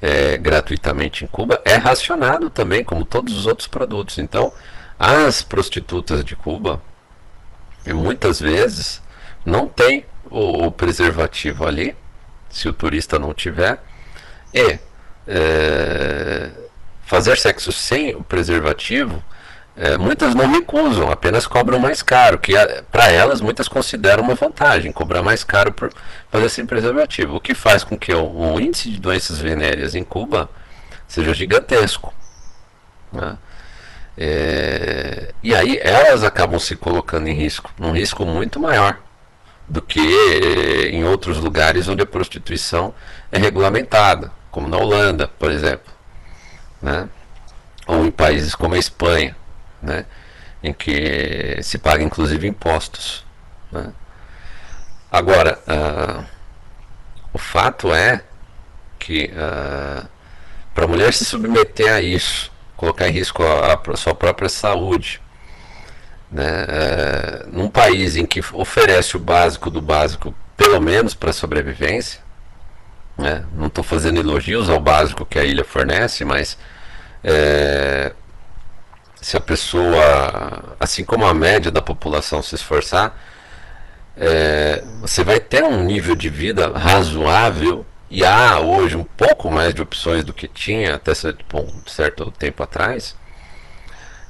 é, 0.00 0.36
gratuitamente 0.38 1.24
em 1.24 1.28
Cuba, 1.28 1.60
é 1.64 1.74
racionado 1.76 2.50
também, 2.50 2.84
como 2.84 3.04
todos 3.04 3.36
os 3.36 3.46
outros 3.46 3.68
produtos. 3.68 4.18
Então, 4.18 4.52
as 4.98 5.42
prostitutas 5.42 6.24
de 6.24 6.34
Cuba, 6.34 6.82
muitas 7.86 8.40
vezes, 8.40 9.02
não 9.44 9.68
tem 9.68 10.04
o, 10.30 10.66
o 10.66 10.72
preservativo 10.72 11.66
ali, 11.66 11.96
se 12.50 12.68
o 12.68 12.72
turista 12.72 13.18
não 13.18 13.34
tiver, 13.34 13.82
e 14.52 14.78
é, 15.26 16.50
fazer 17.02 17.36
sexo 17.36 17.70
sem 17.72 18.14
o 18.14 18.22
preservativo, 18.22 19.22
é, 19.80 19.96
muitas 19.96 20.34
não 20.34 20.50
recusam, 20.50 21.08
apenas 21.08 21.46
cobram 21.46 21.78
mais 21.78 22.02
caro, 22.02 22.36
que 22.36 22.52
para 22.90 23.12
elas 23.12 23.40
muitas 23.40 23.68
consideram 23.68 24.24
uma 24.24 24.34
vantagem, 24.34 24.90
cobrar 24.90 25.22
mais 25.22 25.44
caro 25.44 25.72
por 25.72 25.92
fazer 26.28 26.48
sem 26.48 26.66
preservativo, 26.66 27.36
o 27.36 27.40
que 27.40 27.54
faz 27.54 27.84
com 27.84 27.96
que 27.96 28.12
o, 28.12 28.54
o 28.54 28.60
índice 28.60 28.90
de 28.90 28.98
doenças 28.98 29.38
venéreas 29.38 29.94
em 29.94 30.02
Cuba 30.02 30.50
seja 31.06 31.32
gigantesco. 31.32 32.12
Né? 33.12 33.38
É, 34.16 35.32
e 35.44 35.54
aí 35.54 35.78
elas 35.80 36.24
acabam 36.24 36.58
se 36.58 36.74
colocando 36.74 37.28
em 37.28 37.34
risco, 37.34 37.70
num 37.78 37.92
risco 37.92 38.26
muito 38.26 38.58
maior 38.58 38.98
do 39.68 39.80
que 39.80 40.00
em 40.90 41.04
outros 41.04 41.38
lugares 41.38 41.86
onde 41.86 42.02
a 42.02 42.06
prostituição 42.06 42.92
é 43.30 43.38
regulamentada, 43.38 44.32
como 44.50 44.66
na 44.66 44.76
Holanda, 44.76 45.28
por 45.38 45.52
exemplo, 45.52 45.92
né? 46.82 47.08
ou 47.86 48.04
em 48.04 48.10
países 48.10 48.56
como 48.56 48.74
a 48.74 48.78
Espanha, 48.78 49.37
né? 49.82 50.04
em 50.62 50.72
que 50.72 51.58
se 51.62 51.78
paga 51.78 52.02
inclusive 52.02 52.46
impostos. 52.46 53.24
Né? 53.70 53.92
Agora, 55.10 55.58
uh, 55.66 56.24
o 57.32 57.38
fato 57.38 57.92
é 57.92 58.22
que 58.98 59.32
uh, 59.32 60.06
para 60.74 60.84
a 60.84 60.88
mulher 60.88 61.12
se 61.12 61.24
submeter 61.24 61.92
a 61.92 62.00
isso, 62.00 62.52
colocar 62.76 63.08
em 63.08 63.12
risco 63.12 63.42
a, 63.42 63.74
a 63.74 63.96
sua 63.96 64.14
própria 64.14 64.48
saúde, 64.48 65.20
né? 66.30 66.66
É, 66.68 67.46
num 67.50 67.68
país 67.68 68.16
em 68.16 68.26
que 68.26 68.40
oferece 68.52 69.16
o 69.16 69.20
básico 69.20 69.70
do 69.70 69.80
básico, 69.80 70.34
pelo 70.56 70.80
menos 70.80 71.14
para 71.14 71.32
sobrevivência, 71.32 72.20
né? 73.16 73.44
não 73.54 73.66
estou 73.66 73.82
fazendo 73.82 74.20
elogios 74.20 74.68
ao 74.68 74.78
básico 74.78 75.24
que 75.26 75.38
a 75.38 75.44
ilha 75.44 75.64
fornece, 75.64 76.24
mas 76.24 76.58
é, 77.24 78.12
se 79.20 79.36
a 79.36 79.40
pessoa, 79.40 80.76
assim 80.78 81.04
como 81.04 81.26
a 81.26 81.34
média 81.34 81.70
da 81.70 81.82
população 81.82 82.42
se 82.42 82.54
esforçar, 82.54 83.16
é, 84.16 84.82
você 85.00 85.22
vai 85.22 85.38
ter 85.40 85.62
um 85.62 85.84
nível 85.84 86.16
de 86.16 86.28
vida 86.28 86.76
razoável 86.76 87.86
e 88.10 88.24
há 88.24 88.58
hoje 88.58 88.96
um 88.96 89.04
pouco 89.04 89.50
mais 89.50 89.74
de 89.74 89.82
opções 89.82 90.24
do 90.24 90.32
que 90.32 90.48
tinha 90.48 90.94
até 90.94 91.12
um 91.12 91.86
certo 91.86 92.30
tempo 92.32 92.62
atrás. 92.62 93.14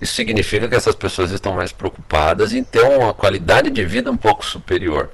Isso 0.01 0.15
significa 0.15 0.69
que 0.69 0.75
essas 0.75 0.95
pessoas 0.95 1.31
estão 1.31 1.55
mais 1.55 1.73
preocupadas 1.73 2.53
em 2.53 2.63
ter 2.63 2.83
uma 2.83 3.15
qualidade 3.15 3.71
de 3.71 3.85
vida 3.85 4.11
um 4.11 4.17
pouco 4.17 4.45
superior. 4.45 5.11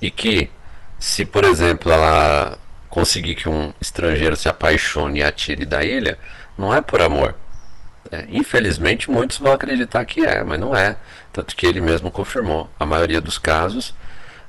E 0.00 0.10
que, 0.10 0.50
se 0.98 1.24
por 1.24 1.44
exemplo 1.44 1.90
ela 1.90 2.58
conseguir 2.88 3.34
que 3.34 3.48
um 3.48 3.72
estrangeiro 3.80 4.36
se 4.36 4.48
apaixone 4.48 5.20
e 5.20 5.22
atire 5.22 5.64
da 5.64 5.84
ilha, 5.84 6.18
não 6.56 6.74
é 6.74 6.80
por 6.80 7.00
amor. 7.00 7.34
É, 8.10 8.24
infelizmente, 8.30 9.10
muitos 9.10 9.38
vão 9.38 9.52
acreditar 9.52 10.04
que 10.04 10.24
é, 10.24 10.42
mas 10.42 10.58
não 10.58 10.74
é. 10.74 10.96
Tanto 11.32 11.54
que 11.54 11.66
ele 11.66 11.80
mesmo 11.80 12.10
confirmou. 12.10 12.68
A 12.78 12.86
maioria 12.86 13.20
dos 13.20 13.38
casos, 13.38 13.94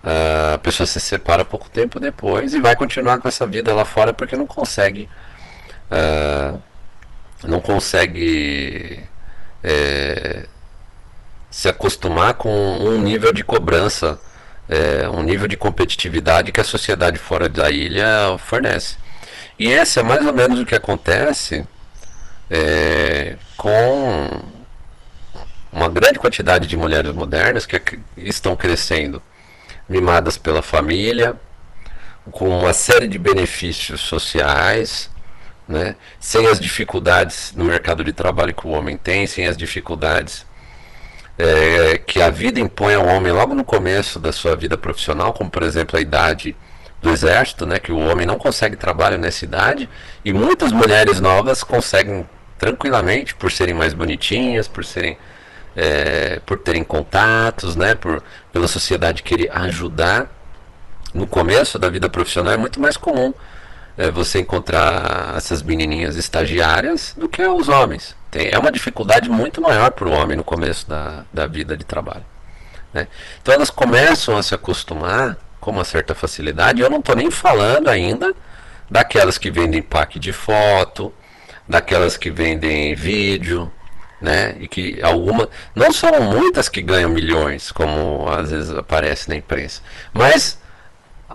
a 0.03 0.57
pessoa 0.59 0.87
se 0.87 0.99
separa 0.99 1.43
pouco 1.43 1.69
tempo 1.69 1.99
depois 1.99 2.53
e 2.53 2.61
vai 2.61 2.75
continuar 2.75 3.19
com 3.19 3.27
essa 3.27 3.45
vida 3.45 3.73
lá 3.73 3.85
fora 3.85 4.13
porque 4.13 4.35
não 4.35 4.47
consegue. 4.47 5.09
Uh, 5.91 6.59
não 7.43 7.61
consegue 7.61 9.03
é, 9.63 10.45
se 11.49 11.67
acostumar 11.69 12.33
com 12.33 12.49
um 12.49 13.01
nível 13.01 13.31
de 13.33 13.43
cobrança, 13.43 14.19
é, 14.67 15.09
um 15.09 15.23
nível 15.23 15.47
de 15.47 15.57
competitividade 15.57 16.51
que 16.51 16.59
a 16.59 16.63
sociedade 16.63 17.17
fora 17.17 17.47
da 17.47 17.71
ilha 17.71 18.37
fornece. 18.37 18.97
E 19.57 19.67
esse 19.67 19.99
é 19.99 20.03
mais 20.03 20.25
ou 20.25 20.33
menos 20.33 20.59
o 20.59 20.65
que 20.65 20.75
acontece 20.75 21.65
é, 22.49 23.35
com 23.55 24.41
uma 25.71 25.87
grande 25.87 26.17
quantidade 26.17 26.67
de 26.67 26.75
mulheres 26.75 27.13
modernas 27.13 27.65
que 27.65 27.99
estão 28.17 28.55
crescendo, 28.55 29.21
mimadas 29.87 30.37
pela 30.37 30.61
família, 30.61 31.35
com 32.31 32.49
uma 32.59 32.73
série 32.73 33.07
de 33.07 33.17
benefícios 33.17 34.01
sociais, 34.01 35.09
né? 35.67 35.95
sem 36.19 36.47
as 36.47 36.59
dificuldades 36.59 37.53
no 37.55 37.65
mercado 37.65 38.03
de 38.03 38.11
trabalho 38.11 38.53
que 38.53 38.67
o 38.67 38.71
homem 38.71 38.97
tem, 38.97 39.27
sem 39.27 39.47
as 39.47 39.55
dificuldades 39.55 40.45
é, 41.37 41.97
que 41.97 42.21
a 42.21 42.29
vida 42.29 42.59
impõe 42.59 42.95
ao 42.95 43.05
homem 43.05 43.31
logo 43.31 43.55
no 43.55 43.63
começo 43.63 44.19
da 44.19 44.31
sua 44.31 44.55
vida 44.55 44.77
profissional, 44.77 45.31
como 45.31 45.49
por 45.49 45.63
exemplo 45.63 45.97
a 45.97 46.01
idade 46.01 46.55
do 47.01 47.09
exército, 47.09 47.65
né, 47.65 47.79
que 47.79 47.93
o 47.93 47.97
homem 47.97 48.25
não 48.25 48.37
consegue 48.37 48.75
trabalho 48.75 49.17
nessa 49.17 49.45
idade, 49.45 49.89
e 50.25 50.33
muitas 50.33 50.73
mulheres 50.73 51.21
novas 51.21 51.63
conseguem 51.63 52.27
tranquilamente 52.59 53.33
por 53.33 53.51
serem 53.51 53.73
mais 53.73 53.93
bonitinhas, 53.93 54.67
por 54.67 54.85
serem 54.85 55.17
é, 55.75 56.41
por 56.45 56.59
terem 56.59 56.83
contatos, 56.83 57.75
né, 57.75 57.95
por 57.95 58.21
pela 58.51 58.67
sociedade 58.67 59.23
querer 59.23 59.49
ajudar. 59.51 60.29
No 61.13 61.25
começo 61.25 61.79
da 61.79 61.89
vida 61.89 62.07
profissional 62.07 62.53
é 62.53 62.57
muito 62.57 62.79
mais 62.79 62.95
comum 62.95 63.33
é, 63.97 64.11
você 64.11 64.39
encontrar 64.39 65.33
essas 65.35 65.63
menininhas 65.63 66.15
estagiárias 66.17 67.15
do 67.17 67.27
que 67.27 67.41
os 67.41 67.67
homens. 67.67 68.15
Tem, 68.29 68.49
é 68.51 68.59
uma 68.59 68.71
dificuldade 68.71 69.29
muito 69.29 69.61
maior 69.61 69.91
para 69.91 70.07
o 70.07 70.11
homem 70.11 70.37
no 70.37 70.43
começo 70.43 70.87
da, 70.87 71.25
da 71.33 71.47
vida 71.47 71.75
de 71.75 71.83
trabalho. 71.83 72.25
Né? 72.93 73.07
Então 73.41 73.53
elas 73.53 73.69
começam 73.69 74.37
a 74.37 74.43
se 74.43 74.53
acostumar 74.53 75.37
com 75.59 75.71
uma 75.71 75.83
certa 75.83 76.13
facilidade. 76.13 76.81
Eu 76.81 76.89
não 76.89 76.99
estou 76.99 77.15
nem 77.15 77.31
falando 77.31 77.87
ainda 77.87 78.33
daquelas 78.89 79.37
que 79.37 79.49
vendem 79.49 79.81
pack 79.81 80.19
de 80.19 80.31
foto, 80.31 81.13
daquelas 81.69 82.17
que 82.17 82.31
vendem 82.31 82.95
vídeo, 82.95 83.71
né? 84.19 84.55
E 84.59 84.67
que 84.67 84.99
alguma 85.03 85.47
não 85.75 85.93
são 85.93 86.19
muitas 86.21 86.67
que 86.67 86.81
ganham 86.81 87.11
milhões, 87.11 87.71
como 87.71 88.27
às 88.27 88.49
vezes 88.49 88.71
aparece 88.71 89.29
na 89.29 89.35
imprensa, 89.35 89.81
mas 90.11 90.59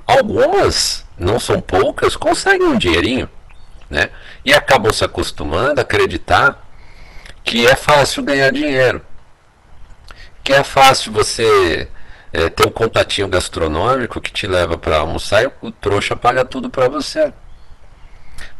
algumas, 0.04 1.06
não 1.16 1.38
são 1.38 1.60
poucas, 1.60 2.16
conseguem 2.16 2.66
um 2.66 2.76
dinheirinho, 2.76 3.30
né? 3.88 4.10
E 4.44 4.52
acabam 4.52 4.92
se 4.92 5.04
acostumando 5.04 5.80
a 5.80 5.82
acreditar 5.82 6.60
que 7.44 7.66
é 7.66 7.76
fácil 7.76 8.24
ganhar 8.24 8.50
dinheiro, 8.50 9.00
que 10.42 10.52
é 10.52 10.64
fácil 10.64 11.12
você 11.12 11.88
é, 12.32 12.48
ter 12.48 12.66
um 12.66 12.70
contatinho 12.70 13.28
gastronômico 13.28 14.20
que 14.20 14.32
te 14.32 14.46
leva 14.48 14.76
para 14.76 14.98
almoçar 14.98 15.44
e 15.44 15.50
o 15.62 15.70
trouxa 15.70 16.16
paga 16.16 16.44
tudo 16.44 16.68
para 16.68 16.88
você. 16.88 17.32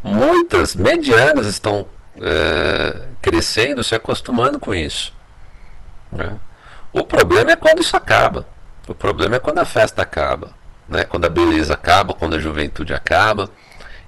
Muitas 0.05 0.77
medianas 0.77 1.47
estão 1.47 1.87
é, 2.21 3.09
crescendo, 3.21 3.83
se 3.83 3.95
acostumando 3.95 4.61
com 4.61 4.75
isso. 4.75 5.13
Né? 6.13 6.37
O 6.93 7.03
problema 7.03 7.53
é 7.53 7.57
quando 7.57 7.81
isso 7.81 7.97
acaba. 7.97 8.47
O 8.87 8.95
problema 8.95 9.37
é 9.37 9.39
quando 9.41 9.59
a 9.59 9.65
festa 9.65 10.03
acaba 10.03 10.53
né? 10.89 11.05
quando 11.05 11.25
a 11.25 11.31
beleza 11.31 11.75
acaba, 11.75 12.15
quando 12.15 12.37
a 12.37 12.39
juventude 12.39 12.93
acaba. 12.95 13.51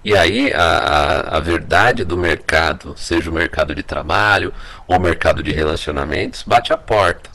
E 0.05 0.17
aí 0.17 0.53
a, 0.53 0.63
a, 0.63 1.37
a, 1.37 1.41
verdade 1.41 2.05
do 2.05 2.17
mercado, 2.17 2.95
seja 2.97 3.29
o 3.29 3.35
mercado 3.35 3.75
de 3.75 3.83
trabalho 3.83 4.55
ou 4.87 4.97
o 4.97 5.01
mercado 5.01 5.43
de 5.43 5.51
relacionamentos, 5.51 6.45
bate 6.45 6.73
a 6.73 6.77
porta. 6.77 7.29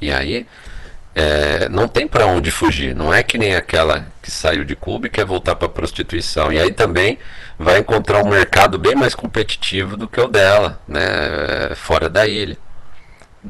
E 0.00 0.12
aí 0.12 0.46
é, 1.14 1.68
não 1.68 1.86
tem 1.86 2.06
para 2.06 2.26
onde 2.26 2.50
fugir. 2.50 2.94
Não 2.94 3.12
é 3.12 3.22
que 3.22 3.36
nem 3.38 3.54
aquela 3.54 4.06
que 4.22 4.30
saiu 4.30 4.64
de 4.64 4.74
Cuba 4.74 5.06
e 5.06 5.10
quer 5.10 5.24
voltar 5.24 5.56
para 5.56 5.68
prostituição. 5.68 6.52
E 6.52 6.58
aí 6.58 6.72
também 6.72 7.18
vai 7.58 7.78
encontrar 7.78 8.22
um 8.24 8.28
mercado 8.28 8.78
bem 8.78 8.94
mais 8.94 9.14
competitivo 9.14 9.96
do 9.96 10.08
que 10.08 10.20
o 10.20 10.28
dela, 10.28 10.80
né? 10.88 11.74
fora 11.76 12.08
da 12.08 12.26
ilha. 12.26 12.56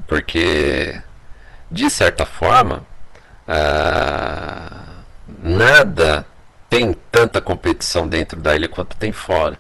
Porque, 0.06 1.00
de 1.70 1.90
certa 1.90 2.24
forma, 2.24 2.84
ah, 3.46 4.82
nada 5.42 6.26
tem 6.68 6.96
tanta 7.10 7.40
competição 7.40 8.08
dentro 8.08 8.40
da 8.40 8.56
ilha 8.56 8.68
quanto 8.68 8.96
tem 8.96 9.12
fora 9.12 9.58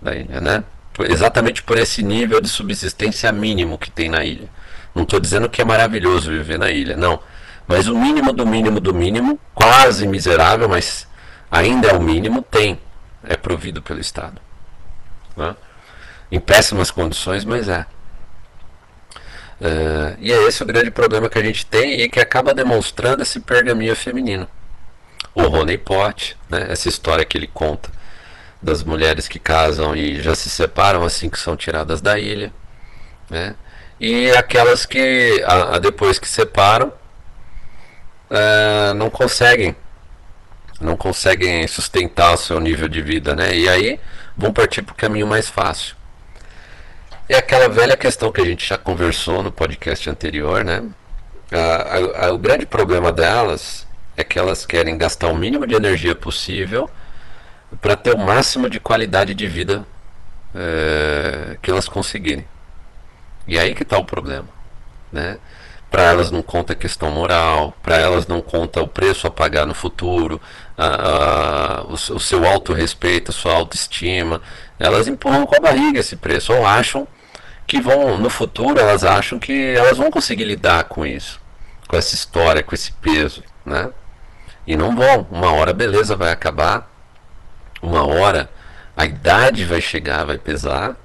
da 0.00 0.14
ilha, 0.14 0.40
né? 0.40 0.62
Exatamente 1.08 1.62
por 1.62 1.78
esse 1.78 2.02
nível 2.02 2.40
de 2.40 2.48
subsistência 2.48 3.32
mínimo 3.32 3.78
que 3.78 3.90
tem 3.90 4.10
na 4.10 4.22
ilha. 4.22 4.48
Não 4.94 5.04
estou 5.04 5.18
dizendo 5.18 5.48
que 5.48 5.62
é 5.62 5.64
maravilhoso 5.64 6.30
viver 6.30 6.58
na 6.58 6.70
ilha, 6.70 6.96
não. 6.96 7.18
Mas 7.66 7.88
o 7.88 7.96
mínimo 7.96 8.32
do 8.32 8.46
mínimo 8.46 8.80
do 8.80 8.94
mínimo, 8.94 9.38
quase 9.54 10.06
miserável, 10.06 10.68
mas 10.68 11.06
ainda 11.50 11.88
é 11.88 11.94
o 11.94 12.00
mínimo, 12.00 12.42
tem. 12.42 12.78
É 13.24 13.36
provido 13.36 13.80
pelo 13.80 14.00
Estado. 14.00 14.40
Né? 15.36 15.54
Em 16.30 16.40
péssimas 16.40 16.90
condições, 16.90 17.44
mas 17.44 17.68
é. 17.68 17.86
Uh, 19.60 20.16
e 20.18 20.32
é 20.32 20.42
esse 20.48 20.62
o 20.62 20.66
grande 20.66 20.90
problema 20.90 21.30
que 21.30 21.38
a 21.38 21.42
gente 21.42 21.64
tem 21.64 22.00
e 22.00 22.08
que 22.08 22.18
acaba 22.18 22.52
demonstrando 22.52 23.22
esse 23.22 23.38
pergaminho 23.38 23.94
feminino. 23.94 24.48
o 25.34 25.42
Rony 25.42 25.78
Pot, 25.78 26.36
né? 26.50 26.66
essa 26.68 26.88
história 26.88 27.24
que 27.24 27.38
ele 27.38 27.46
conta 27.46 27.90
das 28.60 28.82
mulheres 28.82 29.28
que 29.28 29.38
casam 29.38 29.94
e 29.96 30.20
já 30.20 30.34
se 30.34 30.48
separam 30.50 31.04
assim 31.04 31.28
que 31.28 31.38
são 31.38 31.56
tiradas 31.56 32.00
da 32.00 32.18
ilha, 32.18 32.52
né? 33.28 33.56
E 33.98 34.30
aquelas 34.32 34.86
que 34.86 35.42
a, 35.44 35.76
a 35.76 35.78
depois 35.78 36.18
que 36.18 36.28
separam 36.28 36.92
é, 38.32 38.94
não 38.94 39.10
conseguem 39.10 39.76
não 40.80 40.96
conseguem 40.96 41.66
sustentar 41.68 42.34
o 42.34 42.36
seu 42.36 42.58
nível 42.58 42.88
de 42.88 43.00
vida, 43.00 43.36
né? 43.36 43.54
E 43.56 43.68
aí 43.68 44.00
vão 44.36 44.52
partir 44.52 44.82
para 44.82 44.92
o 44.92 44.96
caminho 44.96 45.28
mais 45.28 45.48
fácil. 45.48 45.94
É 47.28 47.36
aquela 47.36 47.68
velha 47.68 47.96
questão 47.96 48.32
que 48.32 48.40
a 48.40 48.44
gente 48.44 48.66
já 48.66 48.76
conversou 48.76 49.44
no 49.44 49.52
podcast 49.52 50.10
anterior, 50.10 50.64
né? 50.64 50.82
O 52.32 52.38
grande 52.38 52.66
problema 52.66 53.12
delas 53.12 53.86
é 54.16 54.24
que 54.24 54.38
elas 54.38 54.66
querem 54.66 54.98
gastar 54.98 55.28
o 55.28 55.36
mínimo 55.36 55.66
de 55.68 55.74
energia 55.74 56.16
possível 56.16 56.90
para 57.80 57.94
ter 57.94 58.14
o 58.14 58.18
máximo 58.18 58.68
de 58.68 58.80
qualidade 58.80 59.34
de 59.34 59.46
vida 59.46 59.86
é, 60.54 61.56
que 61.62 61.70
elas 61.70 61.88
conseguirem. 61.88 62.44
E 63.46 63.56
aí 63.58 63.74
que 63.74 63.82
está 63.82 63.98
o 63.98 64.04
problema, 64.04 64.48
né? 65.12 65.38
Para 65.92 66.04
elas 66.04 66.30
não 66.30 66.40
conta 66.40 66.72
a 66.72 66.76
questão 66.76 67.10
moral, 67.10 67.76
para 67.82 67.98
elas 67.98 68.26
não 68.26 68.40
conta 68.40 68.80
o 68.80 68.88
preço 68.88 69.26
a 69.26 69.30
pagar 69.30 69.66
no 69.66 69.74
futuro, 69.74 70.40
a, 70.76 70.86
a, 70.86 71.82
o, 71.82 71.92
o, 71.92 72.18
seu 72.18 72.46
autorrespeito, 72.46 73.30
a 73.30 73.34
sua 73.34 73.52
autoestima. 73.52 74.40
Elas 74.78 75.06
empurram 75.06 75.44
com 75.44 75.54
a 75.54 75.60
barriga 75.60 76.00
esse 76.00 76.16
preço, 76.16 76.50
ou 76.50 76.66
acham 76.66 77.06
que 77.66 77.78
vão, 77.78 78.16
no 78.16 78.30
futuro, 78.30 78.80
elas 78.80 79.04
acham 79.04 79.38
que 79.38 79.74
elas 79.76 79.98
vão 79.98 80.10
conseguir 80.10 80.44
lidar 80.44 80.84
com 80.84 81.04
isso, 81.04 81.38
com 81.86 81.94
essa 81.94 82.14
história, 82.14 82.62
com 82.62 82.74
esse 82.74 82.92
peso, 82.92 83.42
né? 83.62 83.90
E 84.66 84.74
não 84.76 84.96
vão. 84.96 85.26
Uma 85.30 85.52
hora, 85.52 85.74
beleza, 85.74 86.16
vai 86.16 86.32
acabar. 86.32 86.90
Uma 87.82 88.06
hora, 88.06 88.48
a 88.96 89.04
idade 89.04 89.66
vai 89.66 89.82
chegar, 89.82 90.24
vai 90.24 90.38
pesar 90.38 90.96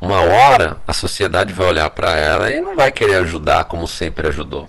uma 0.00 0.20
hora 0.22 0.78
a 0.86 0.92
sociedade 0.92 1.52
vai 1.52 1.66
olhar 1.66 1.90
para 1.90 2.16
ela 2.16 2.50
e 2.50 2.60
não 2.60 2.74
vai 2.74 2.90
querer 2.90 3.16
ajudar 3.16 3.64
como 3.64 3.86
sempre 3.86 4.28
ajudou. 4.28 4.68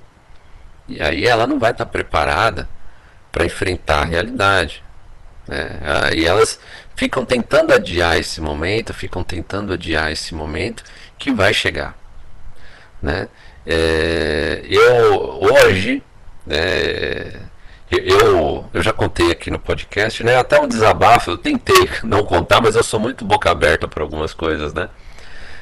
E 0.88 1.02
aí 1.02 1.26
ela 1.26 1.48
não 1.48 1.58
vai 1.58 1.72
estar 1.72 1.86
preparada 1.86 2.68
para 3.32 3.46
enfrentar 3.46 4.02
a 4.02 4.06
realidade. 4.06 4.84
Né? 5.48 5.80
E 6.16 6.26
elas 6.26 6.60
ficam 6.96 7.26
tentando 7.26 7.74
adiar 7.74 8.18
esse 8.20 8.42
momento, 8.42 8.94
ficam 8.94 9.24
tentando 9.24 9.74
adiar 9.74 10.12
esse 10.12 10.36
momento 10.36 10.84
que 11.18 11.32
vai 11.32 11.54
chegar. 11.54 11.98
Né? 13.02 13.30
É, 13.66 14.64
eu 14.68 15.40
hoje, 15.42 16.04
né, 16.46 17.32
eu, 17.90 18.66
eu 18.74 18.82
já 18.82 18.92
contei 18.92 19.32
aqui 19.32 19.50
no 19.50 19.60
podcast, 19.60 20.24
né, 20.24 20.38
até 20.38 20.60
um 20.60 20.68
desabafo, 20.68 21.32
eu 21.32 21.38
tentei 21.38 21.90
não 22.04 22.24
contar, 22.26 22.62
mas 22.62 22.76
eu 22.76 22.84
sou 22.84 23.00
muito 23.00 23.24
boca 23.24 23.50
aberta 23.50 23.88
para 23.88 24.04
algumas 24.04 24.34
coisas, 24.34 24.74
né? 24.74 24.90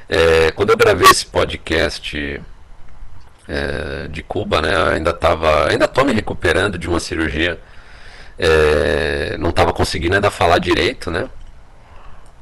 É, 0.10 0.50
quando 0.52 0.72
eu 0.72 0.78
gravei 0.78 1.08
esse 1.08 1.28
podcast 1.28 2.42
é, 3.48 4.08
de 4.08 4.24
Cuba, 4.24 4.60
né, 4.60 4.76
ainda 4.94 5.12
estava, 5.12 5.70
ainda 5.70 5.86
estou 5.86 6.04
me 6.04 6.14
recuperando 6.14 6.80
de 6.80 6.90
uma 6.90 7.00
cirurgia, 7.00 7.60
é, 8.38 9.38
não 9.38 9.52
estava 9.52 9.72
conseguindo 9.72 10.16
ainda 10.16 10.32
falar 10.32 10.58
direito, 10.58 11.12
né? 11.12 11.30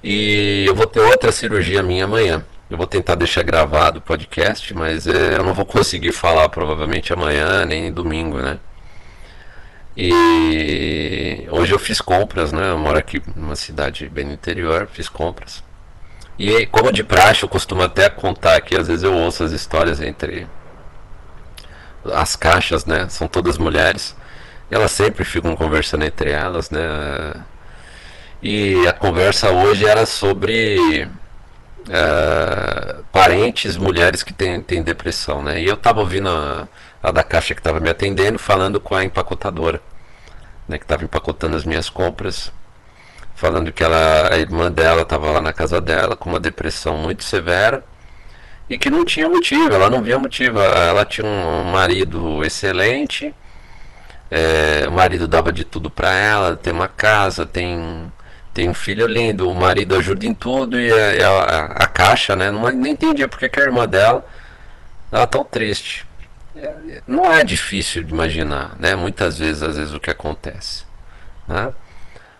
E 0.02 0.66
eu 0.68 0.76
vou 0.76 0.88
ter 0.88 1.02
outra 1.02 1.32
cirurgia 1.32 1.84
minha 1.84 2.06
amanhã. 2.06 2.46
Eu 2.70 2.78
vou 2.78 2.88
tentar 2.88 3.16
deixar 3.16 3.44
gravado 3.44 4.00
o 4.00 4.02
podcast, 4.02 4.74
mas 4.74 5.08
é, 5.08 5.36
eu 5.38 5.44
não 5.44 5.54
vou 5.54 5.66
conseguir 5.66 6.12
falar 6.14 6.50
provavelmente 6.50 7.12
amanhã 7.14 7.66
nem 7.66 7.92
domingo, 7.92 8.38
né? 8.40 8.60
E 9.96 11.48
hoje 11.52 11.74
eu 11.74 11.80
fiz 11.80 12.00
compras, 12.00 12.52
né? 12.52 12.70
Eu 12.72 12.78
moro 12.78 12.98
aqui 12.98 13.22
numa 13.36 13.56
cidade 13.56 14.08
bem 14.10 14.26
no 14.26 14.34
interior, 14.34 14.88
fiz 14.92 15.10
compras. 15.10 15.67
E 16.38 16.68
como 16.68 16.92
de 16.92 17.04
praxe, 17.04 17.44
eu 17.44 17.50
costumo 17.50 17.82
até 17.82 18.10
contar 18.10 18.62
que 18.62 18.76
às 18.76 18.88
vezes 18.88 19.04
eu 19.04 19.14
ouço 19.14 19.44
as 19.44 19.52
histórias 19.52 20.00
entre 20.00 20.48
as 22.14 22.36
caixas, 22.36 22.86
né? 22.86 23.08
São 23.10 23.28
todas 23.28 23.58
mulheres. 23.58 24.16
Elas 24.70 24.92
sempre 24.92 25.24
ficam 25.26 25.56
conversando 25.56 26.06
entre 26.06 26.32
elas, 26.32 26.70
né? 26.70 27.34
E 28.42 28.88
a 28.88 28.94
conversa 28.94 29.50
hoje 29.50 29.86
era 29.86 30.06
sobre 30.06 31.10
uh, 31.88 33.04
parentes, 33.12 33.76
mulheres 33.76 34.22
que 34.22 34.34
têm, 34.34 34.62
têm 34.62 34.84
depressão, 34.84 35.42
né? 35.42 35.60
E 35.60 35.66
eu 35.66 35.74
estava 35.74 36.02
ouvindo 36.02 36.30
a, 36.30 36.68
a, 37.02 37.12
da 37.12 37.24
caixa 37.24 37.56
que 37.56 37.60
estava 37.60 37.80
me 37.80 37.90
atendendo, 37.90 38.38
falando 38.38 38.80
com 38.80 38.96
a 38.96 39.04
empacotadora, 39.04 39.82
né? 40.68 40.78
Que 40.78 40.84
estava 40.84 41.04
empacotando 41.04 41.56
as 41.56 41.66
minhas 41.66 41.90
compras 41.90 42.52
falando 43.38 43.72
que 43.72 43.84
ela, 43.84 44.34
a 44.34 44.38
irmã 44.40 44.72
dela 44.72 45.04
estava 45.04 45.32
lá 45.32 45.40
na 45.40 45.54
casa 45.54 45.80
dela 45.80 46.16
com 46.16 46.28
uma 46.28 46.40
depressão 46.40 46.98
muito 46.98 47.24
severa 47.24 47.84
e 48.68 48.80
que 48.80 48.90
não 48.90 49.06
tinha 49.06 49.30
motivo, 49.30 49.74
ela 49.74 49.92
não 49.92 50.02
via 50.02 50.18
motivo. 50.18 50.60
Ela 50.60 51.06
tinha 51.06 51.28
um 51.28 51.66
marido 51.66 52.44
excelente, 52.44 53.34
é, 54.32 54.86
o 54.88 54.92
marido 54.92 55.28
dava 55.28 55.54
de 55.54 55.64
tudo 55.64 55.90
para 55.90 56.12
ela, 56.12 56.56
tem 56.58 56.74
uma 56.74 56.88
casa, 56.88 57.46
tem, 57.46 58.12
tem 58.56 58.68
um 58.68 58.74
filho 58.74 59.06
lindo, 59.06 59.48
o 59.48 59.54
marido 59.54 59.96
ajuda 59.96 60.26
em 60.26 60.34
tudo 60.34 60.80
e 60.80 60.92
a, 60.92 61.30
a, 61.30 61.66
a 61.84 61.88
caixa, 61.88 62.36
né? 62.36 62.50
Não, 62.50 62.68
nem 62.72 62.94
entendia 62.94 63.28
porque 63.28 63.48
que 63.48 63.60
a 63.60 63.64
irmã 63.64 63.88
dela 63.88 64.26
estava 65.06 65.28
tão 65.28 65.44
triste. 65.44 66.08
Não 67.08 67.32
é 67.32 67.44
difícil 67.44 68.04
de 68.04 68.12
imaginar, 68.12 68.76
né? 68.80 68.96
Muitas 68.96 69.38
vezes, 69.38 69.62
às 69.62 69.78
vezes, 69.78 69.94
o 69.94 70.00
que 70.00 70.10
acontece. 70.10 70.86
Né? 71.48 71.72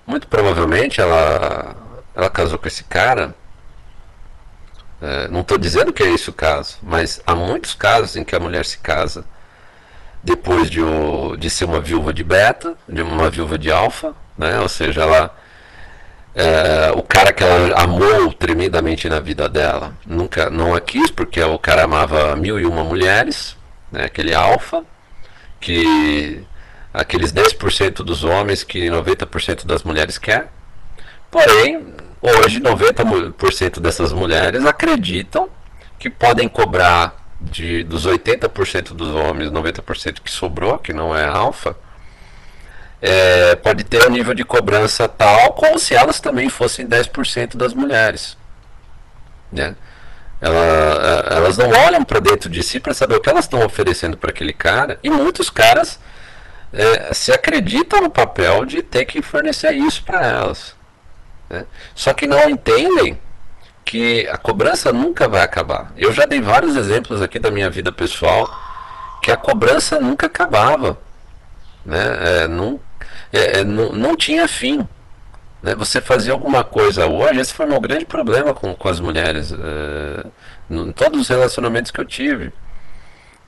Muito 0.08 0.26
provavelmente 0.28 1.02
ela, 1.02 1.76
ela 2.16 2.30
casou 2.30 2.58
com 2.58 2.68
esse 2.68 2.86
cara. 2.86 3.36
É, 5.02 5.28
não 5.28 5.42
estou 5.42 5.58
dizendo 5.58 5.92
que 5.92 6.02
é 6.02 6.10
esse 6.10 6.30
o 6.30 6.34
caso, 6.34 6.78
mas 6.82 7.22
há 7.28 7.36
muitos 7.36 7.76
casos 7.76 8.16
em 8.16 8.24
que 8.24 8.36
a 8.36 8.40
mulher 8.40 8.66
se 8.66 8.80
casa 8.80 9.26
depois 10.24 10.70
de, 10.70 10.82
o, 10.82 11.36
de 11.38 11.50
ser 11.50 11.66
uma 11.66 11.80
viúva 11.80 12.14
de 12.14 12.24
beta, 12.24 12.76
de 12.88 13.02
uma 13.02 13.30
viúva 13.30 13.58
de 13.58 13.72
alfa, 13.72 14.16
né? 14.38 14.60
ou 14.60 14.68
seja, 14.68 15.02
ela, 15.04 15.36
é, 16.34 16.92
o 16.96 17.04
cara 17.04 17.32
que 17.32 17.44
ela 17.44 17.82
amou 17.82 18.34
tremendamente 18.34 19.08
na 19.08 19.20
vida 19.20 19.48
dela 19.48 19.94
nunca 20.06 20.50
não 20.50 20.74
a 20.74 20.82
quis, 20.82 21.12
porque 21.12 21.42
o 21.42 21.60
cara 21.60 21.84
amava 21.84 22.36
mil 22.36 22.60
e 22.60 22.66
uma 22.66 22.84
mulheres, 22.84 23.56
né? 23.92 24.06
aquele 24.06 24.34
alfa, 24.34 24.84
que 25.60 26.44
aqueles 26.98 27.32
10% 27.32 27.98
dos 27.98 28.24
homens 28.24 28.64
que 28.64 28.88
90% 28.88 29.66
das 29.66 29.84
mulheres 29.84 30.18
quer. 30.18 30.52
Porém, 31.30 31.94
hoje 32.22 32.60
90% 32.60 33.80
dessas 33.80 34.12
mulheres 34.12 34.66
acreditam 34.66 35.48
que 36.00 36.10
podem 36.10 36.48
cobrar 36.50 37.16
de, 37.40 37.84
dos 37.84 38.08
80% 38.08 38.94
dos 38.94 39.10
homens, 39.10 39.52
90% 39.52 40.22
que 40.24 40.32
sobrou, 40.32 40.80
que 40.80 40.92
não 40.92 41.16
é 41.16 41.26
alfa, 41.26 41.78
é, 43.00 43.56
pode 43.56 43.84
ter 43.84 44.08
um 44.08 44.10
nível 44.10 44.34
de 44.34 44.44
cobrança 44.44 45.08
tal 45.08 45.54
como 45.54 45.78
se 45.78 45.94
elas 45.94 46.20
também 46.20 46.50
fossem 46.50 46.88
10% 46.88 47.56
das 47.56 47.76
mulheres. 47.76 48.36
Né? 49.52 49.76
Ela, 50.42 51.28
elas 51.30 51.58
não 51.58 51.70
olham 51.70 52.04
para 52.04 52.20
dentro 52.20 52.50
de 52.50 52.64
si 52.64 52.80
para 52.80 52.94
saber 52.94 53.16
o 53.16 53.22
que 53.22 53.30
elas 53.30 53.46
estão 53.46 53.64
oferecendo 53.64 54.18
para 54.18 54.32
aquele 54.32 54.54
cara, 54.54 55.00
e 55.04 55.12
muitos 55.12 55.52
caras 55.52 56.00
é, 56.74 57.14
se 57.14 57.32
acreditam 57.32 58.02
no 58.02 58.10
papel 58.10 58.66
de 58.66 58.82
ter 58.82 59.06
que 59.06 59.22
fornecer 59.22 59.74
isso 59.74 60.04
para 60.04 60.26
elas. 60.26 60.76
Né? 61.50 61.66
Só 61.96 62.14
que 62.14 62.28
não 62.28 62.50
entendem 62.50 63.20
que 63.86 64.28
a 64.28 64.38
cobrança 64.38 64.92
nunca 64.92 65.28
vai 65.28 65.42
acabar. 65.42 65.94
Eu 65.96 66.12
já 66.12 66.26
dei 66.26 66.42
vários 66.42 66.76
exemplos 66.76 67.22
aqui 67.22 67.40
da 67.40 67.50
minha 67.50 67.70
vida 67.70 67.92
pessoal 67.92 68.50
que 69.22 69.32
a 69.32 69.38
cobrança 69.38 70.00
nunca 70.00 70.26
acabava. 70.26 70.98
Né? 71.86 72.44
É, 72.44 72.48
não, 72.48 72.80
é, 73.32 73.60
é 73.60 73.64
não, 73.64 73.94
não 73.94 74.16
tinha 74.16 74.48
fim. 74.48 74.86
Né? 75.64 75.74
Você 75.76 76.02
fazia 76.02 76.34
alguma 76.34 76.64
coisa 76.66 77.08
hoje, 77.08 77.40
esse 77.40 77.54
foi 77.54 77.66
meu 77.66 77.80
grande 77.80 78.06
problema 78.06 78.54
com, 78.54 78.76
com 78.76 78.90
as 78.90 79.00
mulheres. 79.00 79.54
É, 79.54 80.26
em 80.70 80.92
todos 80.92 81.22
os 81.22 81.28
relacionamentos 81.30 81.92
que 81.92 82.02
eu 82.02 82.06
tive. 82.06 82.52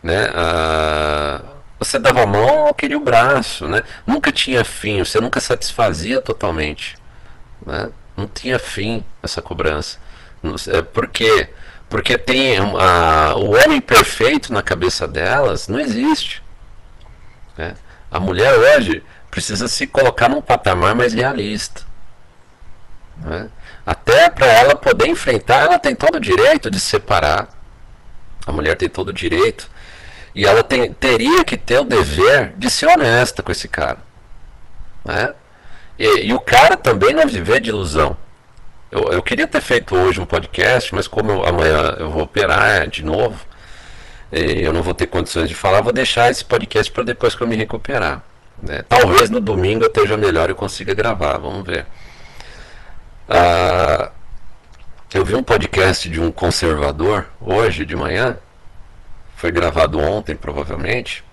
Né? 0.02 0.30
Ah, 0.34 1.42
você 1.80 1.98
dava 1.98 2.24
a 2.24 2.28
mão 2.28 2.66
ou 2.66 2.74
queria 2.74 2.98
o 2.98 3.04
braço, 3.04 3.68
né? 3.68 3.82
Nunca 4.06 4.32
tinha 4.32 4.66
fim, 4.66 5.04
você 5.04 5.20
nunca 5.20 5.40
satisfazia 5.40 6.22
totalmente, 6.22 6.98
né? 7.66 7.90
Não 8.18 8.28
tinha 8.28 8.60
fim 8.60 9.04
essa 9.24 9.42
cobrança. 9.42 9.98
É, 10.68 10.82
por 10.82 11.08
quê? 11.08 11.50
Porque 11.90 12.18
tem 12.18 12.58
a, 12.58 13.34
o 13.36 13.56
homem 13.56 13.80
perfeito 13.80 14.52
na 14.52 14.62
cabeça 14.62 15.08
delas 15.08 15.70
não 15.70 15.80
existe. 15.80 16.44
Né? 17.58 17.76
A 18.12 18.20
mulher 18.20 18.54
hoje 18.54 19.02
precisa 19.32 19.68
se 19.68 19.88
colocar 19.88 20.28
num 20.28 20.42
patamar 20.42 20.94
mais 20.94 21.14
realista. 21.14 21.84
Né? 23.18 23.50
Até 23.86 24.30
para 24.30 24.46
ela 24.48 24.76
poder 24.76 25.08
enfrentar, 25.08 25.62
ela 25.62 25.80
tem 25.80 25.96
todo 25.96 26.16
o 26.16 26.20
direito 26.20 26.70
de 26.70 26.80
separar. 26.80 27.48
A 28.46 28.52
mulher 28.52 28.76
tem 28.76 28.90
todo 28.90 29.10
o 29.10 29.14
direito 29.14 29.70
e 30.34 30.46
ela 30.46 30.64
tem, 30.64 30.94
teria 30.94 31.44
que 31.44 31.58
ter 31.58 31.80
o 31.80 31.84
dever 31.84 32.54
de 32.58 32.70
ser 32.70 32.88
honesta 32.88 33.42
com 33.42 33.52
esse 33.52 33.68
cara. 33.68 33.98
Né? 35.04 35.34
E, 35.98 36.28
e, 36.28 36.34
o 36.34 36.40
cara 36.40 36.78
também 36.78 37.14
não 37.14 37.28
viver 37.28 37.60
de 37.60 37.70
ilusão. 37.70 38.16
Eu, 38.92 39.12
eu 39.12 39.22
queria 39.22 39.48
ter 39.48 39.62
feito 39.62 39.96
hoje 39.96 40.22
um 40.22 40.26
podcast, 40.26 40.94
mas 40.96 41.08
como 41.08 41.32
eu, 41.32 41.46
amanhã 41.46 41.96
eu 42.00 42.10
vou 42.10 42.24
operar 42.24 42.88
de 42.88 43.04
novo, 43.04 43.40
eu 44.32 44.72
não 44.72 44.84
vou 44.84 44.94
ter 44.94 45.08
condições 45.08 45.50
de 45.50 45.56
falar, 45.56 45.82
vou 45.82 45.94
deixar 45.94 46.30
esse 46.30 46.46
podcast 46.46 46.92
para 46.92 47.04
depois 47.04 47.36
que 47.36 47.42
eu 47.42 47.48
me 47.48 47.56
recuperar. 47.56 48.24
Né? 48.62 48.84
Talvez 48.88 49.30
no 49.30 49.40
domingo 49.40 49.84
eu 49.84 49.88
esteja 49.88 50.16
melhor 50.16 50.50
e 50.50 50.54
consiga 50.54 50.94
gravar, 50.94 51.38
vamos 51.38 51.66
ver. 51.66 51.86
Ah, 53.28 54.12
eu 55.14 55.26
vi 55.26 55.36
um 55.36 55.44
podcast 55.44 56.08
de 56.10 56.20
um 56.20 56.32
conservador 56.32 57.28
hoje 57.42 57.86
de 57.86 57.96
manhã, 57.96 58.38
foi 59.40 59.54
gravado 59.54 59.98
ontem 59.98 60.36
provavelmente, 60.36 61.24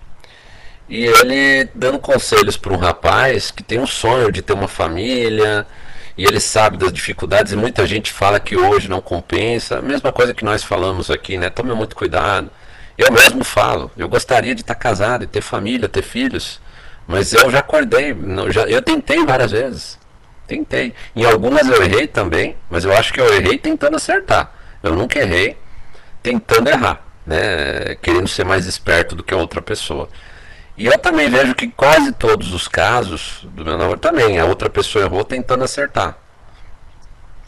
e 0.88 1.04
ele 1.04 1.68
dando 1.74 1.98
conselhos 1.98 2.56
para 2.56 2.72
um 2.72 2.76
rapaz 2.76 3.50
que 3.50 3.64
tem 3.64 3.80
um 3.80 3.86
sonho 3.86 4.30
de 4.30 4.42
ter 4.42 4.52
uma 4.52 4.68
família, 4.68 5.66
e 6.16 6.24
ele 6.24 6.38
sabe 6.38 6.76
das 6.76 6.92
dificuldades, 6.92 7.52
e 7.52 7.56
muita 7.56 7.84
gente 7.84 8.12
fala 8.12 8.38
que 8.38 8.56
hoje 8.56 8.88
não 8.88 9.00
compensa, 9.00 9.80
a 9.80 9.82
mesma 9.82 10.12
coisa 10.12 10.32
que 10.32 10.44
nós 10.44 10.62
falamos 10.62 11.10
aqui, 11.10 11.36
né? 11.36 11.50
Tome 11.50 11.74
muito 11.74 11.96
cuidado. 11.96 12.48
Eu 12.96 13.12
mesmo 13.12 13.42
falo, 13.42 13.90
eu 13.96 14.08
gostaria 14.08 14.54
de 14.54 14.60
estar 14.60 14.76
casado 14.76 15.24
e 15.24 15.26
ter 15.26 15.40
família, 15.40 15.88
ter 15.88 16.02
filhos, 16.02 16.60
mas 17.08 17.32
eu 17.32 17.50
já 17.50 17.58
acordei, 17.58 18.14
não, 18.14 18.52
já, 18.52 18.62
eu 18.62 18.80
tentei 18.82 19.24
várias 19.26 19.50
vezes. 19.50 19.98
Tentei. 20.46 20.94
Em 21.14 21.24
algumas 21.24 21.68
eu 21.68 21.82
errei 21.82 22.06
também, 22.06 22.56
mas 22.70 22.84
eu 22.84 22.96
acho 22.96 23.12
que 23.12 23.20
eu 23.20 23.34
errei 23.34 23.58
tentando 23.58 23.96
acertar. 23.96 24.52
Eu 24.80 24.94
nunca 24.94 25.18
errei 25.18 25.58
tentando 26.22 26.68
errar, 26.68 27.04
né? 27.26 27.96
Querendo 28.00 28.28
ser 28.28 28.44
mais 28.44 28.66
esperto 28.66 29.14
do 29.14 29.22
que 29.22 29.34
a 29.34 29.36
outra 29.36 29.60
pessoa. 29.60 30.08
E 30.76 30.86
eu 30.86 30.98
também 30.98 31.28
vejo 31.30 31.54
que 31.54 31.68
quase 31.68 32.12
todos 32.12 32.52
os 32.52 32.68
casos 32.68 33.40
do 33.44 33.64
meu 33.64 33.78
namoro 33.78 33.98
também, 33.98 34.38
a 34.38 34.44
outra 34.44 34.68
pessoa 34.68 35.04
errou 35.04 35.24
tentando 35.24 35.64
acertar. 35.64 36.18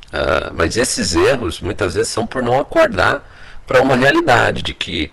Uh, 0.08 0.54
mas 0.54 0.76
esses 0.76 1.14
erros 1.14 1.60
muitas 1.60 1.94
vezes 1.94 2.10
são 2.10 2.26
por 2.26 2.42
não 2.42 2.58
acordar 2.58 3.22
para 3.66 3.82
uma 3.82 3.94
realidade 3.94 4.62
de 4.62 4.72
que 4.72 5.12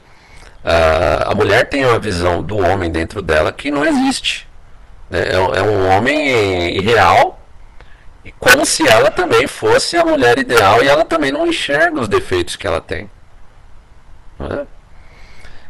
uh, 0.64 1.30
a 1.30 1.36
mulher 1.36 1.68
tem 1.68 1.86
uma 1.86 2.00
visão 2.00 2.42
do 2.42 2.58
homem 2.58 2.90
dentro 2.90 3.22
dela 3.22 3.52
que 3.52 3.70
não 3.70 3.86
existe. 3.86 4.48
É, 5.12 5.36
é 5.36 5.62
um 5.62 5.90
homem 5.90 6.78
irreal 6.78 7.40
como 8.40 8.66
se 8.66 8.88
ela 8.88 9.12
também 9.12 9.48
fosse 9.48 9.98
a 9.98 10.06
mulher 10.06 10.40
ideal 10.40 10.84
e 10.84 10.88
ela 10.88 11.06
também 11.06 11.32
não 11.32 11.46
enxerga 11.46 12.00
os 12.00 12.08
defeitos 12.08 12.56
que 12.56 12.66
ela 12.66 12.82
tem. 12.82 13.10
É? 14.40 14.66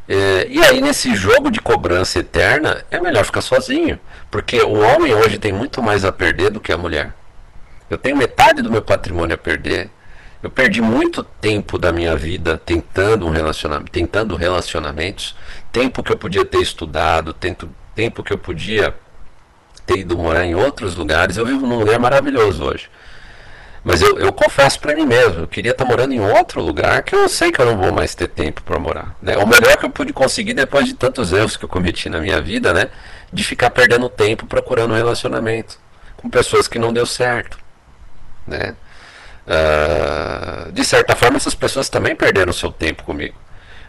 É, 0.08 0.48
e 0.50 0.64
aí, 0.64 0.82
nesse 0.82 1.16
jogo 1.16 1.50
de 1.50 1.60
cobrança 1.60 2.20
eterna, 2.20 2.84
é 2.92 3.00
melhor 3.00 3.26
ficar 3.26 3.42
sozinho. 3.42 4.00
Porque 4.30 4.62
o 4.62 4.80
homem 4.80 5.14
hoje 5.14 5.38
tem 5.38 5.52
muito 5.52 5.82
mais 5.82 6.06
a 6.06 6.12
perder 6.12 6.52
do 6.52 6.60
que 6.60 6.72
a 6.72 6.78
mulher. 6.78 7.14
Eu 7.90 7.98
tenho 7.98 8.16
metade 8.16 8.62
do 8.62 8.72
meu 8.72 8.82
patrimônio 8.82 9.36
a 9.36 9.38
perder. 9.38 9.90
Eu 10.44 10.50
perdi 10.50 10.82
muito 10.82 11.24
tempo 11.24 11.78
da 11.78 11.92
minha 11.92 12.16
vida 12.16 12.62
tentando 12.64 13.26
um 13.26 13.32
relacionamento, 13.32 13.92
tentando 13.92 14.36
relacionamentos, 14.36 15.36
tempo 15.72 16.04
que 16.04 16.12
eu 16.12 16.18
podia 16.18 16.46
ter 16.46 16.62
estudado, 16.62 17.34
tempo, 17.34 17.68
tempo 17.96 18.24
que 18.24 18.32
eu 18.32 18.38
podia 18.38 18.94
ter 19.86 20.00
ido 20.00 20.18
morar 20.18 20.46
em 20.46 20.54
outros 20.54 20.96
lugares. 20.96 21.38
Eu 21.38 21.46
vivo 21.46 21.66
num 21.66 21.80
lugar 21.80 22.00
maravilhoso 22.00 22.64
hoje. 22.64 22.90
Mas 23.86 24.02
eu, 24.02 24.18
eu 24.18 24.34
confesso 24.34 24.80
para 24.80 24.96
mim 24.96 25.06
mesmo, 25.06 25.42
eu 25.42 25.48
queria 25.48 25.70
estar 25.70 25.86
tá 25.86 25.90
morando 25.90 26.12
em 26.12 26.20
outro 26.20 26.60
lugar 26.60 27.04
que 27.04 27.16
eu 27.16 27.30
sei 27.30 27.52
que 27.52 27.62
eu 27.62 27.68
não 27.68 27.78
vou 27.78 27.94
mais 27.94 28.16
ter 28.16 28.28
tempo 28.28 28.64
para 28.64 28.80
morar. 28.80 29.16
Né? 29.22 29.38
O 29.38 29.46
melhor 29.46 29.78
que 29.78 29.86
eu 29.86 29.92
pude 29.92 30.12
conseguir 30.12 30.56
depois 30.56 30.88
de 30.88 30.96
tantos 30.96 31.32
erros 31.32 31.56
que 31.56 31.66
eu 31.66 31.70
cometi 31.70 32.10
na 32.10 32.20
minha 32.20 32.42
vida, 32.42 32.74
né? 32.74 32.90
De 33.32 33.44
ficar 33.44 33.70
perdendo 33.70 34.10
tempo 34.10 34.48
procurando 34.48 34.92
um 34.92 34.98
relacionamento 34.98 35.78
com 36.18 36.28
pessoas 36.28 36.68
que 36.68 36.80
não 36.80 36.92
deu 36.92 37.06
certo. 37.06 37.60
Né? 38.48 38.76
Uh, 39.46 40.72
de 40.72 40.84
certa 40.84 41.16
forma, 41.16 41.38
essas 41.38 41.54
pessoas 41.54 41.88
também 41.88 42.16
perderam 42.16 42.52
seu 42.52 42.72
tempo 42.72 43.04
comigo. 43.04 43.36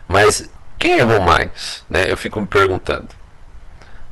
Mas 0.07 0.51
quem 0.78 0.99
errou 0.99 1.20
mais? 1.22 1.82
Né? 1.88 2.12
Eu 2.12 2.18
fico 2.18 2.38
me 2.38 2.47
perguntando. 2.47 3.09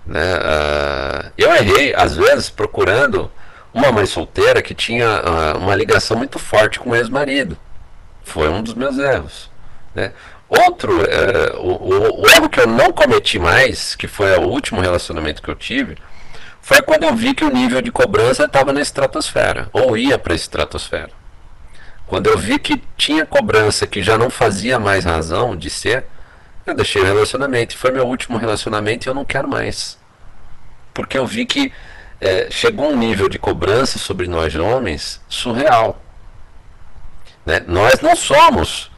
Né? 0.06 0.34
Uh, 0.38 1.32
eu 1.36 1.54
errei, 1.54 1.94
às 1.94 2.16
vezes, 2.16 2.48
procurando 2.48 3.30
uma 3.74 3.90
mãe 3.90 4.06
solteira 4.06 4.62
que 4.62 4.72
tinha 4.72 5.20
uh, 5.20 5.58
uma 5.58 5.74
ligação 5.74 6.16
muito 6.16 6.38
forte 6.38 6.78
com 6.78 6.90
o 6.90 6.96
ex-marido. 6.96 7.58
Foi 8.22 8.48
um 8.48 8.62
dos 8.62 8.74
meus 8.74 8.96
erros. 8.96 9.50
Né? 9.92 10.12
Outro, 10.48 11.02
uh, 11.02 11.60
o, 11.60 12.22
o, 12.22 12.28
erro 12.28 12.48
que 12.48 12.60
eu 12.60 12.68
não 12.68 12.92
cometi 12.92 13.36
mais, 13.36 13.96
que 13.96 14.06
foi 14.06 14.36
o 14.38 14.42
último 14.42 14.80
relacionamento 14.80 15.42
que 15.42 15.50
eu 15.50 15.56
tive, 15.56 15.98
foi 16.62 16.80
quando 16.80 17.02
eu 17.02 17.14
vi 17.14 17.34
que 17.34 17.44
o 17.44 17.50
nível 17.50 17.82
de 17.82 17.90
cobrança 17.90 18.44
estava 18.44 18.72
na 18.72 18.80
estratosfera, 18.80 19.68
ou 19.72 19.98
ia 19.98 20.18
para 20.18 20.32
a 20.32 20.36
estratosfera. 20.36 21.10
Quando 22.06 22.28
eu 22.28 22.38
vi 22.38 22.58
que 22.58 22.80
tinha 22.96 23.26
cobrança 23.26 23.86
que 23.86 24.02
já 24.02 24.16
não 24.16 24.30
fazia 24.30 24.78
mais 24.78 25.04
razão 25.04 25.56
de 25.56 25.68
ser, 25.68 26.04
eu 26.64 26.74
deixei 26.74 27.02
o 27.02 27.04
relacionamento. 27.04 27.76
Foi 27.76 27.90
meu 27.90 28.06
último 28.06 28.38
relacionamento 28.38 29.06
e 29.06 29.08
eu 29.08 29.14
não 29.14 29.24
quero 29.24 29.48
mais. 29.48 29.98
Porque 30.92 31.18
eu 31.18 31.26
vi 31.26 31.44
que 31.44 31.72
é, 32.24 32.48
chegou 32.50 32.90
um 32.90 32.96
nível 32.96 33.28
de 33.28 33.38
cobrança 33.38 33.98
sobre 33.98 34.26
nós 34.26 34.56
homens 34.56 35.20
surreal. 35.28 36.02
Né? 37.44 37.62
Nós 37.68 38.00
não 38.00 38.16
somos 38.16 38.90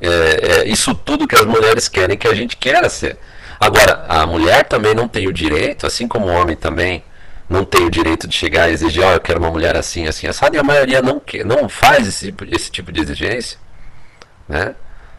é, 0.00 0.08
é, 0.08 0.68
isso 0.68 0.94
tudo 0.94 1.28
que 1.28 1.36
as 1.36 1.44
mulheres 1.44 1.88
querem 1.88 2.16
que 2.16 2.26
a 2.26 2.34
gente 2.34 2.56
queira 2.56 2.88
ser. 2.88 3.18
Agora, 3.60 4.06
a 4.08 4.26
mulher 4.26 4.64
também 4.64 4.94
não 4.94 5.06
tem 5.06 5.28
o 5.28 5.32
direito, 5.32 5.86
assim 5.86 6.08
como 6.08 6.26
o 6.26 6.30
homem 6.30 6.56
também 6.56 7.04
não 7.46 7.66
tem 7.66 7.84
o 7.84 7.90
direito 7.90 8.26
de 8.26 8.34
chegar 8.34 8.70
e 8.70 8.72
exigir, 8.72 9.04
ó, 9.04 9.10
oh, 9.10 9.12
eu 9.12 9.20
quero 9.20 9.38
uma 9.38 9.50
mulher 9.50 9.76
assim, 9.76 10.06
assim, 10.06 10.26
assado, 10.26 10.56
e 10.56 10.58
a 10.58 10.62
maioria 10.62 11.02
não, 11.02 11.20
quer, 11.20 11.44
não 11.44 11.68
faz 11.68 12.08
esse, 12.08 12.34
esse 12.50 12.70
tipo 12.70 12.90
de 12.90 13.02
exigência. 13.02 13.58
Né? 14.48 14.74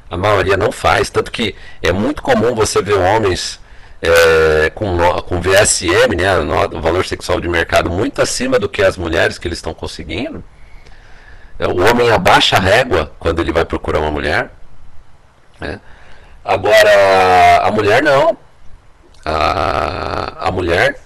A 0.09 0.17
maioria 0.17 0.57
não 0.57 0.71
faz, 0.71 1.11
tanto 1.11 1.31
que 1.31 1.53
é 1.83 1.91
muito 1.91 2.23
comum 2.23 2.55
você 2.55 2.81
ver 2.81 2.95
homens 2.95 3.60
é, 4.01 4.69
com, 4.71 4.97
com 5.23 5.39
VSM, 5.39 6.15
né, 6.17 6.37
o 6.73 6.81
valor 6.81 7.05
sexual 7.05 7.39
de 7.39 7.47
mercado, 7.47 7.89
muito 7.89 8.21
acima 8.21 8.57
do 8.57 8.67
que 8.67 8.81
as 8.81 8.97
mulheres 8.97 9.37
que 9.37 9.47
eles 9.47 9.59
estão 9.59 9.73
conseguindo. 9.73 10.43
É, 11.59 11.67
o 11.67 11.79
homem 11.87 12.09
abaixa 12.11 12.57
a 12.57 12.59
régua 12.59 13.11
quando 13.19 13.39
ele 13.39 13.51
vai 13.51 13.63
procurar 13.63 13.99
uma 13.99 14.09
mulher. 14.09 14.51
Né? 15.59 15.79
Agora, 16.43 17.61
a 17.61 17.71
mulher 17.71 18.01
não. 18.01 18.35
A, 19.23 20.47
a 20.47 20.51
mulher 20.51 20.99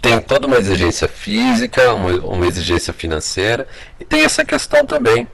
tem 0.00 0.20
toda 0.20 0.46
uma 0.46 0.56
exigência 0.56 1.08
física, 1.08 1.92
uma, 1.94 2.10
uma 2.26 2.46
exigência 2.46 2.92
financeira, 2.92 3.66
e 3.98 4.04
tem 4.04 4.24
essa 4.24 4.44
questão 4.44 4.86
também 4.86 5.26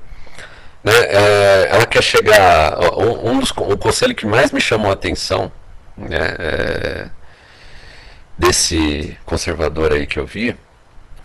né, 0.82 0.92
é, 0.92 1.68
ela 1.70 1.84
quer 1.84 2.02
chegar. 2.02 2.78
Um, 2.96 3.32
um 3.32 3.38
dos, 3.40 3.50
o 3.50 3.76
conselho 3.76 4.14
que 4.14 4.26
mais 4.26 4.50
me 4.50 4.60
chamou 4.60 4.90
a 4.90 4.94
atenção 4.94 5.52
né, 6.08 6.36
é, 6.38 7.10
desse 8.38 9.16
conservador 9.24 9.92
aí 9.92 10.06
que 10.06 10.18
eu 10.18 10.26
vi 10.26 10.56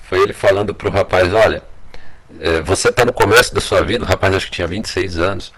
foi 0.07 0.21
ele 0.21 0.33
falando 0.33 0.73
para 0.73 0.87
o 0.87 0.91
rapaz: 0.91 1.33
Olha, 1.33 1.61
é, 2.39 2.61
você 2.61 2.89
está 2.89 3.03
no 3.05 3.13
começo 3.13 3.53
da 3.53 3.61
sua 3.61 3.81
vida. 3.83 4.03
O 4.05 4.07
rapaz 4.07 4.33
acho 4.33 4.45
que 4.45 4.53
tinha 4.53 4.67
26 4.67 5.19
anos. 5.19 5.51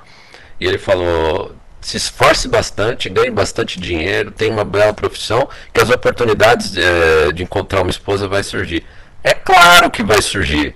E 0.59 0.65
ele 0.65 0.77
falou: 0.77 1.55
se 1.79 1.97
esforce 1.97 2.47
bastante, 2.47 3.09
ganhe 3.09 3.31
bastante 3.31 3.79
dinheiro, 3.79 4.31
tenha 4.31 4.51
uma 4.51 4.65
bela 4.65 4.93
profissão, 4.93 5.47
que 5.73 5.79
as 5.79 5.89
oportunidades 5.89 6.75
é, 6.75 7.31
de 7.31 7.43
encontrar 7.43 7.81
uma 7.81 7.91
esposa 7.91 8.27
vai 8.27 8.43
surgir. 8.43 8.85
É 9.23 9.33
claro 9.33 9.89
que 9.91 10.03
vai 10.03 10.21
surgir. 10.21 10.75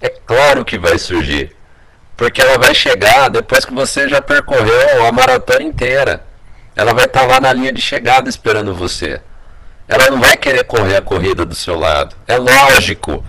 É 0.00 0.08
claro 0.08 0.64
que 0.64 0.78
vai 0.78 0.98
surgir. 0.98 1.54
Porque 2.16 2.40
ela 2.40 2.58
vai 2.58 2.74
chegar 2.74 3.28
depois 3.28 3.64
que 3.64 3.72
você 3.72 4.08
já 4.08 4.20
percorreu 4.20 5.06
a 5.06 5.12
maratona 5.12 5.62
inteira. 5.62 6.24
Ela 6.74 6.94
vai 6.94 7.04
estar 7.04 7.20
tá 7.20 7.26
lá 7.26 7.40
na 7.40 7.52
linha 7.52 7.72
de 7.72 7.80
chegada 7.80 8.28
esperando 8.28 8.74
você. 8.74 9.20
Ela 9.88 10.10
não 10.10 10.20
vai 10.20 10.36
querer 10.36 10.64
correr 10.64 10.96
a 10.96 11.02
corrida 11.02 11.44
do 11.44 11.54
seu 11.54 11.78
lado. 11.78 12.14
É 12.26 12.36
lógico 12.36 13.24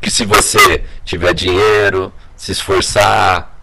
que 0.00 0.10
se 0.10 0.24
você 0.24 0.84
tiver 1.04 1.34
dinheiro, 1.34 2.12
se 2.36 2.52
esforçar, 2.52 3.54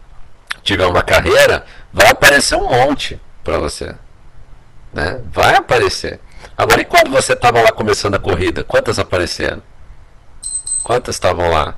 tiver 0.63 0.85
uma 0.85 1.01
carreira, 1.01 1.65
vai 1.91 2.09
aparecer 2.09 2.55
um 2.55 2.69
monte 2.69 3.19
para 3.43 3.57
você. 3.57 3.95
Né? 4.93 5.19
Vai 5.31 5.55
aparecer. 5.55 6.19
Agora, 6.57 6.81
e 6.81 6.85
quando 6.85 7.09
você 7.09 7.33
estava 7.33 7.61
lá 7.61 7.71
começando 7.71 8.15
a 8.15 8.19
corrida? 8.19 8.63
Quantas 8.63 8.99
apareceram? 8.99 9.61
Quantas 10.83 11.15
estavam 11.15 11.49
lá? 11.49 11.75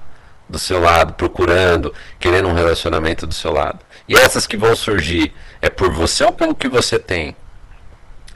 do 0.54 0.60
seu 0.60 0.80
lado, 0.80 1.14
procurando, 1.14 1.94
querendo 2.20 2.48
um 2.48 2.54
relacionamento 2.54 3.26
do 3.26 3.34
seu 3.34 3.52
lado. 3.52 3.80
E 4.08 4.16
essas 4.16 4.46
que 4.46 4.58
vão 4.58 4.76
surgir 4.76 5.34
é 5.62 5.70
por 5.70 5.92
você 5.92 6.24
ou 6.24 6.32
pelo 6.32 6.56
que 6.56 6.68
você 6.68 7.00
tem? 7.00 7.36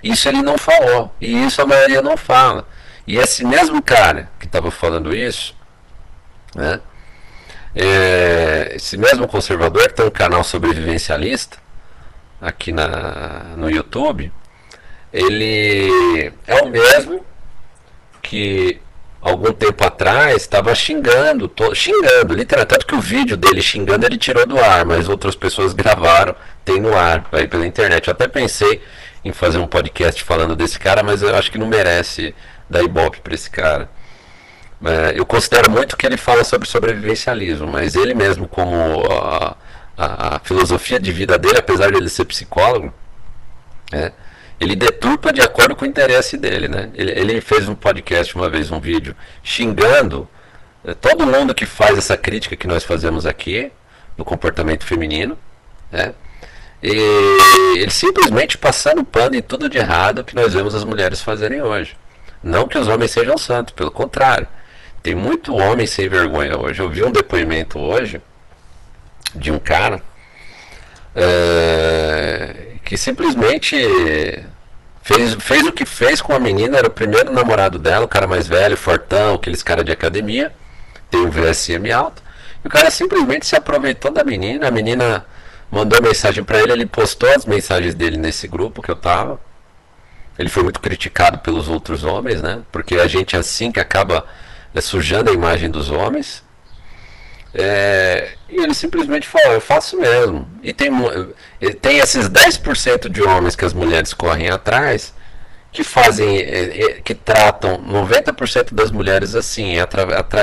Isso 0.01 0.29
ele 0.29 0.41
não 0.41 0.57
falou. 0.57 1.13
E 1.19 1.45
isso 1.45 1.61
a 1.61 1.65
maioria 1.65 2.01
não 2.01 2.15
fala. 2.15 2.67
E 3.05 3.17
esse 3.17 3.45
mesmo 3.45 3.81
cara 3.81 4.29
que 4.39 4.45
estava 4.45 4.71
falando 4.71 5.15
isso, 5.15 5.55
né? 6.55 6.79
É, 7.75 8.73
esse 8.75 8.97
mesmo 8.97 9.27
conservador 9.27 9.87
que 9.87 9.93
tem 9.93 10.05
um 10.05 10.11
canal 10.11 10.43
sobrevivencialista 10.43 11.57
aqui 12.41 12.71
na, 12.71 13.53
no 13.55 13.69
YouTube, 13.69 14.31
ele 15.13 16.33
é 16.47 16.55
o 16.61 16.69
mesmo 16.69 17.25
que 18.21 18.81
algum 19.21 19.51
tempo 19.51 19.83
atrás, 19.83 20.37
estava 20.37 20.73
xingando, 20.75 21.47
tô, 21.47 21.73
xingando, 21.73 22.33
literalmente. 22.33 22.75
Tanto 22.75 22.85
que 22.85 22.95
o 22.95 23.01
vídeo 23.01 23.35
dele 23.35 23.61
xingando 23.61 24.05
ele 24.05 24.17
tirou 24.17 24.45
do 24.45 24.59
ar, 24.59 24.85
mas 24.85 25.09
outras 25.09 25.35
pessoas 25.35 25.73
gravaram, 25.75 26.35
tem 26.63 26.79
no 26.79 26.95
ar, 26.95 27.25
aí 27.31 27.47
pela 27.47 27.65
internet. 27.65 28.07
Eu 28.07 28.13
até 28.13 28.27
pensei 28.27 28.81
em 29.23 29.31
fazer 29.31 29.57
um 29.57 29.67
podcast 29.67 30.23
falando 30.23 30.55
desse 30.55 30.79
cara, 30.79 31.03
mas 31.03 31.21
eu 31.21 31.35
acho 31.35 31.51
que 31.51 31.57
não 31.57 31.67
merece 31.67 32.33
dar 32.69 32.83
ibope 32.83 33.19
para 33.21 33.33
esse 33.33 33.49
cara. 33.49 33.89
É, 34.83 35.19
eu 35.19 35.25
considero 35.25 35.71
muito 35.71 35.97
que 35.97 36.05
ele 36.05 36.17
fala 36.17 36.43
sobre 36.43 36.67
sobrevivencialismo, 36.67 37.67
mas 37.67 37.95
ele 37.95 38.13
mesmo, 38.13 38.47
como 38.47 39.03
a, 39.11 39.55
a, 39.97 40.35
a 40.35 40.39
filosofia 40.39 40.99
de 40.99 41.11
vida 41.11 41.37
dele, 41.37 41.57
apesar 41.57 41.91
de 41.91 41.97
ele 41.97 42.09
ser 42.09 42.25
psicólogo, 42.25 42.93
é, 43.91 44.11
ele 44.59 44.75
deturpa 44.75 45.31
de 45.31 45.41
acordo 45.41 45.75
com 45.75 45.85
o 45.85 45.87
interesse 45.87 46.37
dele, 46.37 46.67
né? 46.67 46.89
Ele, 46.95 47.11
ele 47.11 47.41
fez 47.41 47.69
um 47.69 47.75
podcast 47.75 48.35
uma 48.35 48.49
vez, 48.49 48.71
um 48.71 48.79
vídeo, 48.79 49.15
xingando 49.43 50.27
é, 50.83 50.93
todo 50.93 51.27
mundo 51.27 51.53
que 51.53 51.65
faz 51.65 51.97
essa 51.97 52.17
crítica 52.17 52.55
que 52.55 52.67
nós 52.67 52.83
fazemos 52.83 53.25
aqui 53.25 53.71
no 54.17 54.25
comportamento 54.25 54.83
feminino, 54.83 55.37
né? 55.91 56.13
E 56.81 57.77
ele 57.77 57.91
simplesmente 57.91 58.57
passando 58.57 59.03
pano 59.03 59.35
em 59.35 59.41
tudo 59.41 59.69
de 59.69 59.77
errado 59.77 60.23
que 60.23 60.35
nós 60.35 60.53
vemos 60.53 60.75
as 60.75 60.83
mulheres 60.83 61.21
fazerem 61.21 61.61
hoje. 61.61 61.95
Não 62.43 62.67
que 62.67 62.77
os 62.77 62.87
homens 62.87 63.11
sejam 63.11 63.37
santos, 63.37 63.73
pelo 63.73 63.91
contrário. 63.91 64.47
Tem 65.01 65.15
muito 65.15 65.55
homem 65.55 65.87
sem 65.87 66.07
vergonha 66.07 66.57
hoje. 66.57 66.81
Eu 66.81 66.89
vi 66.89 67.03
um 67.03 67.11
depoimento 67.11 67.79
hoje 67.79 68.21
de 69.35 69.51
um 69.51 69.59
cara 69.59 70.01
é, 71.15 72.66
que 72.87 72.95
simplesmente 72.95 73.75
fez, 75.03 75.33
fez 75.33 75.67
o 75.67 75.73
que 75.73 75.85
fez 75.85 76.21
com 76.21 76.33
a 76.33 76.39
menina, 76.39 76.77
era 76.77 76.87
o 76.87 76.89
primeiro 76.89 77.33
namorado 77.33 77.77
dela, 77.77 78.05
o 78.05 78.07
cara 78.07 78.25
mais 78.25 78.47
velho, 78.47 78.77
fortão, 78.77 79.35
aqueles 79.35 79.61
caras 79.61 79.83
de 79.83 79.91
academia, 79.91 80.53
tem 81.11 81.19
um 81.19 81.29
VSM 81.29 81.91
alto, 81.91 82.23
e 82.63 82.67
o 82.67 82.71
cara 82.71 82.89
simplesmente 82.89 83.45
se 83.45 83.57
aproveitou 83.57 84.09
da 84.09 84.23
menina, 84.23 84.69
a 84.69 84.71
menina 84.71 85.25
mandou 85.69 86.01
mensagem 86.01 86.45
para 86.45 86.61
ele, 86.61 86.71
ele 86.71 86.85
postou 86.85 87.29
as 87.35 87.45
mensagens 87.45 87.93
dele 87.93 88.15
nesse 88.15 88.47
grupo 88.47 88.81
que 88.81 88.89
eu 88.89 88.95
tava. 88.95 89.37
Ele 90.39 90.47
foi 90.47 90.63
muito 90.63 90.79
criticado 90.79 91.39
pelos 91.39 91.67
outros 91.67 92.05
homens, 92.05 92.41
né? 92.41 92.61
Porque 92.71 92.95
a 92.95 93.07
gente 93.07 93.35
é 93.35 93.39
assim 93.39 93.69
que 93.69 93.81
acaba 93.81 94.25
é, 94.73 94.79
sujando 94.79 95.29
a 95.29 95.33
imagem 95.33 95.69
dos 95.69 95.89
homens. 95.89 96.41
É, 97.59 98.33
e 98.47 98.57
ele 98.57 98.73
simplesmente 98.75 99.27
falou, 99.27 99.53
eu 99.53 99.61
faço 99.61 99.97
mesmo. 99.97 100.47
E 100.61 100.71
tem, 100.71 100.91
tem 101.81 101.97
esses 101.97 102.29
10% 102.29 103.09
de 103.09 103.23
homens 103.23 103.55
que 103.55 103.65
as 103.65 103.73
mulheres 103.73 104.13
correm 104.13 104.49
atrás 104.49 105.13
que 105.71 105.83
fazem, 105.83 106.43
que 107.03 107.13
tratam 107.13 107.77
90% 107.83 108.73
das 108.73 108.89
mulheres 108.89 109.35
assim. 109.35 109.75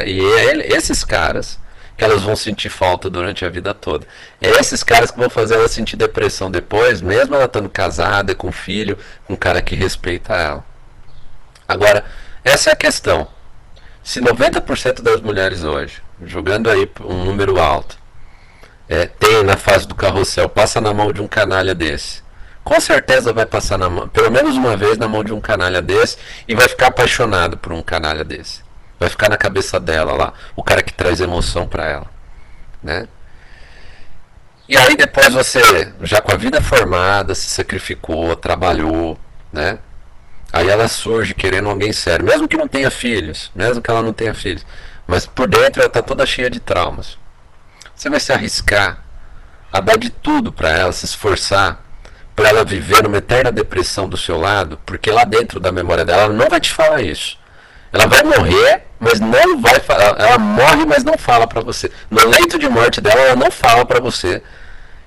E, 0.06 0.72
esses 0.72 1.04
caras 1.04 1.58
que 1.96 2.04
elas 2.04 2.22
vão 2.22 2.34
sentir 2.34 2.68
falta 2.68 3.08
durante 3.08 3.44
a 3.44 3.48
vida 3.48 3.72
toda. 3.72 4.06
É 4.40 4.50
esses 4.50 4.82
caras 4.82 5.10
que 5.10 5.18
vão 5.18 5.30
fazer 5.30 5.54
ela 5.54 5.68
sentir 5.68 5.96
depressão 5.96 6.50
depois, 6.50 7.00
mesmo 7.00 7.34
ela 7.34 7.44
estando 7.44 7.68
casada, 7.68 8.34
com 8.34 8.50
filho, 8.50 8.98
com 9.24 9.34
um 9.34 9.36
cara 9.36 9.62
que 9.62 9.76
respeita 9.76 10.34
ela. 10.34 10.64
Agora, 11.68 12.04
essa 12.44 12.70
é 12.70 12.72
a 12.72 12.76
questão. 12.76 13.28
Se 14.02 14.20
90% 14.20 15.02
das 15.02 15.20
mulheres 15.20 15.64
hoje, 15.64 16.02
jogando 16.22 16.70
aí 16.70 16.90
um 17.00 17.24
número 17.24 17.58
alto, 17.60 17.98
é, 18.88 19.06
tem 19.06 19.42
na 19.42 19.56
fase 19.56 19.86
do 19.86 19.94
carrossel, 19.94 20.48
passa 20.48 20.80
na 20.80 20.92
mão 20.92 21.12
de 21.12 21.22
um 21.22 21.28
canalha 21.28 21.74
desse, 21.74 22.22
com 22.64 22.80
certeza 22.80 23.32
vai 23.32 23.44
passar 23.44 23.78
na 23.78 23.90
mão, 23.90 24.08
pelo 24.08 24.30
menos 24.30 24.56
uma 24.56 24.74
vez 24.74 24.96
na 24.96 25.06
mão 25.06 25.22
de 25.22 25.32
um 25.34 25.40
canalha 25.40 25.82
desse 25.82 26.16
e 26.48 26.54
vai 26.54 26.66
ficar 26.66 26.86
apaixonado 26.86 27.58
por 27.58 27.72
um 27.72 27.82
canalha 27.82 28.24
desse. 28.24 28.64
Vai 28.98 29.10
ficar 29.10 29.28
na 29.28 29.36
cabeça 29.36 29.78
dela 29.78 30.14
lá, 30.14 30.32
o 30.56 30.62
cara 30.62 30.82
que 30.82 30.92
traz 30.92 31.20
emoção 31.20 31.66
para 31.66 31.86
ela, 31.86 32.06
né? 32.82 33.06
E 34.66 34.78
aí 34.78 34.96
depois 34.96 35.34
você, 35.34 35.92
já 36.00 36.22
com 36.22 36.32
a 36.32 36.36
vida 36.36 36.62
formada, 36.62 37.34
se 37.34 37.48
sacrificou, 37.48 38.34
trabalhou, 38.34 39.18
né? 39.52 39.78
Aí 40.50 40.68
ela 40.68 40.88
surge 40.88 41.34
querendo 41.34 41.68
alguém 41.68 41.92
sério, 41.92 42.24
mesmo 42.24 42.48
que 42.48 42.56
não 42.56 42.66
tenha 42.66 42.90
filhos, 42.90 43.50
mesmo 43.54 43.82
que 43.82 43.90
ela 43.90 44.00
não 44.00 44.12
tenha 44.12 44.32
filhos, 44.32 44.64
mas 45.07 45.26
por 45.26 45.48
dentro 45.48 45.80
ela 45.80 45.88
está 45.88 46.02
toda 46.02 46.26
cheia 46.26 46.50
de 46.50 46.61
traumas. 46.61 47.18
Você 47.94 48.11
vai 48.11 48.20
se 48.20 48.32
arriscar 48.32 49.02
a 49.72 49.80
dar 49.80 49.98
de 49.98 50.11
tudo 50.11 50.52
para 50.52 50.70
ela, 50.70 50.92
se 50.92 51.05
esforçar 51.05 51.82
para 52.34 52.48
ela 52.48 52.64
viver 52.64 53.02
numa 53.02 53.18
eterna 53.18 53.52
depressão 53.52 54.09
do 54.09 54.16
seu 54.16 54.38
lado, 54.38 54.78
porque 54.84 55.11
lá 55.11 55.24
dentro 55.24 55.61
da 55.61 55.70
memória 55.70 56.05
dela 56.05 56.22
ela 56.22 56.34
não 56.34 56.48
vai 56.48 56.61
te 56.61 56.72
falar 56.72 57.00
isso. 57.00 57.38
Ela 57.92 58.09
vai 58.09 58.24
morrer, 58.24 58.86
mas 58.98 59.20
não 59.20 59.61
vai 59.61 59.78
falar. 59.78 60.16
Ela 60.18 60.36
morre, 60.36 60.84
mas 60.84 61.05
não 61.05 61.16
fala 61.16 61.46
para 61.46 61.61
você. 61.61 61.92
No 62.11 62.26
leito 62.26 62.59
de 62.59 62.68
morte 62.68 63.00
dela, 63.00 63.20
ela 63.20 63.36
não 63.36 63.52
fala 63.52 63.86
para 63.86 64.00
você 64.00 64.42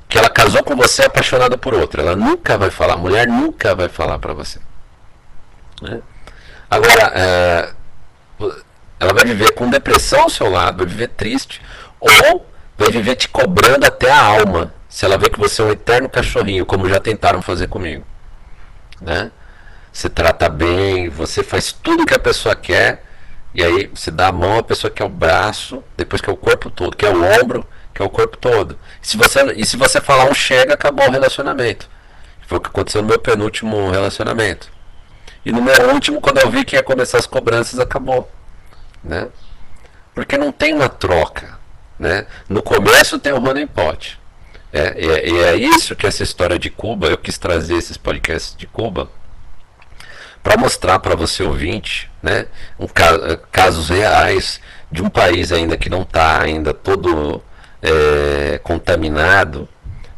que 0.07 0.17
ela 0.17 0.29
casou 0.29 0.63
com 0.63 0.73
você 0.73 1.03
apaixonada 1.03 1.57
por 1.57 1.73
outra. 1.73 2.01
Ela 2.01 2.15
nunca 2.15 2.57
vai 2.57 2.69
falar. 2.69 2.93
A 2.93 2.97
mulher 2.97 3.27
nunca 3.27 3.75
vai 3.75 3.89
falar 3.89 4.19
para 4.19 4.33
você. 4.33 4.59
Né? 5.81 5.99
Agora, 6.69 7.11
é, 7.13 7.69
ela 8.99 9.13
vai 9.13 9.25
viver 9.25 9.53
com 9.53 9.69
depressão 9.69 10.21
ao 10.21 10.29
seu 10.29 10.49
lado, 10.49 10.77
vai 10.77 10.87
viver 10.87 11.09
triste, 11.09 11.61
ou 11.99 12.45
vai 12.77 12.89
viver 12.91 13.15
te 13.15 13.27
cobrando 13.27 13.85
até 13.85 14.11
a 14.11 14.23
alma, 14.23 14.73
se 14.89 15.05
ela 15.05 15.17
vê 15.17 15.29
que 15.29 15.39
você 15.39 15.61
é 15.61 15.65
um 15.65 15.71
eterno 15.71 16.09
cachorrinho, 16.09 16.65
como 16.65 16.89
já 16.89 16.99
tentaram 16.99 17.41
fazer 17.41 17.67
comigo. 17.67 18.05
Né? 19.01 19.31
Você 19.91 20.09
trata 20.09 20.49
bem, 20.49 21.09
você 21.09 21.43
faz 21.43 21.71
tudo 21.71 22.05
que 22.05 22.13
a 22.13 22.19
pessoa 22.19 22.55
quer, 22.55 23.03
e 23.53 23.63
aí 23.63 23.87
você 23.93 24.11
dá 24.11 24.27
a 24.27 24.31
mão, 24.31 24.59
a 24.59 24.63
pessoa 24.63 24.91
quer 24.91 25.03
o 25.03 25.09
braço, 25.09 25.83
depois 25.95 26.21
quer 26.21 26.31
o 26.31 26.37
corpo 26.37 26.69
todo, 26.69 26.95
quer 26.95 27.15
o 27.15 27.41
ombro, 27.41 27.65
quer 27.93 28.03
o 28.03 28.09
corpo 28.09 28.37
todo. 28.37 28.77
E 29.01 29.07
se 29.07 29.17
você, 29.17 29.41
e 29.53 29.65
se 29.65 29.75
você 29.75 29.99
falar 29.99 30.25
um 30.25 30.33
chega, 30.33 30.75
acabou 30.75 31.07
o 31.07 31.11
relacionamento. 31.11 31.89
Foi 32.45 32.59
o 32.59 32.61
que 32.61 32.69
aconteceu 32.69 33.01
no 33.01 33.07
meu 33.07 33.19
penúltimo 33.19 33.89
relacionamento. 33.89 34.71
E 35.43 35.51
no 35.51 35.61
meu 35.61 35.89
último, 35.91 36.21
quando 36.21 36.37
eu 36.37 36.49
vi 36.49 36.63
que 36.63 36.75
ia 36.75 36.83
começar 36.83 37.17
as 37.17 37.25
cobranças, 37.25 37.79
acabou. 37.79 38.29
Né? 39.03 39.27
Porque 40.13 40.37
não 40.37 40.51
tem 40.51 40.73
uma 40.73 40.89
troca. 40.89 41.57
Né? 41.99 42.25
No 42.47 42.61
começo 42.61 43.19
tem 43.19 43.33
o 43.33 43.39
running 43.39 43.67
pot. 43.67 44.19
É, 44.71 44.95
e, 44.97 45.37
é, 45.37 45.49
é 45.49 45.55
isso 45.55 45.95
que 45.95 46.05
essa 46.05 46.23
história 46.23 46.59
de 46.59 46.69
Cuba, 46.69 47.07
eu 47.07 47.17
quis 47.17 47.37
trazer 47.37 47.75
esses 47.75 47.97
podcasts 47.97 48.55
de 48.55 48.67
Cuba, 48.67 49.09
para 50.43 50.57
mostrar 50.57 50.99
para 50.99 51.15
você 51.15 51.43
ouvinte, 51.43 52.09
né, 52.23 52.45
um, 52.79 52.85
eh, 52.85 53.39
casos 53.51 53.89
reais 53.89 54.61
de 54.89 55.01
um 55.01 55.09
país 55.09 55.51
ainda 55.51 55.75
que 55.75 55.89
não 55.89 56.03
está 56.03 56.41
ainda 56.41 56.73
todo 56.73 57.43
é, 57.81 58.57
contaminado 58.63 59.67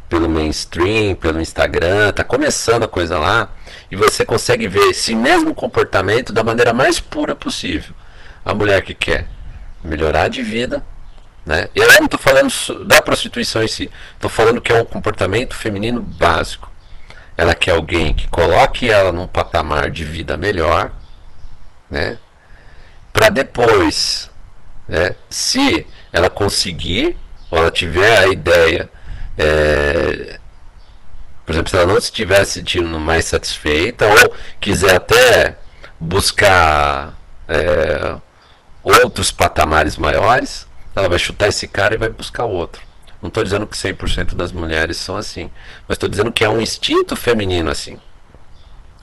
pelo 0.07 0.29
mainstream, 0.29 1.15
pelo 1.15 1.41
Instagram, 1.41 2.09
está 2.09 2.23
começando 2.23 2.83
a 2.83 2.87
coisa 2.87 3.17
lá 3.17 3.49
e 3.91 3.95
você 3.95 4.23
consegue 4.25 4.67
ver 4.67 4.89
esse 4.89 5.15
mesmo 5.15 5.55
comportamento 5.55 6.31
da 6.31 6.43
maneira 6.43 6.73
mais 6.73 6.99
pura 6.99 7.35
possível. 7.35 7.95
A 8.43 8.53
mulher 8.53 8.81
que 8.81 8.93
quer 8.93 9.27
melhorar 9.83 10.27
de 10.29 10.41
vida, 10.41 10.83
né? 11.45 11.67
Eu 11.73 11.87
não 11.93 12.05
estou 12.05 12.19
falando 12.19 12.51
da 12.85 13.01
prostituição 13.01 13.63
em 13.63 13.67
si, 13.67 13.89
estou 14.13 14.29
falando 14.29 14.61
que 14.61 14.71
é 14.71 14.81
um 14.81 14.85
comportamento 14.85 15.55
feminino 15.55 16.01
básico. 16.01 16.69
Ela 17.37 17.55
quer 17.55 17.71
alguém 17.71 18.13
que 18.13 18.27
coloque 18.27 18.89
ela 18.89 19.11
num 19.11 19.27
patamar 19.27 19.89
de 19.89 20.03
vida 20.03 20.35
melhor, 20.35 20.91
né? 21.89 22.17
Para 23.13 23.29
depois, 23.29 24.29
né? 24.87 25.15
Se 25.29 25.87
ela 26.11 26.29
conseguir, 26.29 27.17
ou 27.49 27.57
ela 27.57 27.71
tiver 27.71 28.17
a 28.19 28.27
ideia, 28.27 28.89
é, 29.37 30.39
por 31.45 31.53
exemplo, 31.53 31.69
se 31.69 31.77
ela 31.77 31.85
não 31.87 31.97
estiver 31.97 32.45
se 32.45 32.59
sentindo 32.59 32.99
mais 32.99 33.25
satisfeita, 33.25 34.05
ou 34.05 34.35
quiser 34.59 34.95
até 34.95 35.57
buscar 35.99 37.17
é, 37.47 38.17
outros 38.83 39.31
patamares 39.31 39.97
maiores, 39.97 40.67
ela 40.95 41.09
vai 41.09 41.19
chutar 41.19 41.47
esse 41.47 41.67
cara 41.67 41.95
e 41.95 41.97
vai 41.97 42.09
buscar 42.09 42.45
outro. 42.45 42.81
Não 43.21 43.27
estou 43.27 43.43
dizendo 43.43 43.67
que 43.67 43.77
100% 43.77 44.35
das 44.35 44.51
mulheres 44.51 44.97
são 44.97 45.17
assim, 45.17 45.49
mas 45.87 45.95
estou 45.95 46.07
dizendo 46.07 46.31
que 46.31 46.43
é 46.43 46.49
um 46.49 46.61
instinto 46.61 47.15
feminino 47.15 47.69
assim. 47.69 47.99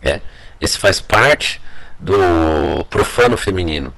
É, 0.03 0.21
esse 0.61 0.79
faz 0.79 1.01
parte 1.01 1.61
do 1.99 2.85
profano 2.89 3.37
feminino, 3.37 3.93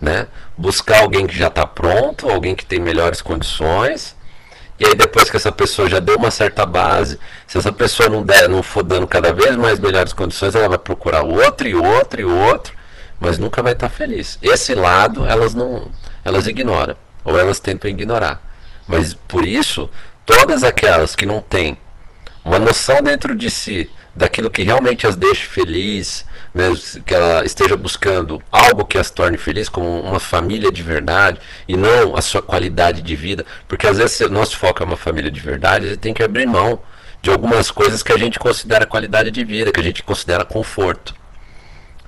né? 0.00 0.26
Buscar 0.56 1.00
alguém 1.00 1.26
que 1.26 1.36
já 1.36 1.48
está 1.48 1.66
pronto, 1.66 2.30
alguém 2.30 2.54
que 2.54 2.64
tem 2.64 2.80
melhores 2.80 3.20
condições. 3.20 4.16
E 4.78 4.86
aí 4.86 4.94
depois 4.94 5.28
que 5.28 5.36
essa 5.36 5.52
pessoa 5.52 5.90
já 5.90 6.00
deu 6.00 6.16
uma 6.16 6.30
certa 6.30 6.64
base, 6.64 7.18
se 7.46 7.58
essa 7.58 7.70
pessoa 7.70 8.08
não 8.08 8.22
der, 8.22 8.48
não 8.48 8.62
for 8.62 8.82
dando 8.82 9.06
cada 9.06 9.30
vez 9.30 9.54
mais 9.56 9.78
melhores 9.78 10.14
condições, 10.14 10.54
ela 10.54 10.70
vai 10.70 10.78
procurar 10.78 11.22
outro 11.22 11.68
e 11.68 11.74
outro 11.74 12.20
e 12.20 12.24
outro, 12.24 12.72
mas 13.20 13.38
nunca 13.38 13.62
vai 13.62 13.72
estar 13.72 13.88
tá 13.88 13.94
feliz. 13.94 14.38
Esse 14.42 14.74
lado 14.74 15.26
elas 15.26 15.54
não, 15.54 15.90
elas 16.24 16.46
ignoram 16.46 16.96
ou 17.22 17.38
elas 17.38 17.60
tentam 17.60 17.90
ignorar. 17.90 18.42
Mas 18.88 19.14
por 19.14 19.46
isso, 19.46 19.88
todas 20.24 20.64
aquelas 20.64 21.14
que 21.14 21.26
não 21.26 21.40
têm 21.40 21.76
uma 22.44 22.58
noção 22.58 23.02
dentro 23.02 23.36
de 23.36 23.50
si 23.50 23.90
daquilo 24.14 24.50
que 24.50 24.62
realmente 24.62 25.06
as 25.06 25.14
deixe 25.14 25.46
feliz, 25.46 26.26
mesmo 26.52 27.02
que 27.02 27.14
ela 27.14 27.44
esteja 27.44 27.76
buscando 27.76 28.42
algo 28.50 28.84
que 28.84 28.98
as 28.98 29.10
torne 29.10 29.38
feliz, 29.38 29.68
como 29.68 30.00
uma 30.00 30.18
família 30.18 30.72
de 30.72 30.82
verdade, 30.82 31.38
e 31.68 31.76
não 31.76 32.16
a 32.16 32.20
sua 32.20 32.42
qualidade 32.42 33.02
de 33.02 33.14
vida, 33.14 33.46
porque 33.68 33.86
às 33.86 33.98
vezes 33.98 34.28
nosso 34.30 34.56
foco 34.56 34.82
é 34.82 34.86
uma 34.86 34.96
família 34.96 35.30
de 35.30 35.40
verdade, 35.40 35.88
você 35.88 35.96
tem 35.96 36.12
que 36.12 36.22
abrir 36.22 36.46
mão 36.46 36.80
de 37.22 37.30
algumas 37.30 37.70
coisas 37.70 38.02
que 38.02 38.12
a 38.12 38.18
gente 38.18 38.38
considera 38.38 38.86
qualidade 38.86 39.30
de 39.30 39.44
vida, 39.44 39.70
que 39.70 39.80
a 39.80 39.84
gente 39.84 40.02
considera 40.02 40.44
conforto, 40.44 41.14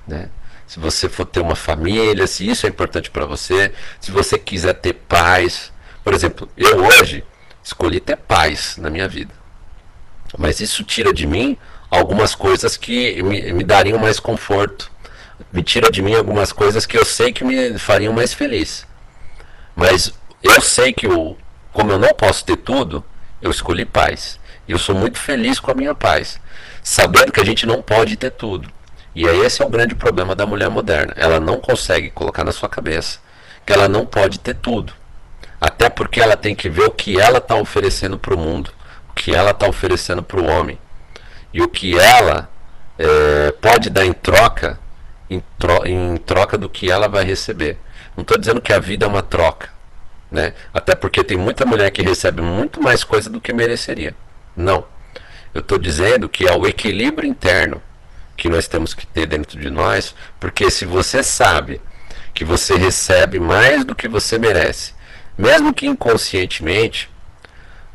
né? 0.07 0.29
Se 0.67 0.79
você 0.79 1.07
for 1.09 1.25
ter 1.25 1.39
uma 1.39 1.55
família, 1.55 2.25
se 2.25 2.47
isso 2.47 2.65
é 2.65 2.69
importante 2.69 3.11
para 3.11 3.25
você, 3.25 3.71
se 3.99 4.11
você 4.11 4.39
quiser 4.39 4.73
ter 4.73 4.93
paz, 4.93 5.71
por 6.03 6.13
exemplo, 6.13 6.49
eu 6.57 6.85
hoje 6.85 7.23
escolhi 7.63 7.99
ter 7.99 8.17
paz 8.17 8.77
na 8.77 8.89
minha 8.89 9.07
vida. 9.07 9.33
Mas 10.37 10.59
isso 10.59 10.83
tira 10.83 11.13
de 11.13 11.27
mim 11.27 11.57
algumas 11.89 12.33
coisas 12.33 12.75
que 12.75 13.21
me, 13.21 13.53
me 13.53 13.63
dariam 13.63 13.99
mais 13.99 14.19
conforto. 14.19 14.91
Me 15.51 15.61
tira 15.61 15.91
de 15.91 16.01
mim 16.01 16.15
algumas 16.15 16.51
coisas 16.51 16.85
que 16.85 16.97
eu 16.97 17.05
sei 17.05 17.31
que 17.31 17.43
me 17.43 17.77
fariam 17.77 18.13
mais 18.13 18.33
feliz. 18.33 18.85
Mas 19.75 20.13
eu 20.41 20.59
sei 20.61 20.91
que 20.91 21.05
eu, 21.05 21.37
como 21.71 21.91
eu 21.91 21.99
não 21.99 22.13
posso 22.13 22.43
ter 22.45 22.57
tudo, 22.57 23.03
eu 23.41 23.51
escolhi 23.51 23.85
paz. 23.85 24.39
E 24.67 24.71
eu 24.71 24.79
sou 24.79 24.95
muito 24.95 25.19
feliz 25.19 25.59
com 25.59 25.71
a 25.71 25.75
minha 25.75 25.93
paz, 25.93 26.39
sabendo 26.81 27.31
que 27.31 27.41
a 27.41 27.45
gente 27.45 27.65
não 27.65 27.81
pode 27.81 28.15
ter 28.15 28.31
tudo. 28.31 28.69
E 29.15 29.27
aí 29.27 29.41
esse 29.41 29.61
é 29.61 29.65
o 29.65 29.69
grande 29.69 29.93
problema 29.95 30.35
da 30.35 30.45
mulher 30.45 30.69
moderna. 30.69 31.13
Ela 31.15 31.39
não 31.39 31.59
consegue 31.59 32.09
colocar 32.09 32.43
na 32.43 32.51
sua 32.51 32.67
cabeça 32.67 33.19
que 33.65 33.71
ela 33.71 33.87
não 33.87 34.05
pode 34.05 34.39
ter 34.39 34.55
tudo. 34.55 34.93
Até 35.59 35.89
porque 35.89 36.19
ela 36.19 36.35
tem 36.35 36.55
que 36.55 36.69
ver 36.69 36.83
o 36.83 36.91
que 36.91 37.19
ela 37.19 37.37
está 37.37 37.55
oferecendo 37.55 38.17
para 38.17 38.35
o 38.35 38.37
mundo, 38.37 38.71
o 39.09 39.13
que 39.13 39.33
ela 39.33 39.51
está 39.51 39.67
oferecendo 39.67 40.21
para 40.21 40.39
o 40.39 40.45
homem. 40.45 40.77
E 41.53 41.61
o 41.61 41.69
que 41.69 41.97
ela 41.97 42.49
é, 42.97 43.51
pode 43.61 43.89
dar 43.89 44.05
em 44.05 44.13
troca, 44.13 44.79
em, 45.29 45.41
tro 45.57 45.85
em 45.85 46.17
troca 46.17 46.57
do 46.57 46.67
que 46.67 46.91
ela 46.91 47.07
vai 47.07 47.23
receber. 47.23 47.77
Não 48.17 48.23
estou 48.23 48.37
dizendo 48.37 48.61
que 48.61 48.73
a 48.73 48.79
vida 48.79 49.05
é 49.05 49.09
uma 49.09 49.23
troca. 49.23 49.69
Né? 50.29 50.53
Até 50.73 50.95
porque 50.95 51.23
tem 51.23 51.37
muita 51.37 51.65
mulher 51.65 51.91
que 51.91 52.01
recebe 52.01 52.41
muito 52.41 52.81
mais 52.81 53.03
coisa 53.03 53.29
do 53.29 53.39
que 53.39 53.53
mereceria. 53.53 54.15
Não. 54.55 54.85
Eu 55.53 55.61
estou 55.61 55.77
dizendo 55.77 56.27
que 56.27 56.47
é 56.47 56.57
o 56.57 56.65
equilíbrio 56.65 57.29
interno 57.29 57.81
que 58.35 58.49
nós 58.49 58.67
temos 58.67 58.93
que 58.93 59.05
ter 59.05 59.25
dentro 59.25 59.59
de 59.59 59.69
nós, 59.69 60.15
porque 60.39 60.69
se 60.71 60.85
você 60.85 61.23
sabe 61.23 61.81
que 62.33 62.43
você 62.43 62.75
recebe 62.75 63.39
mais 63.39 63.85
do 63.85 63.93
que 63.95 64.07
você 64.07 64.37
merece, 64.37 64.93
mesmo 65.37 65.73
que 65.73 65.85
inconscientemente, 65.85 67.09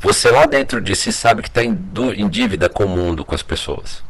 você 0.01 0.30
lá 0.30 0.47
dentro 0.47 0.80
de 0.80 0.95
si 0.95 1.12
sabe 1.12 1.43
que 1.43 1.49
está 1.49 1.62
em, 1.62 1.76
em 2.16 2.28
dívida 2.28 2.68
com 2.68 2.84
o 2.84 2.89
mundo, 2.89 3.24
com 3.24 3.34
as 3.34 3.43
pessoas. 3.43 4.03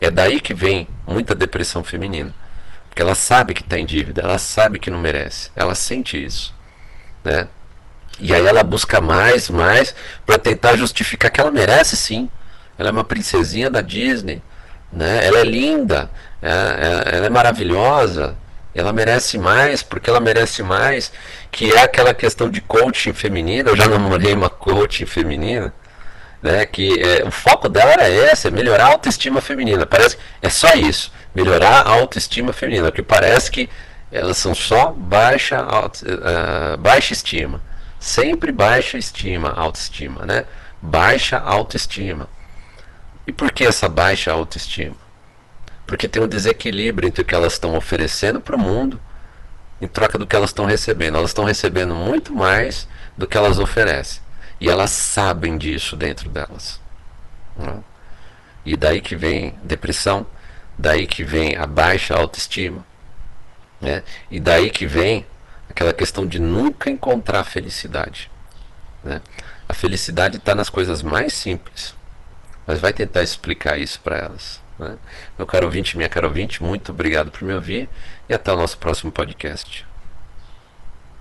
É 0.00 0.10
daí 0.10 0.40
que 0.40 0.54
vem 0.54 0.88
muita 1.06 1.34
depressão 1.34 1.82
feminina. 1.84 2.34
Porque 2.88 3.02
ela 3.02 3.14
sabe 3.14 3.54
que 3.54 3.62
está 3.62 3.78
em 3.78 3.86
dívida, 3.86 4.22
ela 4.22 4.38
sabe 4.38 4.78
que 4.78 4.90
não 4.90 4.98
merece, 4.98 5.50
ela 5.54 5.74
sente 5.74 6.22
isso. 6.22 6.52
Né? 7.22 7.46
E 8.18 8.34
aí 8.34 8.44
ela 8.44 8.64
busca 8.64 9.00
mais, 9.00 9.48
mais, 9.48 9.94
para 10.26 10.38
tentar 10.38 10.76
justificar 10.76 11.30
que 11.30 11.40
ela 11.40 11.50
merece 11.50 11.96
sim. 11.96 12.28
Ela 12.76 12.88
é 12.88 12.92
uma 12.92 13.04
princesinha 13.04 13.70
da 13.70 13.80
Disney, 13.80 14.42
né? 14.92 15.26
ela 15.26 15.38
é 15.38 15.44
linda, 15.44 16.10
é, 16.40 16.50
é, 16.50 17.16
ela 17.16 17.26
é 17.26 17.30
maravilhosa, 17.30 18.36
ela 18.74 18.92
merece 18.92 19.38
mais, 19.38 19.82
porque 19.82 20.08
ela 20.08 20.20
merece 20.20 20.62
mais, 20.62 21.12
que 21.50 21.72
é 21.72 21.82
aquela 21.82 22.14
questão 22.14 22.48
de 22.48 22.60
coaching 22.60 23.12
feminina. 23.12 23.70
Eu 23.70 23.76
já 23.76 23.88
namorei 23.88 24.32
uma 24.34 24.48
coaching 24.48 25.06
feminina, 25.06 25.72
né? 26.42 26.64
Que 26.64 27.00
é, 27.00 27.24
o 27.24 27.30
foco 27.30 27.68
dela 27.68 27.92
era 27.92 28.08
esse, 28.08 28.48
é 28.48 28.50
melhorar 28.50 28.86
a 28.86 28.88
autoestima 28.92 29.40
feminina. 29.40 29.84
Parece 29.84 30.16
é 30.40 30.48
só 30.48 30.74
isso, 30.74 31.12
melhorar 31.34 31.82
a 31.86 31.90
autoestima 31.90 32.52
feminina, 32.52 32.84
porque 32.90 33.02
parece 33.02 33.50
que 33.50 33.68
elas 34.12 34.38
são 34.38 34.54
só 34.54 34.92
baixa, 34.92 35.58
auto, 35.58 36.04
uh, 36.04 36.78
baixa 36.78 37.12
estima, 37.12 37.60
sempre 37.98 38.50
baixa 38.52 38.96
estima, 38.96 39.50
autoestima, 39.50 40.24
né? 40.24 40.44
Baixa 40.80 41.38
autoestima. 41.38 42.28
E 43.28 43.32
por 43.32 43.52
que 43.52 43.62
essa 43.62 43.90
baixa 43.90 44.32
autoestima? 44.32 44.96
Porque 45.86 46.08
tem 46.08 46.22
um 46.22 46.26
desequilíbrio 46.26 47.06
entre 47.06 47.20
o 47.20 47.24
que 47.26 47.34
elas 47.34 47.52
estão 47.52 47.76
oferecendo 47.76 48.40
para 48.40 48.56
o 48.56 48.58
mundo 48.58 48.98
em 49.82 49.86
troca 49.86 50.16
do 50.16 50.26
que 50.26 50.34
elas 50.34 50.48
estão 50.48 50.64
recebendo. 50.64 51.18
Elas 51.18 51.28
estão 51.28 51.44
recebendo 51.44 51.94
muito 51.94 52.32
mais 52.32 52.88
do 53.18 53.26
que 53.26 53.36
elas 53.36 53.58
oferecem. 53.58 54.22
E 54.58 54.66
elas 54.70 54.90
sabem 54.92 55.58
disso 55.58 55.94
dentro 55.94 56.30
delas. 56.30 56.80
Né? 57.54 57.84
E 58.64 58.78
daí 58.78 59.02
que 59.02 59.14
vem 59.14 59.54
depressão, 59.62 60.26
daí 60.78 61.06
que 61.06 61.22
vem 61.22 61.54
a 61.54 61.66
baixa 61.66 62.16
autoestima. 62.16 62.82
Né? 63.78 64.02
E 64.30 64.40
daí 64.40 64.70
que 64.70 64.86
vem 64.86 65.26
aquela 65.68 65.92
questão 65.92 66.26
de 66.26 66.38
nunca 66.38 66.88
encontrar 66.88 67.44
felicidade. 67.44 68.30
Né? 69.04 69.20
A 69.68 69.74
felicidade 69.74 70.38
está 70.38 70.54
nas 70.54 70.70
coisas 70.70 71.02
mais 71.02 71.34
simples. 71.34 71.97
Mas 72.68 72.80
vai 72.80 72.92
tentar 72.92 73.22
explicar 73.22 73.78
isso 73.78 73.98
para 74.00 74.18
elas. 74.18 74.60
Né? 74.78 74.98
Meu 75.38 75.46
caro 75.46 75.64
ouvinte, 75.64 75.96
minha 75.96 76.08
caro 76.08 76.28
ouvinte, 76.28 76.62
muito 76.62 76.92
obrigado 76.92 77.30
por 77.30 77.42
me 77.42 77.54
ouvir 77.54 77.88
e 78.28 78.34
até 78.34 78.52
o 78.52 78.56
nosso 78.56 78.76
próximo 78.76 79.10
podcast. 79.10 79.87